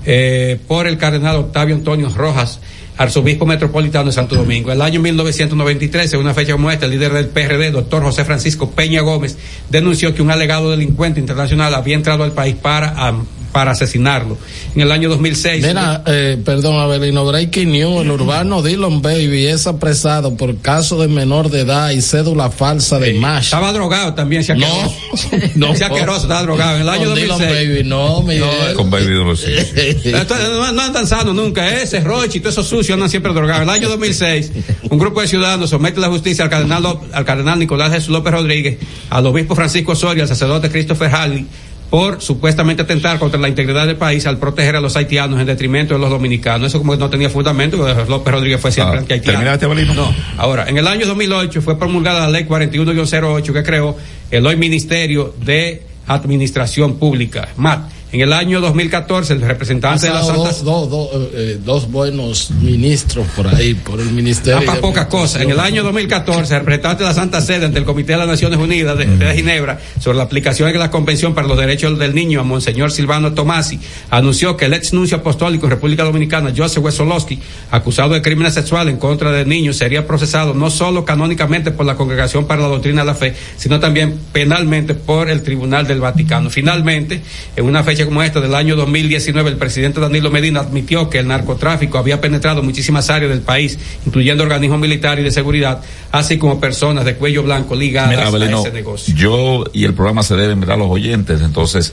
[0.04, 2.60] eh, por el cardenal Octavio Antonio Rojas,
[2.96, 4.72] arzobispo metropolitano de Santo Domingo.
[4.72, 9.02] El año 1993, en una fecha como el líder del PRD, doctor José Francisco Peña
[9.02, 9.36] Gómez,
[9.70, 13.14] denunció que un alegado delincuente internacional había entrado al país para,
[13.56, 14.36] para asesinarlo.
[14.74, 15.66] En el año 2006.
[15.66, 21.08] Mira, eh, perdón, Abelino, Breaking News, el urbano Dylan Baby es apresado por caso de
[21.08, 23.44] menor de edad y cédula falsa de MASH.
[23.44, 24.66] Estaba drogado también, si No,
[25.54, 25.74] no.
[25.74, 26.76] Si asqueroso, estaba drogado.
[26.76, 27.68] En el año Con Dylan 2006.
[27.68, 28.74] Baby, no, Miguel.
[28.74, 29.46] Con Baby Duro, sí.
[30.04, 31.84] Entonces, no, no andan sanos nunca, ¿eh?
[31.84, 33.62] ese Roche y todo eso sucio andan siempre drogados.
[33.62, 34.52] En el año 2006,
[34.90, 38.34] un grupo de ciudadanos somete a la justicia al cardenal, al cardenal Nicolás Jesús López
[38.34, 38.76] Rodríguez,
[39.08, 41.46] al obispo Francisco Osorio, al sacerdote Christopher Halley,
[41.90, 45.94] por supuestamente atentar contra la integridad del país al proteger a los haitianos en detrimento
[45.94, 46.68] de los dominicanos.
[46.68, 47.76] Eso como que no tenía fundamento,
[48.08, 49.38] López Rodríguez fue siempre Ah, anti-haitiano.
[49.38, 49.94] ¿terminaste, Avelino?
[49.94, 50.14] No.
[50.36, 53.96] Ahora, en el año 2008 fue promulgada la ley 41-08 que creó
[54.30, 57.95] el hoy Ministerio de Administración Pública, MAT.
[58.12, 62.50] En el año 2014, el representante de la Santa dos, dos, dos, eh, dos buenos
[62.52, 64.64] ministros por ahí, por el ministerio.
[64.64, 65.42] Para pocas cosas.
[65.42, 68.28] En el año 2014, el representante de la Santa Sede ante el Comité de las
[68.28, 72.14] Naciones Unidas de, de Ginebra sobre la aplicación de la Convención para los Derechos del
[72.14, 73.80] Niño a Monseñor Silvano Tomasi
[74.10, 77.38] anunció que el ex nuncio apostólico en República Dominicana, Joseph Wesolowski,
[77.70, 81.96] acusado de crímenes sexuales en contra de niños, sería procesado no solo canónicamente por la
[81.96, 86.50] Congregación para la Doctrina de la Fe, sino también penalmente por el Tribunal del Vaticano.
[86.50, 87.20] Finalmente,
[87.56, 91.28] en una fecha como esta del año 2019, el presidente Danilo Medina admitió que el
[91.28, 95.80] narcotráfico había penetrado muchísimas áreas del país, incluyendo organismos militares y de seguridad,
[96.12, 99.14] así como personas de cuello blanco ligadas Mira, a ese negocio.
[99.14, 101.92] yo y el programa se deben ver a los oyentes, entonces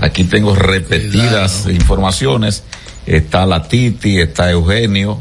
[0.00, 2.62] aquí tengo repetidas informaciones.
[3.06, 5.20] Está la Titi, está Eugenio,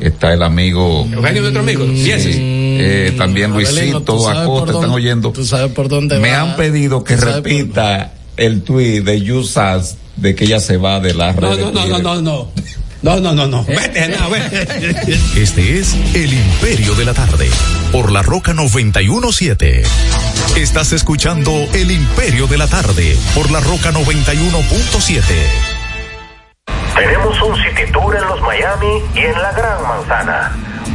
[0.00, 1.06] está el amigo.
[1.12, 2.30] Eugenio, nuestro amigo, sí, ese.
[2.34, 5.32] eh, también Abelino, Luisito, ¿tú sabes por Acosta, están oyendo.
[5.32, 6.40] Tú sabes por dónde Me va.
[6.40, 11.32] han pedido que repita el tuit de Yusas de que ella se va de la
[11.32, 11.42] red.
[11.42, 12.52] No, no, no, no, no, no.
[13.02, 13.64] No, no, no, no.
[13.64, 14.62] Vete, no, vete.
[15.36, 17.48] Este es El Imperio de la Tarde,
[17.92, 19.82] por la Roca 917.
[20.56, 25.22] Estás escuchando El Imperio de la Tarde, por la Roca 91.7.
[26.96, 30.75] Tenemos un city tour en los Miami y en la Gran Manzana.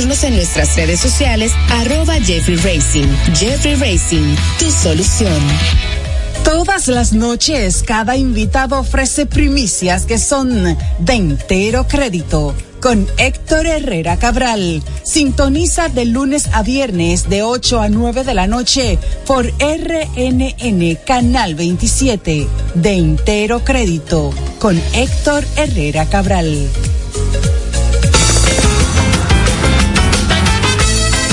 [0.00, 3.08] en nuestras redes sociales, arroba Jeffrey Racing.
[3.34, 5.42] Jeffrey Racing, tu solución.
[6.44, 12.54] Todas las noches, cada invitado ofrece primicias que son de entero crédito.
[12.80, 14.84] Con Héctor Herrera Cabral.
[15.02, 21.56] Sintoniza de lunes a viernes de 8 a 9 de la noche por RNN Canal
[21.56, 22.46] 27.
[22.74, 24.32] De entero crédito.
[24.60, 26.68] Con Héctor Herrera Cabral.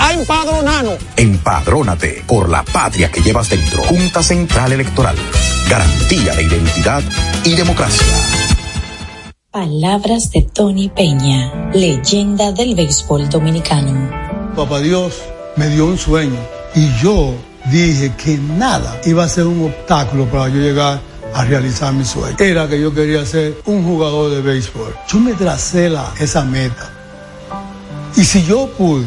[0.00, 0.96] a empadronarnos.
[1.16, 3.82] Empadrónate por la patria que llevas dentro.
[3.84, 5.16] Junta Central Electoral.
[5.68, 7.02] Garantía de identidad
[7.44, 8.06] y democracia.
[9.50, 14.10] Palabras de Tony Peña, leyenda del béisbol dominicano.
[14.56, 15.20] Papá Dios
[15.56, 16.38] me dio un sueño
[16.74, 17.34] y yo
[17.70, 21.00] dije que nada iba a ser un obstáculo para yo llegar
[21.34, 22.36] a realizar mi sueño.
[22.38, 24.94] Era que yo quería ser un jugador de béisbol.
[25.08, 26.90] Yo me tracé la, esa meta.
[28.16, 29.06] Y si yo pude,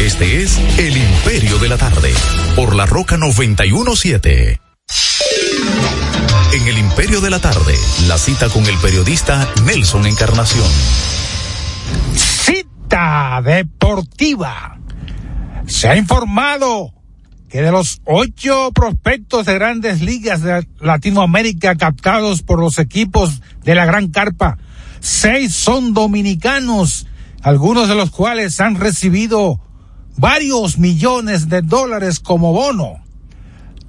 [0.00, 2.10] Este es El Imperio de la Tarde,
[2.54, 4.58] por la Roca 917.
[6.54, 7.74] En El Imperio de la Tarde,
[8.08, 10.66] la cita con el periodista Nelson Encarnación.
[12.14, 14.78] Cita deportiva.
[15.66, 16.94] Se ha informado
[17.50, 23.74] que de los ocho prospectos de grandes ligas de Latinoamérica captados por los equipos de
[23.74, 24.56] la Gran Carpa,
[25.00, 27.06] seis son dominicanos,
[27.46, 29.60] algunos de los cuales han recibido
[30.16, 33.04] varios millones de dólares como bono,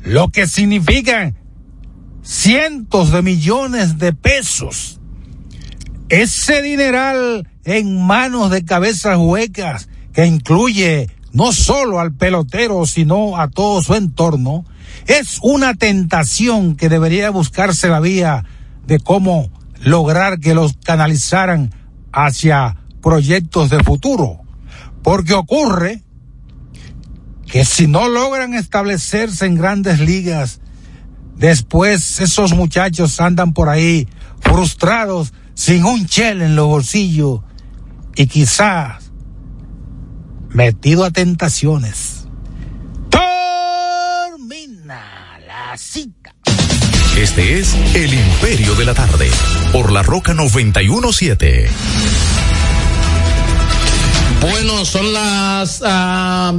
[0.03, 1.33] lo que significa
[2.21, 4.99] cientos de millones de pesos.
[6.09, 13.49] Ese dineral en manos de cabezas huecas que incluye no solo al pelotero, sino a
[13.49, 14.65] todo su entorno,
[15.07, 18.45] es una tentación que debería buscarse la vía
[18.85, 19.49] de cómo
[19.81, 21.73] lograr que los canalizaran
[22.11, 22.77] hacia
[23.07, 24.41] proyectos de futuro.
[25.01, 26.03] Porque ocurre
[27.45, 30.59] que si no logran establecerse en grandes ligas,
[31.37, 34.09] después esos muchachos andan por ahí
[34.41, 37.39] frustrados, sin un chel en los bolsillos
[38.17, 39.09] y quizás
[40.49, 42.27] metido a tentaciones.
[43.09, 44.99] Termina
[45.47, 46.35] la cita.
[47.17, 49.29] Este es El Imperio de la Tarde,
[49.71, 52.26] por la Roca 917.
[54.49, 56.53] Bueno, son las ah,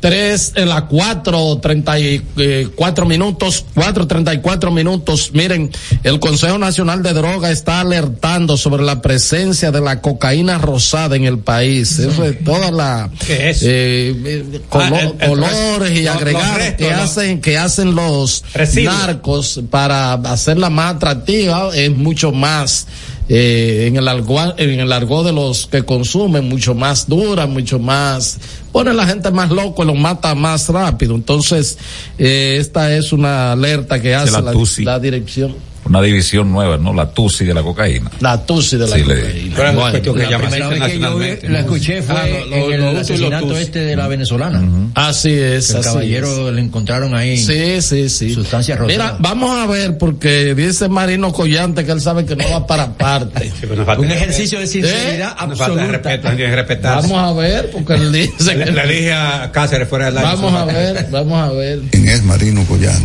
[0.00, 5.30] tres, eh, las cuatro treinta y eh, cuatro minutos, cuatro treinta y cuatro minutos.
[5.32, 5.70] Miren,
[6.02, 11.24] el Consejo Nacional de Droga está alertando sobre la presencia de la cocaína rosada en
[11.24, 11.98] el país.
[11.98, 13.60] Eso es toda la ¿Qué es?
[13.62, 16.96] eh, colo- Ah, el- el colores y agregados que ¿no?
[17.02, 18.44] hacen que hacen los
[18.84, 22.86] narcos para hacerla más atractiva es mucho más
[23.28, 27.78] eh, en el argot en el argot de los que consumen mucho más dura mucho
[27.78, 28.38] más
[28.70, 31.78] pone a la gente más loco y los mata más rápido entonces
[32.18, 34.84] eh, esta es una alerta que hace la la, TUSI.
[34.84, 35.54] la dirección
[35.86, 36.92] Una división nueva, ¿no?
[36.94, 38.10] La TUSI de la cocaína.
[38.20, 39.54] la TUSI de la Sí, le- cocaína.
[39.56, 41.48] Pero Bueno, que La primera vez que yo internacionalmente.
[41.50, 44.62] la escuché fue Ah, lo- lo- en lo el asesinato este de la venezolana.
[44.94, 45.70] Así es.
[45.70, 47.36] El así caballero le encontraron ahí.
[47.38, 48.32] Sí, sí, sí.
[48.34, 48.96] Sustancias rosadas.
[49.12, 52.92] Mira, vamos a ver, porque dice Marino Collante que él sabe que no va para
[52.94, 53.52] parte.
[53.98, 55.86] Un ejercicio de sinceridad Nos falta de absoluta.
[56.10, 56.54] respeto, que.
[56.82, 58.70] Vamos a ver, porque él dice Le, que...
[58.72, 60.30] le dije a Cáceres fuera del aire.
[60.30, 61.80] Vamos a ver, vamos a ver.
[61.90, 63.02] quien es Marino Collante,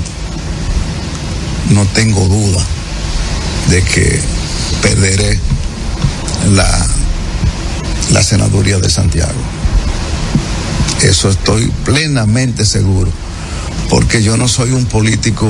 [1.70, 2.64] no tengo duda
[3.70, 4.20] de que
[4.82, 5.40] perderé
[6.52, 6.88] la,
[8.12, 9.40] la senaduría de Santiago.
[11.04, 13.12] Eso estoy plenamente seguro,
[13.90, 15.50] porque yo no soy un político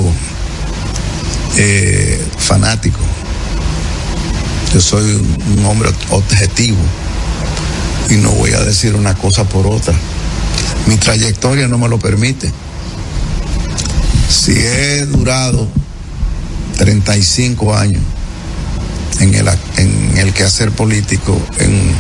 [1.57, 2.99] eh, fanático.
[4.73, 5.03] Yo soy
[5.57, 6.77] un hombre objetivo
[8.09, 9.95] y no voy a decir una cosa por otra.
[10.85, 12.51] Mi trayectoria no me lo permite.
[14.29, 15.67] Si he durado
[16.80, 18.01] 35 años
[19.19, 19.47] en el,
[19.77, 21.93] en el quehacer político, en,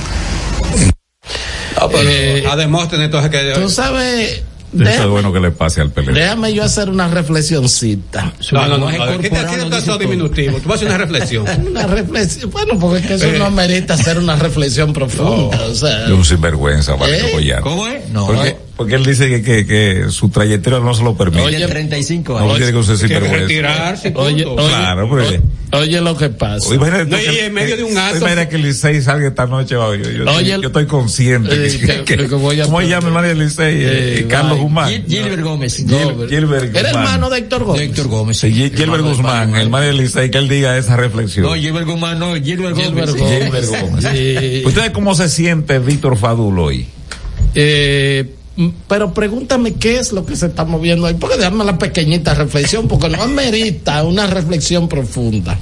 [2.01, 5.91] Eh, a Demóstenes entonces que Tú sabes, Eso déjame, es bueno que le pase al
[5.91, 6.13] PLD.
[6.13, 8.33] déjame yo hacer una reflexioncita.
[8.51, 10.57] No, no, no, no, quita todo eso diminutivo.
[10.59, 11.45] Tú vas a hacer una reflexión.
[11.69, 13.35] Una reflexión, bueno, porque es que eso Eh.
[13.39, 16.07] no amerita hacer una reflexión profunda, o sea.
[16.07, 16.97] De un sinvergüenza, ¿Eh?
[16.97, 17.61] Collante.
[17.61, 18.09] ¿Cómo es?
[18.09, 18.25] No.
[18.27, 21.41] Porque, porque él dice que, que, que su trayectoria no se lo permite.
[21.43, 23.37] Oye, 35 No tiene que que sinvergüenza.
[23.37, 24.13] retirarse.
[24.15, 25.41] Oye, oye, Claro, porque Oye
[25.71, 26.67] lo que pasa.
[26.69, 29.27] Oye, No, tú y que- en medio de un eh, acto- Imagina que Licey salga
[29.27, 29.75] esta noche.
[29.75, 31.53] va, Yo, yo- Oye, yo estoy consciente.
[31.53, 33.75] eh, que- que- que- que voy a- ¿Cómo se llama el hermano del Licey?
[33.83, 34.61] Eh, Eh, Carlos vaya.
[34.63, 34.89] Guzmán.
[34.89, 35.77] Gil- Gilbert Gómez.
[35.77, 37.79] Gil- Gilbert Era hermano de Héctor Gómez.
[37.81, 38.37] De Héctor Gómez.
[38.37, 41.45] Sí, Gil- Gilbert Guzmán, el hermano del Licey, que él diga esa reflexión.
[41.45, 42.85] No, Gilbert Guzmán, no, Gilbert Gómez.
[42.87, 44.05] Gilbert Gilbert Gómez.
[44.13, 44.63] Sí.
[44.65, 46.87] ¿Ustedes cómo se siente Víctor Fadul hoy?
[47.55, 48.35] Eh,
[48.87, 52.87] pero pregúntame qué es lo que se está moviendo ahí, porque déjame la pequeñita reflexión,
[52.87, 55.57] porque no amerita una reflexión profunda.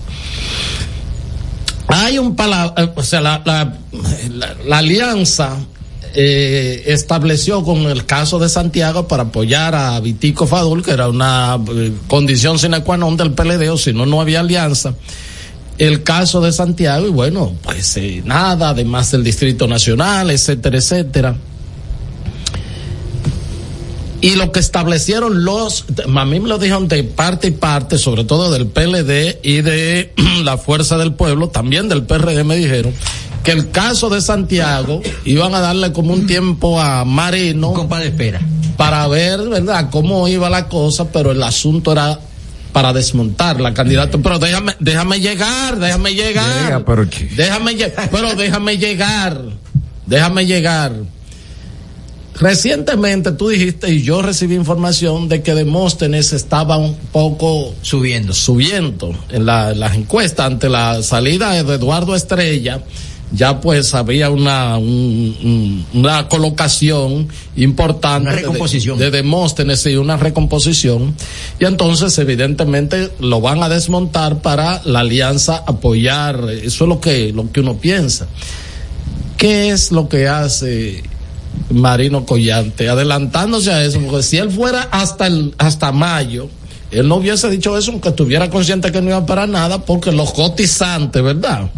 [1.89, 3.77] Hay un pala, eh, o sea, la, la,
[4.33, 5.55] la- la alianza
[6.13, 11.57] eh, estableció con el caso de Santiago para apoyar a Vitico Fadul, que era una
[11.73, 14.95] eh, condición sine qua non del PLD, o si no, no había alianza
[15.77, 21.35] el caso de Santiago y bueno, pues eh, nada, además del Distrito Nacional, etcétera, etcétera.
[24.19, 28.23] Y lo que establecieron los, a mí me lo dijeron de parte y parte, sobre
[28.23, 30.13] todo del PLD y de
[30.43, 32.93] la Fuerza del Pueblo, también del PRD me dijeron,
[33.43, 37.73] que el caso de Santiago iban a darle como un tiempo a Marino.
[37.73, 38.41] Compa de espera.
[38.75, 42.19] Para ver, ¿verdad?, cómo iba la cosa, pero el asunto era
[42.73, 44.17] para desmontar la candidata.
[44.17, 46.63] Pero déjame, déjame llegar, déjame llegar.
[46.63, 47.07] Llega, pero.
[47.35, 49.41] Déjame llegar, pero déjame llegar,
[50.05, 50.91] déjame llegar.
[52.39, 58.33] Recientemente tú dijiste y yo recibí información de que Demóstenes estaba un poco Subiendo.
[58.33, 62.83] subiendo en, la- las encuestas ante la salida de Eduardo Estrella.
[63.33, 67.27] Ya pues había una un- un- una colocación
[67.57, 68.97] importante Una de- recomposición.
[68.99, 71.13] de, Demóstenes y una recomposición
[71.59, 77.33] y entonces evidentemente lo van a desmontar para la alianza apoyar eso es lo que
[77.33, 78.27] lo que uno piensa
[79.35, 81.03] qué es lo que hace
[81.69, 86.49] Marino Collante adelantándose a eso porque si él fuera hasta el hasta mayo
[86.91, 90.31] él no hubiese dicho eso aunque estuviera consciente que no iba para nada porque los
[90.33, 91.69] cotizantes verdad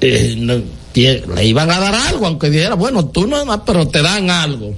[0.00, 0.54] eh, no,
[0.94, 4.74] le iban a dar algo, aunque dijera, bueno, tú no, pero te dan algo.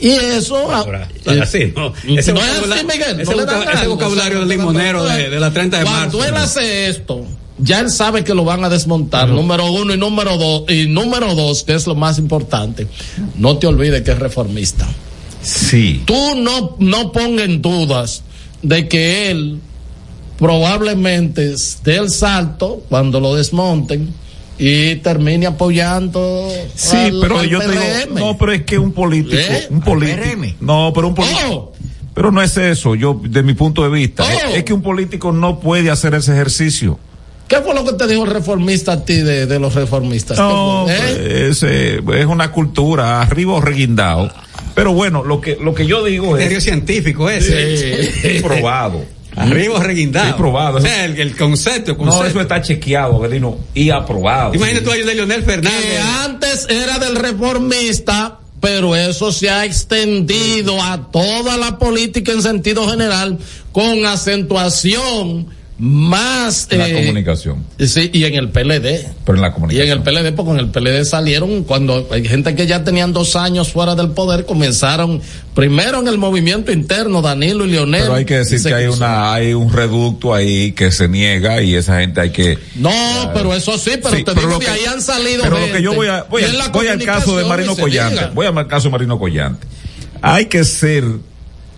[0.00, 0.56] Y eso.
[0.72, 1.90] Ahora, eh, así, no.
[2.04, 3.20] no es así, Miguel.
[3.20, 6.18] ese no voca- ese vocabulario o sea, del limonero de- de la 30 de Cuando
[6.18, 6.24] marzo.
[6.24, 7.24] él hace esto,
[7.58, 11.34] ya él sabe que lo van a desmontar, número uno y número dos, y número
[11.34, 12.86] dos, que es lo más importante,
[13.36, 14.86] no te olvides que es reformista.
[15.42, 16.02] Sí.
[16.04, 18.22] Tú no, no ponga en dudas
[18.62, 19.58] de que él
[20.38, 21.54] probablemente
[21.84, 24.12] dé el salto cuando lo desmonten
[24.58, 27.82] y termine apoyando Sí, al- pero al yo te digo,
[28.14, 29.66] no, pero es que un político, ¿Eh?
[29.70, 30.24] un político,
[30.60, 31.72] no, pero un político, Oh.
[32.14, 34.48] pero no es eso, yo, de mi punto de vista, Oh.
[34.50, 36.98] es, es que un político no puede hacer ese ejercicio.
[37.52, 40.38] ¿Qué fue lo que te dijo el reformista a ti de, de los reformistas?
[40.38, 40.86] No.
[40.88, 41.48] ¿Eh?
[41.50, 44.32] es, eh, es una cultura, arriba o reguindado.
[44.74, 48.36] Pero bueno, lo que, lo que yo digo Criterio es científico ese.
[48.36, 49.04] es probado.
[49.36, 50.28] Arriba reguindado.
[50.28, 50.78] Sí, probado.
[50.78, 52.26] O sea, el, el concepto, el No, concepto.
[52.28, 54.54] eso está chequeado, Avelino, y aprobado.
[54.54, 55.80] Imagínate tú ahí de Leonel Fernández.
[55.82, 62.40] que antes era del reformista, pero eso se ha extendido a toda la política en
[62.42, 63.38] sentido general
[63.72, 65.48] con acentuación
[65.84, 69.04] más En la eh, comunicación, sí, y en el PLD.
[69.26, 69.98] pero en la Y en comunicación.
[69.98, 73.72] el PLD, porque en el PLD salieron cuando hay gente que ya tenían dos años
[73.72, 75.20] fuera del poder, comenzaron
[75.56, 78.02] primero en el movimiento interno, Danilo y Leonel.
[78.02, 78.98] Pero hay que decir que hay cruzó.
[78.98, 83.52] una, hay un reducto ahí que se niega y esa gente hay que No, pero
[83.52, 85.82] eso sí, pero Sí, te pero digo, de que- ahí han salido Pero lo que
[85.82, 86.52] yo voy a, voy, a- al
[87.02, 88.14] caso de comunicación Marino Collante.
[88.20, 88.30] diga.
[88.32, 89.66] Voy al caso de Marino Collante.
[90.22, 91.02] Hay que ser,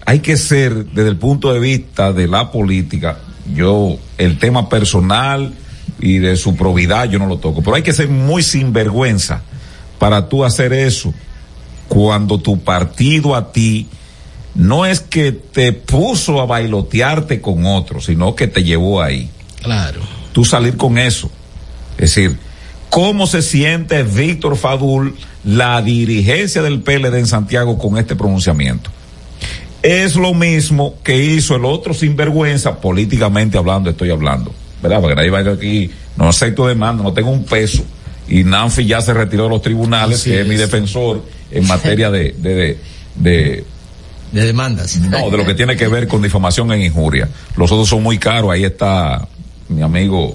[0.05, 3.17] hay que ser desde el punto de vista de la política,
[3.53, 5.53] yo, el tema personal
[6.01, 9.43] y de su probidad yo no lo toco, pero hay que ser muy sinvergüenza
[9.99, 11.15] para tú hacer eso
[11.89, 13.89] cuando tu partido a ti
[14.55, 19.31] no es que te puso a bailotearte con otro, sino que te llevó ahí
[19.63, 20.01] Claro.
[20.33, 21.31] tú salir con eso.
[21.99, 22.39] Es decir,
[22.91, 28.91] ¿cómo se siente Víctor Fadul, la dirigencia del PLD en Santiago con este pronunciamiento?
[29.85, 34.51] Es lo mismo que hizo el otro sinvergüenza, políticamente hablando, estoy hablando,
[34.83, 34.99] ¿verdad?
[35.03, 37.85] Porque nadie va a decir aquí, no acepto demanda, no tengo un peso.
[38.27, 40.47] Y Nanfi ya se retiró de los tribunales, Así que es.
[40.47, 42.79] mi defensor en materia de, de, de,
[43.17, 43.65] de
[44.33, 44.97] De demandas.
[44.97, 47.29] no, de lo que tiene que ver con difamación en injuria.
[47.59, 48.51] Los otros son muy caros.
[48.53, 49.29] Ahí está
[49.69, 50.35] mi amigo,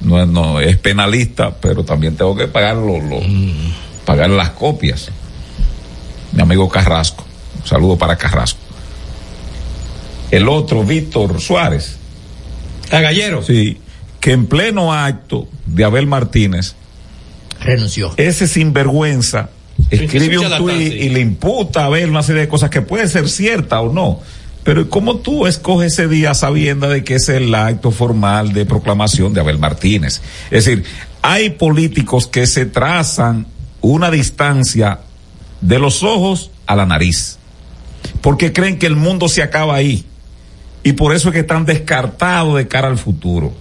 [0.00, 3.20] no, es- no es penalista, pero también tengo que pagar lo- lo-
[4.06, 5.10] pagar las copias.
[6.32, 7.24] Mi amigo Carrasco.
[7.60, 8.60] Un saludo para Carrasco.
[10.30, 11.96] El otro, Víctor Suárez.
[12.90, 13.42] A Gallero.
[13.42, 13.78] Sí,
[14.20, 16.74] que en pleno acto de Abel Martínez,
[17.60, 18.12] Renunció.
[18.16, 19.50] ese sinvergüenza
[19.90, 23.28] escribe un tuit y le imputa a Abel una serie de cosas que puede ser
[23.28, 24.20] cierta o no.
[24.64, 29.32] Pero ¿cómo tú escoges ese día sabiendo de que es el acto formal de proclamación
[29.32, 30.20] de Abel Martínez?
[30.50, 30.84] Es decir,
[31.22, 33.46] hay políticos que se trazan
[33.80, 35.00] una distancia
[35.60, 37.38] de los ojos a la nariz,
[38.20, 40.04] porque creen que el mundo se acaba ahí
[40.82, 43.52] y por eso es que están descartados de cara al futuro.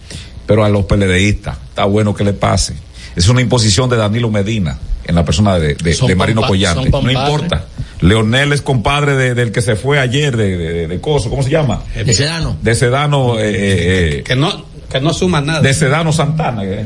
[0.46, 2.74] Pero a los PLDistas, está bueno que le pase.
[3.16, 6.90] Es una imposición de Danilo Medina en la persona de, de, Marino Collante.
[6.90, 7.66] No importa.
[8.02, 11.50] Leonel es compadre de- del que se fue ayer de, de, de Coso, ¿cómo se
[11.50, 11.82] llama?
[11.96, 12.56] De Sedano.
[12.62, 13.56] De Sedano, eh, eh,
[14.20, 15.62] eh, Que no, que no suma nada.
[15.62, 16.64] de Sedano Santana.
[16.64, 16.86] eh.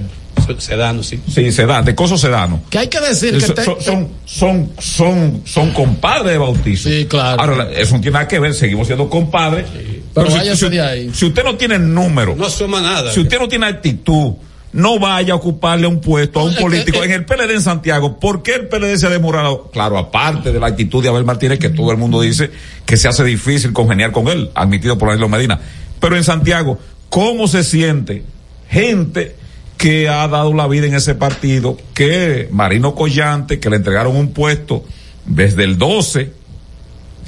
[0.57, 1.19] Sedano, sí.
[1.33, 2.61] Sí, Sedano, de Coso Sedano.
[2.69, 6.89] Que hay que decir que Son, te- son, son, son, son, son compadres de bautizo.
[6.89, 7.41] Sí, claro.
[7.41, 9.65] Ahora, eso no tiene nada que ver, seguimos siendo compadres.
[10.13, 11.11] Pero si- váyase si, de ahí.
[11.13, 13.11] si usted no tiene número, No suma nada.
[13.11, 14.33] si usted no tiene actitud,
[14.73, 18.19] no vaya a ocuparle un puesto a un político en el PLD en Santiago.
[18.19, 19.69] ¿Por qué el PLD se ha demorado?
[19.71, 22.51] Claro, aparte de la actitud de Abel Martínez, que todo el mundo dice
[22.85, 25.59] que se hace difícil congeniar con él, admitido por Danilo Medina.
[25.99, 26.79] Pero en Santiago,
[27.09, 28.23] ¿cómo se siente
[28.69, 29.35] gente
[29.77, 31.77] que ha dado la vida en ese partido?
[31.93, 34.85] Que Marino Collante, que le entregaron un puesto
[35.25, 36.31] desde el 12,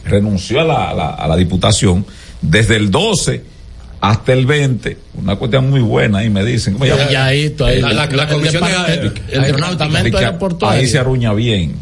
[0.05, 2.05] renunció a la, a la, a la diputación,
[2.43, 3.41] desde el 12
[4.01, 6.73] hasta el 20, una cuestión muy buena ahí me dicen.
[6.73, 7.09] ¿cómo se llama?
[7.09, 7.79] Ya, ahí, tú, ahí.
[7.81, 9.55] La- la- comisión el- el
[10.61, 11.75] Ahí se arruña bien.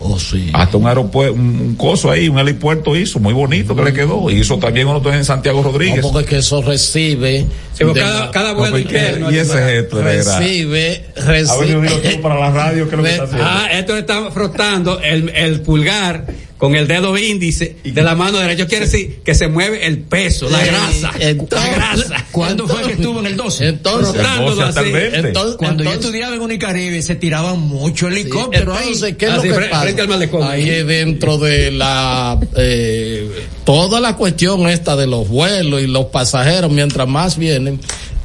[0.00, 0.48] Oh, sí.
[0.52, 4.30] Hasta un aeropuerto, un, un coso ahí, un helipuerto hizo, muy bonito que le quedó.
[4.30, 6.02] Hizo también uno en Santiago Rodríguez.
[6.02, 7.44] No, porque es que eso recibe.
[7.74, 9.30] Sí, cada, la- cada No, vuelo porque- interno.
[9.32, 10.12] y ese gesto era.
[10.12, 12.18] recibe, A ver, yo digo recibe.
[12.22, 13.44] para la radio, ¿qué es lo que está haciendo?
[13.46, 16.26] Ah, esto está frotando el, el pulgar
[16.58, 18.66] con el dedo índice de la mano derecha.
[18.66, 21.12] Quiere decir que se mueve el peso, la Sí, grasa.
[21.20, 22.26] entonces- la grasa.
[22.32, 23.68] ¿Cuándo fue que estuvo en el 12?
[23.68, 24.92] Entonces, Frotándolo El 12 hasta el así.
[24.92, 25.28] 20.
[25.28, 28.88] entonces, Cuando yo entonces- estudiaba en Unicaribe se tiraban mucho helicóptero ahí.
[28.88, 29.82] Entonces, ¿qué es lo sí, que pasa?
[29.82, 30.42] frente al malecón.
[30.42, 33.30] Ahí es dentro de la eh,
[33.64, 37.80] toda la cuestión esta de los vuelos y los pasajeros, mientras más vienen,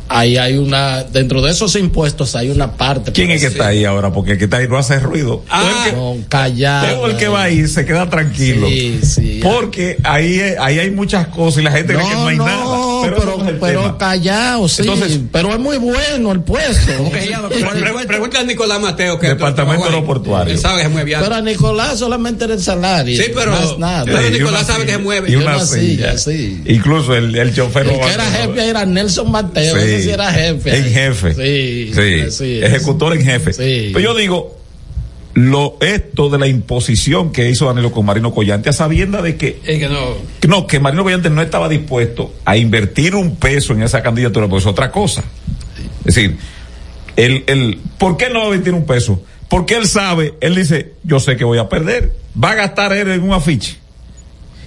[0.10, 3.12] ahí hay una dentro de esos impuestos hay una parte.
[3.12, 4.12] ¿Quién es que está ahí ahora?
[4.12, 5.44] Porque el que está ahí no hace ruido.
[5.50, 6.96] Ah, No, callado.
[6.96, 8.68] Todo el que va ahí se queda tranquilo.
[8.68, 9.40] Sí, sí.
[9.42, 12.66] Porque ahí, ahí hay muchas cosas y la gente cree que no hay nada.
[13.04, 14.82] Pero, Pero, es callado, sí.
[14.82, 16.92] Entonces- pero es muy bueno el puesto.
[16.98, 17.48] ¿Cómo que se llama?
[17.50, 18.08] ¿Cuál es el Pre- puesto?
[18.08, 20.54] Pregúntale a Nicolás Mateo que Departamento aeroportuario.
[20.54, 23.22] Él sabe que se mueve Pero a Nicolás solamente era el salario.
[23.22, 24.06] Sí, pero- más nada.
[24.06, 25.32] pero Nicolás sabe que se mueve.
[25.32, 26.18] Y una silla.
[26.18, 26.62] silla, sí.
[26.66, 29.82] Incluso el, el chofer El que era jefe era Nelson Mateo, Sí.
[29.82, 30.78] ese sí era jefe.
[30.78, 31.34] En jefe.
[31.34, 32.60] Sí, Sí.
[32.64, 33.54] Ejecutor en jefe.
[33.54, 33.90] Sí.
[33.94, 34.58] Pero yo digo,
[35.34, 39.60] lo, esto de la imposición que hizo Danilo con Marino Collante, a sabienda de que,
[39.66, 40.16] Es que no.
[40.40, 44.48] que no, que Marino Collante no estaba dispuesto a invertir un peso en esa candidatura,
[44.48, 45.24] pues es otra cosa.
[46.06, 46.38] Es decir,
[47.16, 49.24] el, el, ¿por qué no va a invertir un peso?
[49.50, 52.16] Porque él sabe, él dice, yo sé que voy a perder.
[52.42, 53.78] Va a gastar él en un afiche.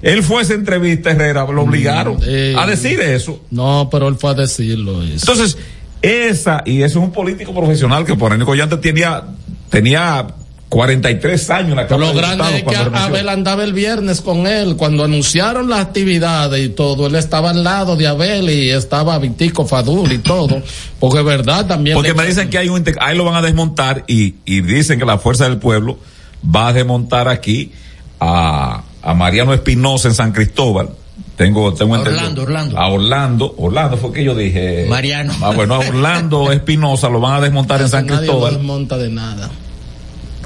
[0.02, 3.40] Él fue a esa entrevista, Herrera, lo obligaron eh, a decir eso.
[3.50, 5.02] No, pero él fue a decirlo.
[5.02, 5.32] Eso.
[5.32, 5.58] Entonces,
[6.02, 9.24] esa, y eso es un político profesional que por Nico Collante tenía,
[9.70, 10.26] tenía
[10.68, 12.98] 43 años en la Cámara lo de grande es que renunció.
[12.98, 14.74] Abel andaba el viernes con él.
[14.76, 19.64] Cuando anunciaron las actividades y todo, él estaba al lado de Abel y estaba Vitico
[19.64, 20.60] Fadul y todo.
[20.98, 21.94] Porque es verdad también.
[21.94, 25.04] Porque me dicen que hay un, ahí lo van a desmontar y, y dicen que
[25.04, 25.98] la Fuerza del Pueblo
[26.44, 27.70] va a desmontar aquí
[28.18, 30.90] a, a Mariano Espinosa en San Cristóbal.
[31.36, 32.22] Tengo, tengo A entendido.
[32.22, 32.78] Orlando, Orlando.
[32.78, 34.86] A Orlando, Orlando fue que yo dije.
[34.88, 35.32] Mariano.
[35.42, 38.54] Ah, bueno, a Orlando Espinosa lo van a desmontar en San Nadie lo Cristóbal.
[38.54, 39.50] desmonta de nada.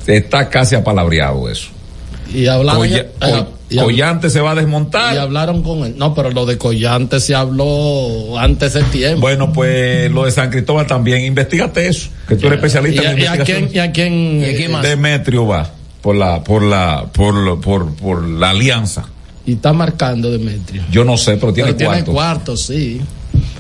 [0.07, 1.69] Está casi apalabreado eso.
[2.33, 2.83] Y hablaron.
[2.83, 3.45] Colla- eh,
[3.77, 5.15] Collante se va a desmontar.
[5.15, 5.95] y hablaron con él.
[5.97, 9.21] No, pero lo de Collante se habló antes de tiempo.
[9.21, 11.25] Bueno, pues lo de San Cristóbal también.
[11.25, 13.71] Investígate eso, que tú eres especialista ¿Y a, en y a quién, investigación.
[13.73, 14.83] y a quién, ¿Y a quién más?
[14.83, 15.71] Demetrio va
[16.03, 19.05] por la, por la, por, lo- por, por la alianza.
[19.47, 20.83] y está marcando Demetrio.
[20.91, 22.13] Yo no sé, pero tiene Pero tiene cuarto.
[22.13, 23.01] cuarto, sí.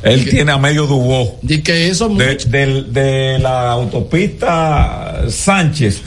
[0.02, 1.38] Él tiene a medio Dubó.
[1.46, 2.48] Y que hizo De, mucho.
[2.48, 6.02] del- de la autopista Sánchez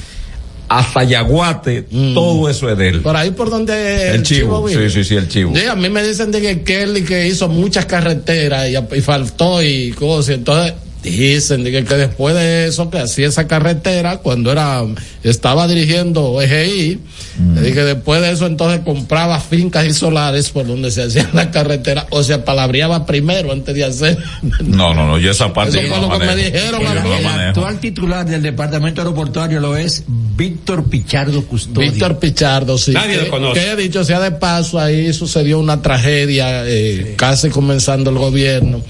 [0.80, 2.14] hasta Yaguate, Mm.
[2.14, 3.02] todo eso es de él.
[3.02, 4.90] Por ahí por donde El chivo, vive.
[4.90, 5.54] sí, sí, sí, el chivo.
[5.56, 9.62] Sí, a mí me dicen de que Kelly que hizo muchas carreteras y, y faltó
[9.62, 10.36] y cosas.
[10.36, 10.74] Entonces
[11.12, 14.84] dicen que, que después de eso que hacía esa carretera cuando era
[15.24, 17.00] estaba dirigiendo EGI,
[17.38, 17.56] Mm.
[17.56, 22.06] que después de eso entonces compraba fincas y solares por donde se hacía la carretera
[22.12, 24.18] o se palabreaba primero antes de hacer.
[24.62, 26.94] No, no, no, yo esa parte Eso yo fue no lo que me dijeron Yo
[26.94, 31.92] no El actual titular del departamento aeroportuario lo es Víctor Pichardo Custodio.
[31.92, 32.92] Víctor Pichardo, sí.
[32.92, 33.60] Nadie lo conoce.
[33.60, 38.82] Que dicho sea de paso, ahí sucedió una tragedia, eh, casi comenzando el gobierno,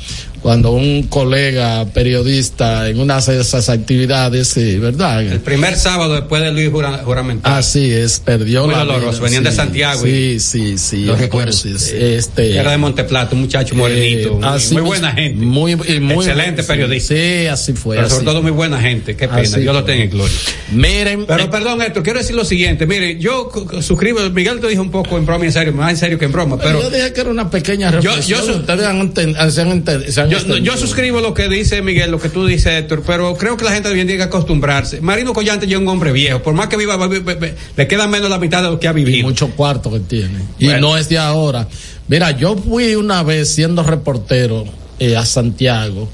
[0.44, 5.24] cuando un colega periodista en una de esas actividades, sí, ¿verdad?
[5.24, 7.56] El primer sábado después de Luis jura, juramentado.
[7.56, 11.06] Así es, perdió Muy la doloroso, vida, venían de sí, Santiago Sí, sí, sí.
[11.06, 11.52] Lo recuerdo.
[11.54, 14.30] entonces, este, Era de Monteplata, un muchacho morenito.
[14.30, 15.46] eh, muy- así muy buena gente.
[15.46, 17.16] Muy, Excelente sí, periodista.
[17.16, 17.96] Sí, así fue.
[17.96, 19.16] Pero sobre todo muy buena gente.
[19.16, 19.42] Qué pena.
[19.42, 19.92] Así Dios lo fue.
[19.94, 20.38] tenga en gloria.
[20.72, 21.26] Miren.
[21.26, 22.86] Pero perdón, Héctor, quiero decir lo siguiente.
[22.86, 23.50] Mire, yo
[23.82, 24.20] suscribo.
[24.32, 26.32] Miguel te dijo un poco en broma y en serio, más en serio que en
[26.34, 26.58] broma.
[26.58, 28.40] Pero yo dije que era una pequeña Yo- reflexión.
[28.42, 29.14] yo su- Ustedes han
[29.52, 32.68] se han se han yo, yo suscribo lo que dice Miguel, lo que tú dices,
[32.74, 35.02] Héctor, pero creo que la gente también tiene que acostumbrarse.
[35.02, 36.42] Marino Collante ya es un hombre viejo.
[36.42, 37.48] Por más que viva, va- va- va-
[37.78, 39.28] le queda menos la mitad de lo que ha vivido.
[39.28, 40.40] mucho cuarto que tiene.
[40.60, 41.68] Y no es de ahora.
[42.08, 44.66] Mira, yo fui una vez siendo reportero
[45.00, 46.10] eh, a Santiago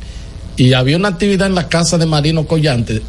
[0.55, 3.01] y había una actividad en la casa de Marino Collante.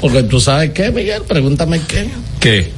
[0.00, 2.08] Porque tú sabes qué, Miguel, pregúntame qué.
[2.40, 2.70] ¿Qué?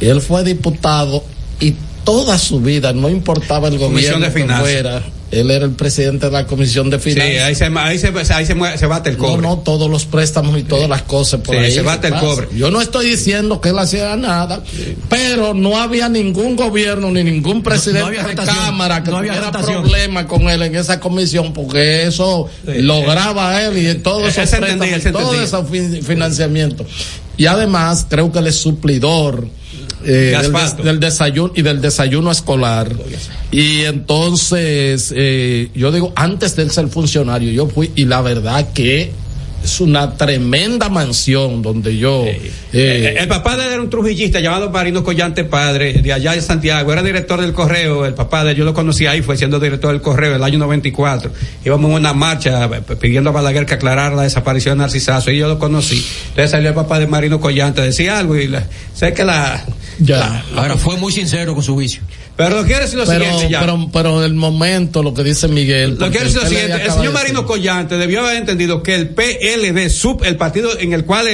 [0.00, 1.22] Él fue diputado
[1.60, 1.74] y
[2.04, 6.26] toda su vida, no importaba el Comisión gobierno de que fuera, él era el presidente
[6.26, 7.42] de la Comisión de Sí, Finanzas.
[7.44, 9.42] ahí se, ahí se, ahí se, se bate el cobre.
[9.42, 11.72] No, no, todos los préstamos y todas las cosas por Sí, ahí.
[11.72, 12.48] se bate el cobre.
[12.56, 14.62] Yo no estoy diciendo que él hacía nada,
[15.08, 20.48] pero no había ningún gobierno ni ningún presidente de cámara que no tuviera problema con
[20.48, 25.64] él en esa comisión, porque eso lograba él y todo él préstamos, se todo ese
[25.64, 26.84] fin- financiamiento.
[27.36, 29.48] Y además, creo que él es suplidor.
[30.06, 30.82] Eh, De del, des- asfalto.
[30.84, 32.88] del desayuno y del desayuno escolar
[33.50, 38.72] y entonces eh, yo digo antes de él ser funcionario yo fui y la verdad
[38.72, 39.10] que
[39.64, 44.38] es una tremenda mansión donde yo eh, Eh, el papá de él era un trujillista
[44.38, 48.50] llamado Marino Collante Padre, de allá de Santiago, era director del correo, el papá de
[48.52, 51.32] él, yo lo conocí ahí, fue siendo director del correo el año 94.
[51.64, 52.68] Íbamos en una marcha
[53.00, 56.04] pidiendo a Balaguer que aclarara la desaparición de Narcisazo, y yo lo conocí.
[56.28, 59.64] Entonces salió el papá de Marino Collante, decía algo, y la- sé que la...
[59.98, 62.02] ya Ahora fue muy sincero con su juicio.
[62.36, 63.60] Pero quiero decir lo pero, siguiente ya.
[63.60, 67.12] pero pero el momento lo que dice Miguel Lo que es lo siguiente, el señor
[67.12, 71.26] Marino Collante debió haber entendido que el PLD, sub, el partido en el cual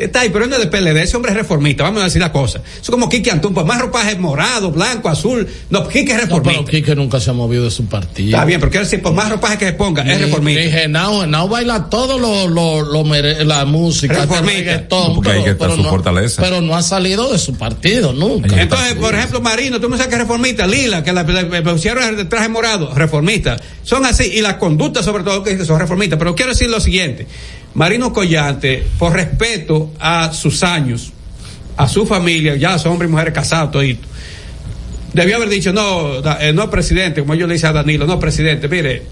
[0.00, 2.20] está ahí, pero él no es de PLD, ese hombre es reformista, vamos a decir
[2.20, 2.58] la cosa.
[2.58, 6.22] Eso es como Kiki Antún, pues más ropaje morado, blanco, azul, no, Kiki es No,
[6.22, 6.70] pero reformista.
[6.70, 8.28] Quique nunca se ha movido de su partido.
[8.30, 10.62] Está bien, pero quiero decir, por más ropaje que se ponga, es reformista.
[10.62, 14.58] ni Genao, Genao baila todo lo, lo, lo mere- la música, Reformista.
[14.58, 16.42] reggaetón, Porque ahí que está su no, fortaleza.
[16.42, 18.60] pero no ha salido de su partido nunca.
[18.60, 21.62] Entonces, por ejemplo, Marino, tú me sabes que es reformista, Lila, que la, la, la
[21.62, 23.56] pusieron el traje morado, reformista.
[23.82, 26.18] Son así, y las conductas sobre todo que son reformistas.
[26.18, 27.26] Pero quiero decir lo siguiente,
[27.78, 31.12] Marino Collante, por respeto a sus años,
[31.76, 34.04] a su familia, ya son hombres y mujeres casados, todito,
[35.12, 38.66] debió haber dicho, no, eh, no, presidente, como yo le hice a Danilo, no, presidente,
[38.66, 39.04] mire,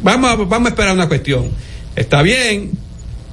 [0.00, 1.50] vamos a, vamos a esperar una cuestión.
[1.96, 2.70] Está bien,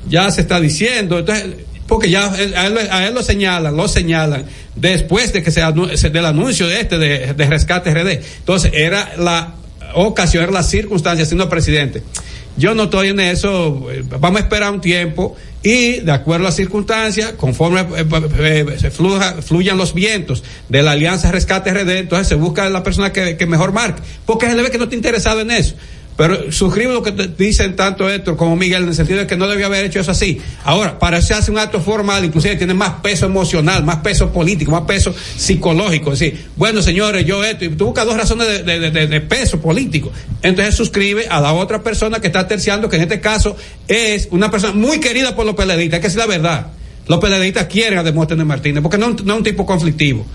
[0.10, 1.46] ya se está diciendo, entonces,
[1.86, 5.62] porque ya a él, a él lo señalan, lo señalan, después de que se,
[6.10, 8.20] del anuncio este de, de rescate RD.
[8.40, 9.54] Entonces, era la
[9.94, 12.02] ocasión, era la circunstancia siendo presidente.
[12.58, 16.50] Yo no estoy en eso, eh, vamos a esperar un tiempo y de acuerdo a
[16.50, 18.06] las circunstancias, conforme eh,
[18.40, 22.82] eh, se fluja- fluyan los vientos de la Alianza Rescate RD, entonces se busca la
[22.84, 25.76] persona que, que mejor marque, porque se le ve que no está interesado en eso.
[26.18, 29.48] Pero suscribo lo que dicen tanto Héctor como Miguel en el sentido de que no
[29.48, 30.40] debió haber hecho eso así.
[30.64, 34.32] Ahora, para eso se hace un acto formal, inclusive tiene más peso emocional, más peso
[34.32, 36.14] político, más peso psicológico.
[36.14, 40.12] Es decir, bueno señores, yo esto, y tú buscas dos razones de, de- peso político.
[40.42, 44.50] Entonces suscribe a la otra persona que está terciando, que en este caso es una
[44.50, 46.68] persona muy querida por los peleadistas, que decir la verdad.
[47.08, 50.26] Los peleadistas quieren a Demóstenes Martínez, porque no, no es un tipo conflictivo.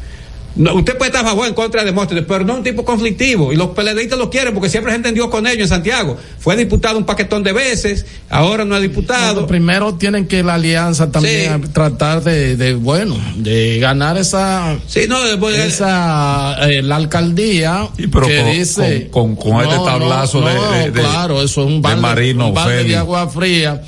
[0.56, 2.85] No, usted puede estar a favor en contra de Demóstenes, pero no es un tipo
[2.85, 3.52] conflictivo.
[3.52, 6.16] Y los peleadistas lo quieren porque siempre se entendió con ellos en Santiago.
[6.40, 9.47] Fue diputado un paquetón de veces, ahora no es diputado.
[9.47, 11.70] Primero tienen que la alianza también Sí.
[11.72, 18.27] tratar de, de, bueno, de ganar esa, Sí, no, después- esa eh, la alcaldía pero
[18.27, 21.66] que con- dice con- con- con este tablazo de- no, de- de- claro, eso es
[21.68, 23.82] un de balde, Marino, un de agua fría.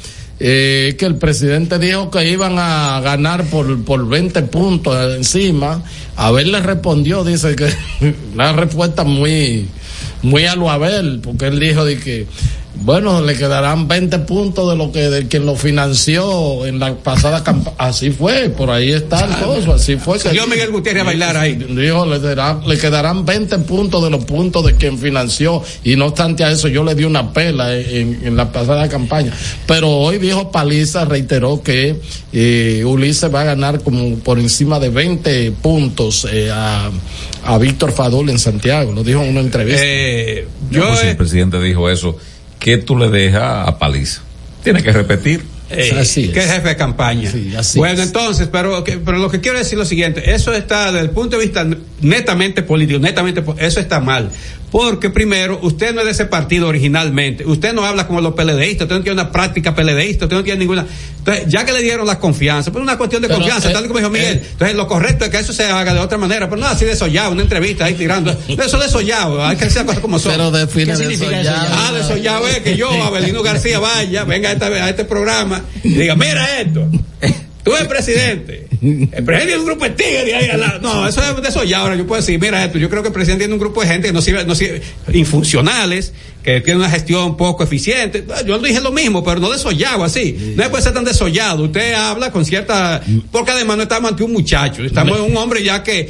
[0.45, 5.83] eh, que el presidente dijo que iban a ganar por, por 20 puntos encima.
[6.17, 7.73] Abel le respondió, dice que
[8.35, 9.69] una respuesta muy,
[10.23, 12.27] muy a lo Abel, porque él dijo de que,
[12.75, 17.45] bueno, le quedarán 20 puntos de lo que, de quien lo financió en la pasada
[17.45, 17.77] campaña.
[17.79, 20.19] Así fue, por ahí está el coso, así fue.
[20.19, 21.55] Salió Miguel Gutiérrez a bailar ahí.
[21.55, 25.63] Dijo, le, dará- le quedarán 20 puntos de los puntos de quien financió.
[25.85, 29.33] Y no obstante a eso, yo le di una pela en, en la pasada campaña.
[29.67, 32.01] Pero hoy dijo Paliza, reiteró que
[32.33, 36.91] eh, Ulises va a ganar como por encima de 20 puntos eh, a,
[37.45, 38.93] a Víctor Fadul en Santiago.
[38.93, 39.83] Lo dijo en una entrevista.
[40.71, 42.17] Yo, pues, el presidente dijo eso,
[42.63, 44.23] ¿qué tú le dejas a Paliza?
[44.63, 45.45] Tiene que repetir.
[45.69, 46.51] Eh, Así que es.
[46.53, 47.33] jefe de campaña.
[47.59, 48.07] así bueno, es.
[48.07, 51.11] entonces, pero, que- pero lo que quiero decir es lo siguiente, eso está desde el
[51.11, 51.67] punto de vista
[52.03, 54.31] netamente político, netamente, eso está mal.
[54.71, 58.83] Porque primero, usted no es de ese partido originalmente, usted no habla como los PLDistas,
[58.87, 60.87] usted no tiene una práctica PLDista, usted no tiene ninguna.
[61.19, 63.73] Entonces, ya que le dieron la confianza, pues es una cuestión de Pero, confianza, eh,
[63.75, 64.37] tal como dijo Miguel.
[64.39, 66.87] eh, Entonces, lo correcto es que eso se haga de otra manera, pero no así
[66.87, 68.31] de sollado, una entrevista ahí tirando.
[68.49, 70.33] Eso de sollado, hay que hacer cosas como son.
[70.33, 71.75] Pero define ¿Qué de significa sollado.
[71.77, 75.61] Ah, de sollado es que yo, Abelino García, vaya, venga a, esta- a este programa
[75.85, 76.89] y diga, mira esto.
[77.65, 78.67] Tú eres presidente.
[78.83, 80.81] El presidente tiene un grupo de tigres ahí al lado.
[80.81, 81.79] No, eso es de eso ya.
[81.81, 83.87] Ahora yo puedo decir, mira esto, yo creo que el presidente tiene un grupo de
[83.87, 84.83] gente que no sirve, no sirve,
[85.13, 86.13] infuncionales,
[86.43, 88.25] que tiene una gestión poco eficiente.
[88.47, 90.55] Yo dije lo mismo, pero no desollado así.
[90.57, 91.65] No puede ser tan desollado.
[91.65, 95.63] Usted habla con cierta, porque además no estamos ante un muchacho, estamos en un hombre
[95.63, 96.07] ya que,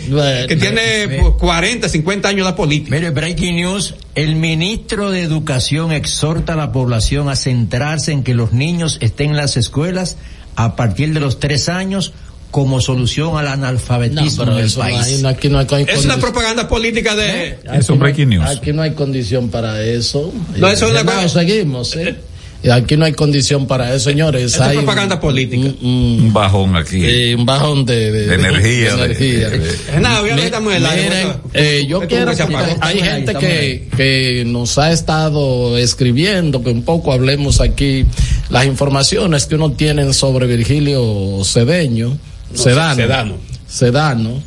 [0.48, 2.96] que tiene me- pues, 40, 50 años de la política.
[2.96, 8.34] Mire, breaking news, el ministro de Educación exhorta a la población a centrarse en que
[8.34, 10.16] los niños estén en las escuelas
[10.56, 12.12] a partir de los tres años
[12.50, 15.06] como solución al analfabetismo No, pero en el eso no país.
[15.06, 17.58] hay- no, aquí no hay con- Es una propaganda política de...
[17.66, 17.76] Aquí no-
[18.50, 20.32] Aquí no hay condición para eso.
[20.56, 22.14] No, eso es una No, cosa- seguimos, ¿eh?
[22.70, 24.44] Aquí no hay condición para eso, señores.
[24.54, 25.66] Esa es hay propaganda política.
[25.82, 27.02] Un bajón aquí.
[27.04, 29.48] eh, un bajón de, de- De energía, de de- energía.
[29.50, 30.52] de- de- Es nada, miren,
[31.54, 32.76] eh, yo quiero apagó.
[32.80, 38.04] hay ahí, gente que, que nos ha estado escribiendo que un poco hablemos aquí
[38.52, 42.16] las informaciones que uno tiene sobre Virgilio Cedeño,
[42.54, 43.36] Sedano, Sedano.
[43.66, 44.42] Sedano,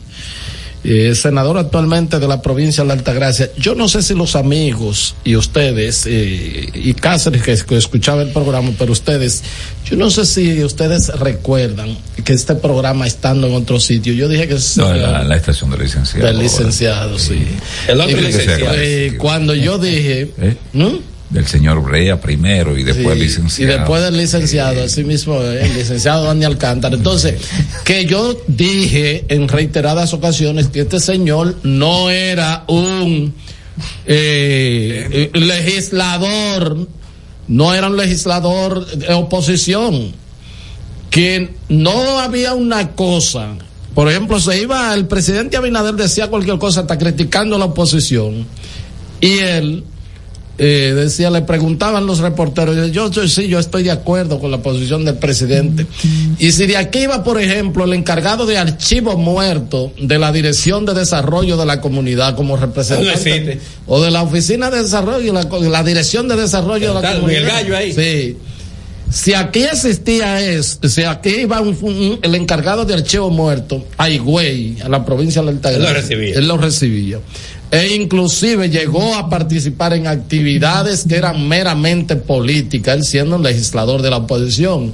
[0.83, 3.49] eh, senador actualmente de la provincia de la Altagracia.
[3.57, 8.29] Yo no sé si los amigos y ustedes, eh, y Cáceres que, que escuchaba el
[8.29, 9.41] programa, pero ustedes,
[9.89, 14.47] yo no sé si ustedes recuerdan que este programa estando en otro sitio, yo dije
[14.47, 16.27] que es No, la, la estación del licenciado.
[16.27, 17.43] del licenciado, sí.
[17.87, 18.75] El otro Y- licenciado.
[18.77, 20.29] eh, cuando yo dije,
[20.73, 20.99] ¿no?
[21.29, 23.73] Del señor Brea primero y después Sí, licenciado.
[23.73, 26.95] Y después del licenciado, así mismo, eh, el licenciado Dani Alcántara.
[26.95, 27.41] Entonces,
[27.83, 33.33] que yo dije en reiteradas ocasiones que este señor no era un
[34.05, 36.87] eh, eh, legislador,
[37.47, 40.13] no era un legislador de oposición,
[41.09, 43.55] que no había una cosa.
[43.93, 48.45] Por ejemplo, se iba, el presidente Abinader decía cualquier cosa, está criticando a la oposición,
[49.21, 49.83] y él
[50.57, 54.59] eh, decía, le preguntaban los reporteros, yo, yo sí, yo estoy de acuerdo con la
[54.59, 55.85] posición del presidente.
[56.39, 60.85] Y si de aquí iba, por ejemplo, el encargado de archivo muerto de la Dirección
[60.85, 65.83] de Desarrollo de la Comunidad como representante, o de la Oficina de Desarrollo, la, la
[65.83, 67.39] Dirección de Desarrollo de la Comunidad.
[67.41, 67.93] Miguel Gallo ahí.
[67.93, 68.37] Sí.
[69.11, 74.09] Si aquí existía es, si aquí iba un- un- el encargado de archivo muerto a
[74.09, 76.35] Higüey, a la provincia de Altagracia, Él lo recibía.
[76.35, 77.19] Él lo recibía.
[77.75, 84.01] E inclusive llegó a participar en actividades que eran meramente políticas, él siendo un legislador
[84.01, 84.93] de la oposición.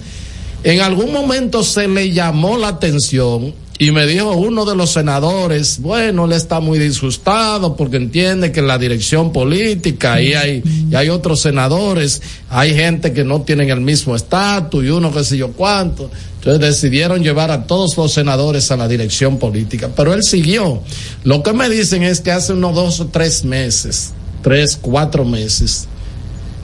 [0.63, 5.79] En algún momento se le llamó la atención y me dijo uno de los senadores,
[5.79, 11.09] bueno, él está muy disgustado porque entiende que la dirección política y hay, y hay
[11.09, 12.21] otros senadores,
[12.51, 16.11] hay gente que no tienen el mismo estatus y uno que sé yo cuánto.
[16.35, 20.83] Entonces decidieron llevar a todos los senadores a la dirección política, pero él siguió.
[21.23, 24.11] Lo que me dicen es que hace unos dos o tres meses,
[24.43, 25.87] tres, cuatro meses,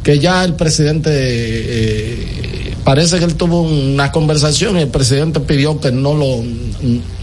[0.08, 5.82] que ya el presidente eh, parece que él tuvo una conversación y el presidente pidió
[5.82, 6.42] que no lo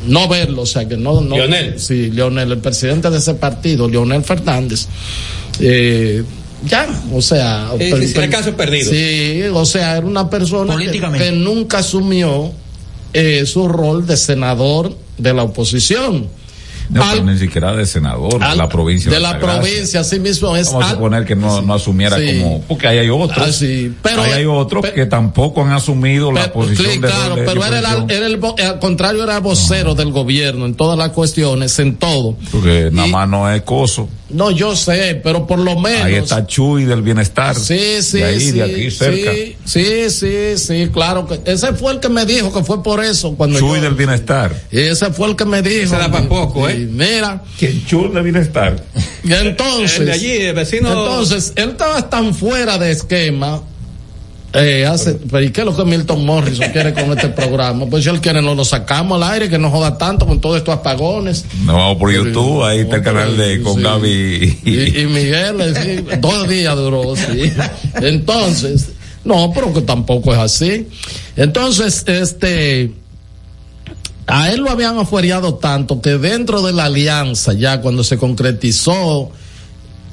[0.07, 1.81] no verlo, o sea que no, no Leonel.
[1.81, 4.87] sí, Leonel, el presidente de ese partido, Leonel Fernández,
[5.61, 6.25] eh,
[6.67, 7.71] ya, o sea,
[8.31, 8.91] caso es perdido.
[8.91, 11.25] Sí, o sea, era una persona que, Políticamente.
[11.25, 12.53] que nunca asumió
[13.15, 16.29] eh, su rol de senador de la oposición.
[16.91, 19.11] No, Al- pero ni siquiera de senador de la provincia.
[19.11, 19.61] de la Altagracia.
[19.63, 20.67] provincia, así mismo es.
[20.71, 22.27] Vamos a suponer que no, no asumiera Sí.
[22.43, 22.61] como.
[22.63, 23.49] Porque ahí hay otros.
[23.49, 27.09] Ah, sí, pero- ahí hay otros que tampoco han asumido la posición Sí, de.
[27.09, 30.75] claro, de- de pero era, el- era el, al contrario, era vocero del gobierno en
[30.75, 32.37] todas las cuestiones, en todo.
[32.53, 34.09] Porque nada más no es coso.
[34.31, 36.03] No, yo sé, pero por lo menos.
[36.05, 37.55] Ahí está Chuy del bienestar.
[37.55, 39.33] Sí, sí, de ahí, sí, de aquí cerca.
[39.33, 43.05] sí, sí, sí, sí, claro que ese fue el que me dijo que fue por
[43.05, 44.53] eso cuando Chuy yo- del bienestar.
[44.73, 45.91] ese fue el que me dijo.
[45.91, 46.74] Se da pa' poco, ¿eh?
[46.77, 48.83] Mira, ¿Quién Chuy del bienestar?
[49.25, 53.63] entonces, El de allí, el vecino- entonces él estaba tan fuera de esquema.
[54.57, 57.87] Eh, hace, pero ¿y qué es lo que Milton Morrison quiere con este programa?
[57.87, 60.59] Pues si él quiere, nos lo sacamos al aire, que no joda tanto con todos
[60.59, 61.45] estos apagones.
[61.65, 63.83] Nos vamos por YouTube, ahí está el canal de con Sí.
[63.83, 65.75] Gaby y, Y, y Miguel, eh,
[66.07, 67.53] sí, dos días duró, sí.
[68.01, 68.91] Entonces,
[69.25, 70.87] no, pero que tampoco es así.
[71.37, 72.93] Entonces, este,
[74.27, 79.31] a él lo habían afuereado tanto que dentro de la alianza, ya cuando se concretizó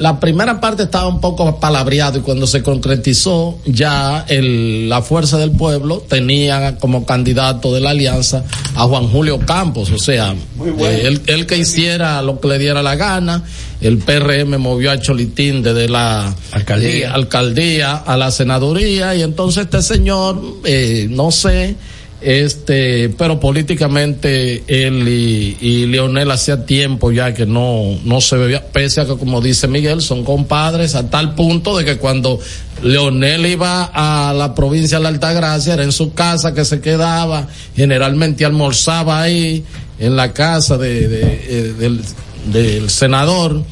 [0.02, 5.38] la primera parte estaba un poco palabreado y cuando se concretizó ya el, la fuerza
[5.38, 8.44] del pueblo tenía como candidato de la alianza
[8.76, 12.82] a Juan Julio Campos, o sea, eh, él, él que hiciera lo que le diera
[12.82, 13.44] la gana,
[13.80, 16.90] el PRM movió a Cholitín desde la Alcaldía.
[16.90, 21.76] eh, alcaldía a la senaduría y entonces este señor, eh, no sé,
[22.22, 28.68] este, pero políticamente él y, y Leonel hacía tiempo ya que no, no se bebía,
[28.68, 32.40] pese a que como dice Miguel, son compadres a tal punto de que cuando
[32.84, 37.48] Leonel iba a la provincia de la Altagracia, era en su casa que se quedaba,
[37.76, 39.64] generalmente almorzaba ahí,
[40.00, 42.02] en la casa de, de, eh, del,
[42.46, 43.64] del senador,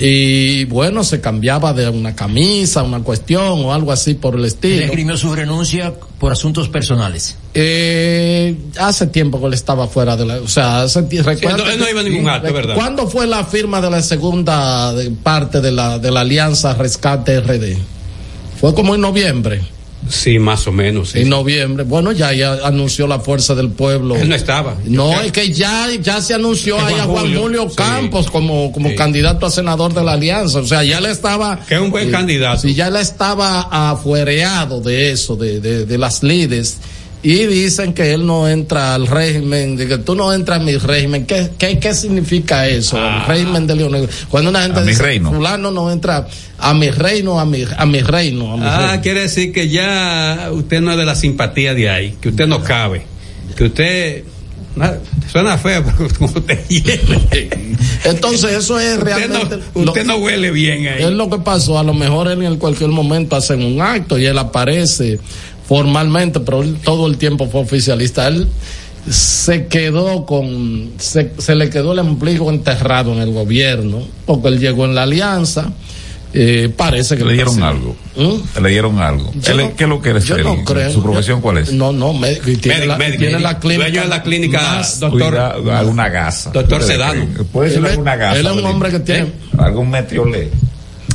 [0.00, 4.84] y bueno, se cambiaba de una camisa, una cuestión o algo así por el estilo.
[4.84, 7.36] escribió su renuncia por asuntos personales.
[7.54, 11.84] Eh, hace tiempo que él estaba fuera de la, o sea, hace recuerda- él no-
[11.84, 12.74] no iba a ningún acto, ¿verdad?
[12.74, 17.76] ¿Cuándo fue la firma de la segunda parte de la de la Alianza Rescate RD?
[18.60, 19.62] Fue como en noviembre.
[20.08, 21.10] Sí, más o menos.
[21.10, 21.84] sí, en noviembre.
[21.84, 24.16] Bueno, ya ya anunció la fuerza del pueblo.
[24.16, 24.76] Él no estaba.
[24.84, 27.76] No, es que ya, ya se anunció ahí a Juan Julio, sí.
[27.76, 28.94] Campos como, como Sí.
[28.96, 30.58] candidato a senador de la alianza.
[30.60, 31.58] O sea, ya le estaba.
[31.68, 32.62] Que es un buen eh, candidato.
[32.62, 36.78] Sí, ya le estaba afuereado de eso, de, de, de las lides.
[37.20, 40.76] Y dicen que él no entra al régimen, de que tú no entras a mi
[40.76, 41.26] régimen.
[41.26, 42.96] ¿Qué, qué, qué significa eso?
[42.96, 43.22] Ah.
[43.22, 44.08] El régimen de Leonel.
[44.28, 45.32] Cuando una gente dice, reino.
[45.32, 46.28] fulano no entra
[46.58, 49.02] a mi reino, a mi, a mi reino, a mi Ah, reino.
[49.02, 52.62] quiere decir que ya usted no es de la simpatía de ahí, que usted no
[52.62, 53.02] cabe,
[53.56, 54.24] que usted
[55.30, 57.50] suena feo, pero como usted hiele.
[58.04, 59.58] Entonces eso es Usted realmente...
[59.74, 61.02] no, usted no huele bien ahí.
[61.02, 64.26] Es lo que pasó, a lo mejor él en cualquier momento hacen un acto y
[64.26, 65.18] él aparece
[65.68, 68.26] formalmente, pero él todo el tiempo fue oficialista.
[68.26, 68.48] Él
[69.08, 74.58] se quedó con, se, se le quedó el ombligo enterrado en el gobierno, porque él
[74.58, 75.70] llegó en la alianza.
[76.34, 78.34] Eh, parece que Le dieron presidente- algo.
[78.58, 78.62] ¿Mm?
[78.62, 79.32] Le dieron algo.
[79.34, 80.44] Yo Él es- no- ¿Qué es lo que yo él?
[80.44, 80.92] no creo.
[80.92, 81.72] ¿Su profesión cuál es?
[81.72, 82.50] No, no, médico.
[82.50, 83.58] Y tiene, la, tiene clínica.
[83.86, 86.50] Dueño de la clínica, más- doctor- Cuidado, alguna gasa.
[86.50, 87.26] Doctor Sedano.
[87.50, 88.38] Puede ser alguna gasa.
[88.40, 89.32] él es un hombre que tiene- ¿Eh?
[89.58, 90.50] Algún metriolé.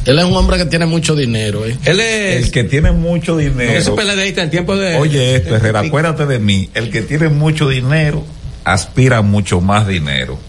[0.06, 1.78] Él es un hombre que tiene mucho dinero, ¿eh?
[1.86, 2.46] Él es.
[2.46, 3.96] El que tiene mucho es un dinero.
[3.96, 4.98] PLDista en tiempo de.
[4.98, 6.70] Oye esto, Herrera, acuérdate de mí.
[6.74, 8.26] El que tiene mucho dinero
[8.64, 10.40] aspira a mucho más dinero.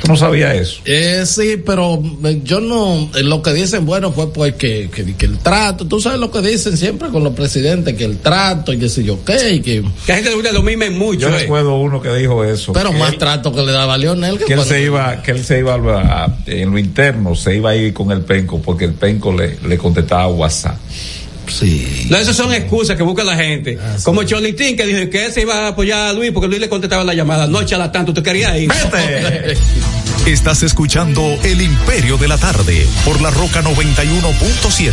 [0.00, 0.80] ¿Tú no sabías eso?
[0.84, 5.14] Eh, sí, pero eh, yo no, eh, lo que dicen, bueno, fue pues que, que,
[5.14, 8.72] que el trato, tú sabes lo que dicen siempre con los presidentes, que el trato
[8.72, 11.20] y que sé yo qué, y que, Que a gente le gusta lo mimen mucho.
[11.20, 11.40] Yo eh.
[11.40, 12.72] recuerdo uno que dijo eso.
[12.72, 15.32] pero más él- trato que le daba a Lionel que, que él se iba, que
[15.32, 18.60] él se iba a- a- en lo interno, se iba a ir con el penco
[18.62, 20.76] porque el penco le, le contestaba WhatsApp.
[21.50, 22.06] Sí.
[22.08, 23.78] No, esas son excusas que busca la gente.
[23.80, 26.60] Ah, Como Cholitín que dijo que él se iba a apoyar a Luis porque Luis
[26.60, 27.46] le contestaba la llamada.
[27.46, 28.70] No, chala tanto, tú querías ir.
[30.26, 34.92] Estás escuchando El Imperio de la Tarde por la Roca 91.7.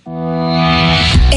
[0.05, 1.30] Deus.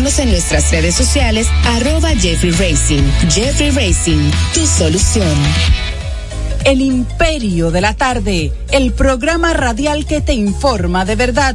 [0.00, 3.02] en nuestras redes sociales, arroba Jeffrey Racing.
[3.28, 5.36] Jeffrey Racing, tu solución.
[6.64, 11.54] El Imperio de la Tarde, el programa radial que te informa de verdad.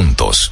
[0.01, 0.51] juntos.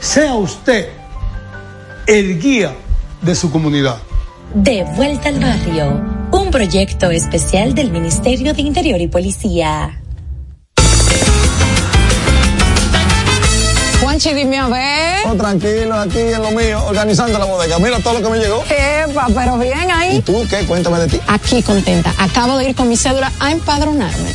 [0.00, 0.88] Sea usted
[2.06, 2.74] el guía
[3.22, 3.98] de su comunidad.
[4.54, 6.00] De vuelta al barrio,
[6.30, 10.00] un proyecto especial del Ministerio de Interior y Policía.
[14.00, 15.26] Juanchi, dime a ver.
[15.26, 17.78] Oh, tranquilo, aquí en lo mío, organizando la bodega.
[17.78, 18.62] Mira todo lo que me llegó.
[18.64, 20.16] Epa, pero bien ahí.
[20.16, 20.64] ¿Y tú qué?
[20.64, 21.20] Cuéntame de ti.
[21.26, 22.14] Aquí contenta.
[22.16, 24.34] Acabo de ir con mi cédula a empadronarme.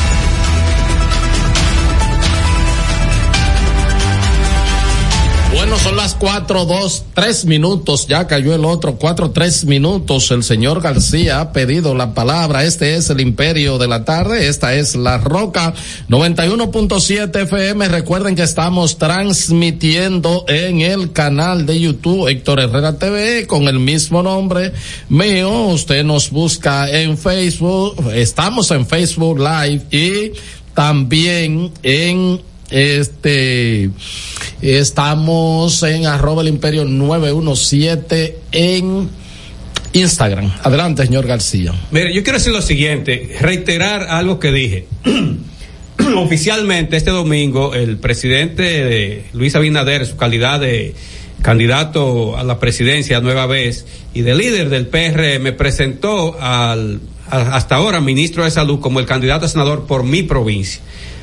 [5.71, 8.05] Bueno, son las cuatro, dos, tres minutos.
[8.05, 10.29] Ya cayó el otro, cuatro, tres minutos.
[10.31, 12.65] El señor García ha pedido la palabra.
[12.65, 14.49] Este es el Imperio de la Tarde.
[14.49, 15.73] Esta es La Roca
[16.09, 17.87] 91.7 FM.
[17.87, 24.21] Recuerden que estamos transmitiendo en el canal de YouTube Héctor Herrera TV con el mismo
[24.21, 24.73] nombre
[25.07, 25.67] mío.
[25.67, 28.11] Usted nos busca en Facebook.
[28.13, 30.33] Estamos en Facebook Live y
[30.73, 33.89] también en este,
[34.61, 39.09] estamos en arroba el imperio 917 en
[39.93, 40.51] Instagram.
[40.63, 41.73] Adelante, señor García.
[41.91, 44.87] Mire, yo quiero decir lo siguiente, reiterar algo que dije.
[46.15, 50.95] Oficialmente este domingo el presidente de Luis Abinader, su calidad de
[51.41, 57.75] candidato a la presidencia nueva vez y de líder del PR, me presentó al, hasta
[57.75, 60.81] ahora ministro de Salud como el candidato a senador por mi provincia.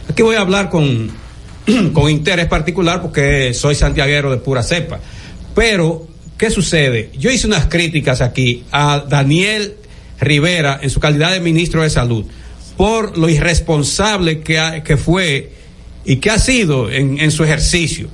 [0.09, 1.11] Aquí voy a hablar con
[1.93, 5.01] con interés particular porque soy santiaguero de pura cepa.
[5.55, 7.11] Pero, ¿qué sucede?
[7.19, 9.75] Yo hice unas críticas aquí a Daniel
[10.21, 12.25] Rivera en su calidad de ministro de Salud
[12.77, 15.53] por lo irresponsable que, que fue
[16.05, 18.09] y que ha sido en, en su ejercicio.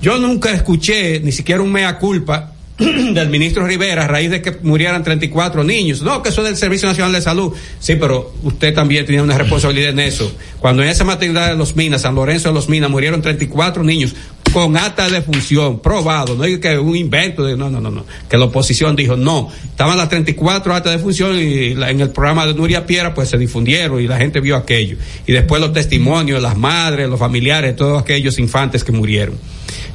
[0.00, 2.54] Yo nunca escuché ni siquiera un mea culpa
[3.14, 6.02] del ministro Rivera a raíz de que murieran 34 niños.
[6.02, 7.52] No, que eso es del Servicio Nacional de Salud.
[7.80, 10.32] Sí, pero usted también tenía una responsabilidad en eso.
[10.60, 14.14] Cuando en esa maternidad de los Minas, San Lorenzo de los Minas, murieron 34 niños
[14.52, 18.04] con acta de función, probado, no es que un invento de, no, no, no, no,
[18.28, 22.46] que la oposición dijo, no, estaban las 34 actas de función y en el programa
[22.46, 24.96] de Nuria Piera pues se difundieron y la gente vio aquello.
[25.26, 29.36] Y después los testimonios, las madres, los familiares, todos aquellos infantes que murieron.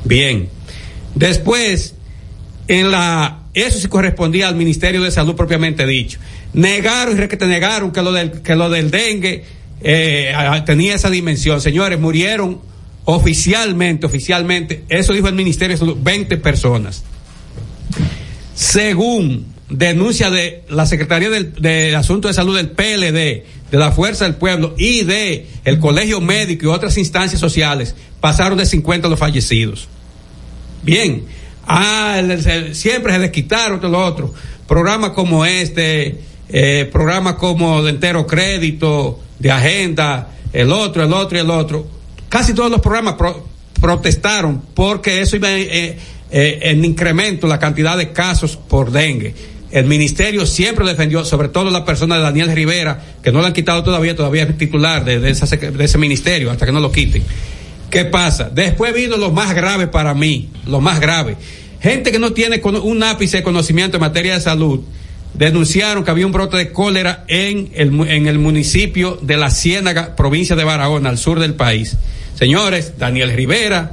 [0.03, 0.49] Bien.
[1.15, 1.92] Después,
[2.68, 6.19] en la eso sí correspondía al Ministerio de Salud propiamente dicho.
[6.53, 9.44] Negaron y te negaron que lo del que lo del dengue
[9.81, 10.34] eh,
[10.65, 11.61] tenía esa dimensión.
[11.61, 12.61] Señores, murieron
[13.06, 17.03] oficialmente, oficialmente, eso dijo el Ministerio de Salud, 20 personas.
[18.56, 24.26] Según denuncia de la Secretaría del, de Asuntos de Salud del PLD, de la Fuerza
[24.26, 29.19] del Pueblo y de el Colegio Médico y otras instancias sociales, pasaron de 50 los
[29.19, 29.88] fallecidos.
[30.84, 31.26] Bien,
[31.68, 32.22] Ah,
[32.73, 34.34] siempre se les quitaron todo lo otro.
[34.68, 36.19] Programas como este,
[36.49, 41.88] eh, programas como de entero crédito, de agenda, el otro, el otro y el otro.
[42.30, 43.45] Casi todos los programas pro-
[43.80, 45.98] protestaron porque eso iba eh,
[46.31, 49.34] eh, en incremento la cantidad de casos por dengue.
[49.72, 53.53] El ministerio siempre defendió, sobre todo la persona de Daniel Rivera, que no le han
[53.53, 56.91] quitado todavía, todavía es titular de, de esa de ese ministerio, hasta que no lo
[56.91, 57.23] quiten.
[57.93, 58.49] ¿Qué pasa?
[58.51, 61.37] Después vino lo más grave para mí, lo más grave.
[61.79, 64.79] Gente que no tiene un ápice de conocimiento en materia de salud,
[65.35, 70.63] denunciaron que había un brote de cólera en el, municipio de La Ciénaga, provincia de
[70.63, 71.95] Barahona, al sur del país.
[72.33, 73.91] Señores, Daniel Rivera,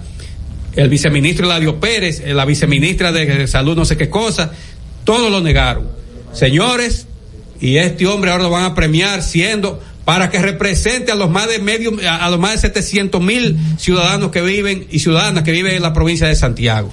[0.76, 4.50] el viceministro Eladio Pérez, eh, la viceministra de Salud, no sé qué cosa,
[5.04, 5.86] todos lo negaron.
[6.32, 7.06] Señores,
[7.60, 11.48] y este hombre ahora lo van a premiar siendo para que represente a los más
[11.48, 15.74] de medio, a, los más de 700 mil ciudadanos que viven y ciudadanas que viven
[15.74, 16.92] en la provincia de Santiago.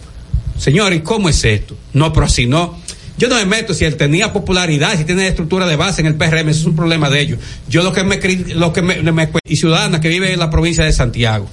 [0.58, 1.78] Señores, ¿y cómo es esto?
[1.94, 2.78] No, pero no,
[3.18, 6.16] yo no me meto si él tenía popularidad, si tiene estructura de base en el
[6.16, 7.40] PRM, eso es un problema de ellos.
[7.68, 8.20] Yo lo que me,
[8.54, 11.48] lo que me, y ciudadanas que viven en la provincia de Santiago.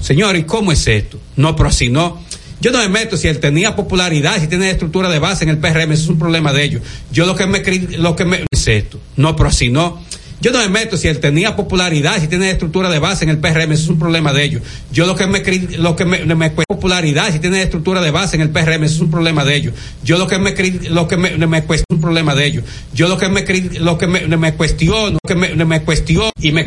[0.00, 1.20] Señores, ¿y cómo es esto?
[1.36, 2.22] No, pero si no,
[2.60, 5.58] yo no me meto si él tenía popularidad, si tiene estructura de base en el
[5.58, 6.82] PRM, eso es un problema de ellos.
[7.10, 7.62] Yo lo que me,
[7.98, 9.00] lo que me es esto.
[9.16, 10.00] No, pero si no,
[10.40, 13.38] yo no me meto si él tenía popularidad, si tiene estructura de base en el
[13.38, 14.62] PRM, eso es un problema de ellos.
[14.90, 15.42] Yo lo que me
[15.78, 19.00] lo que me, me popularidad, si tiene estructura de base en el PRM, eso es
[19.00, 19.74] un problema de ellos.
[20.02, 20.54] Yo lo que me
[20.88, 22.64] lo que me, me cuestiono, un problema de ellos.
[22.94, 23.44] Yo lo que me
[23.80, 26.58] lo que me, me cuestiono, que me, me cuestiono y me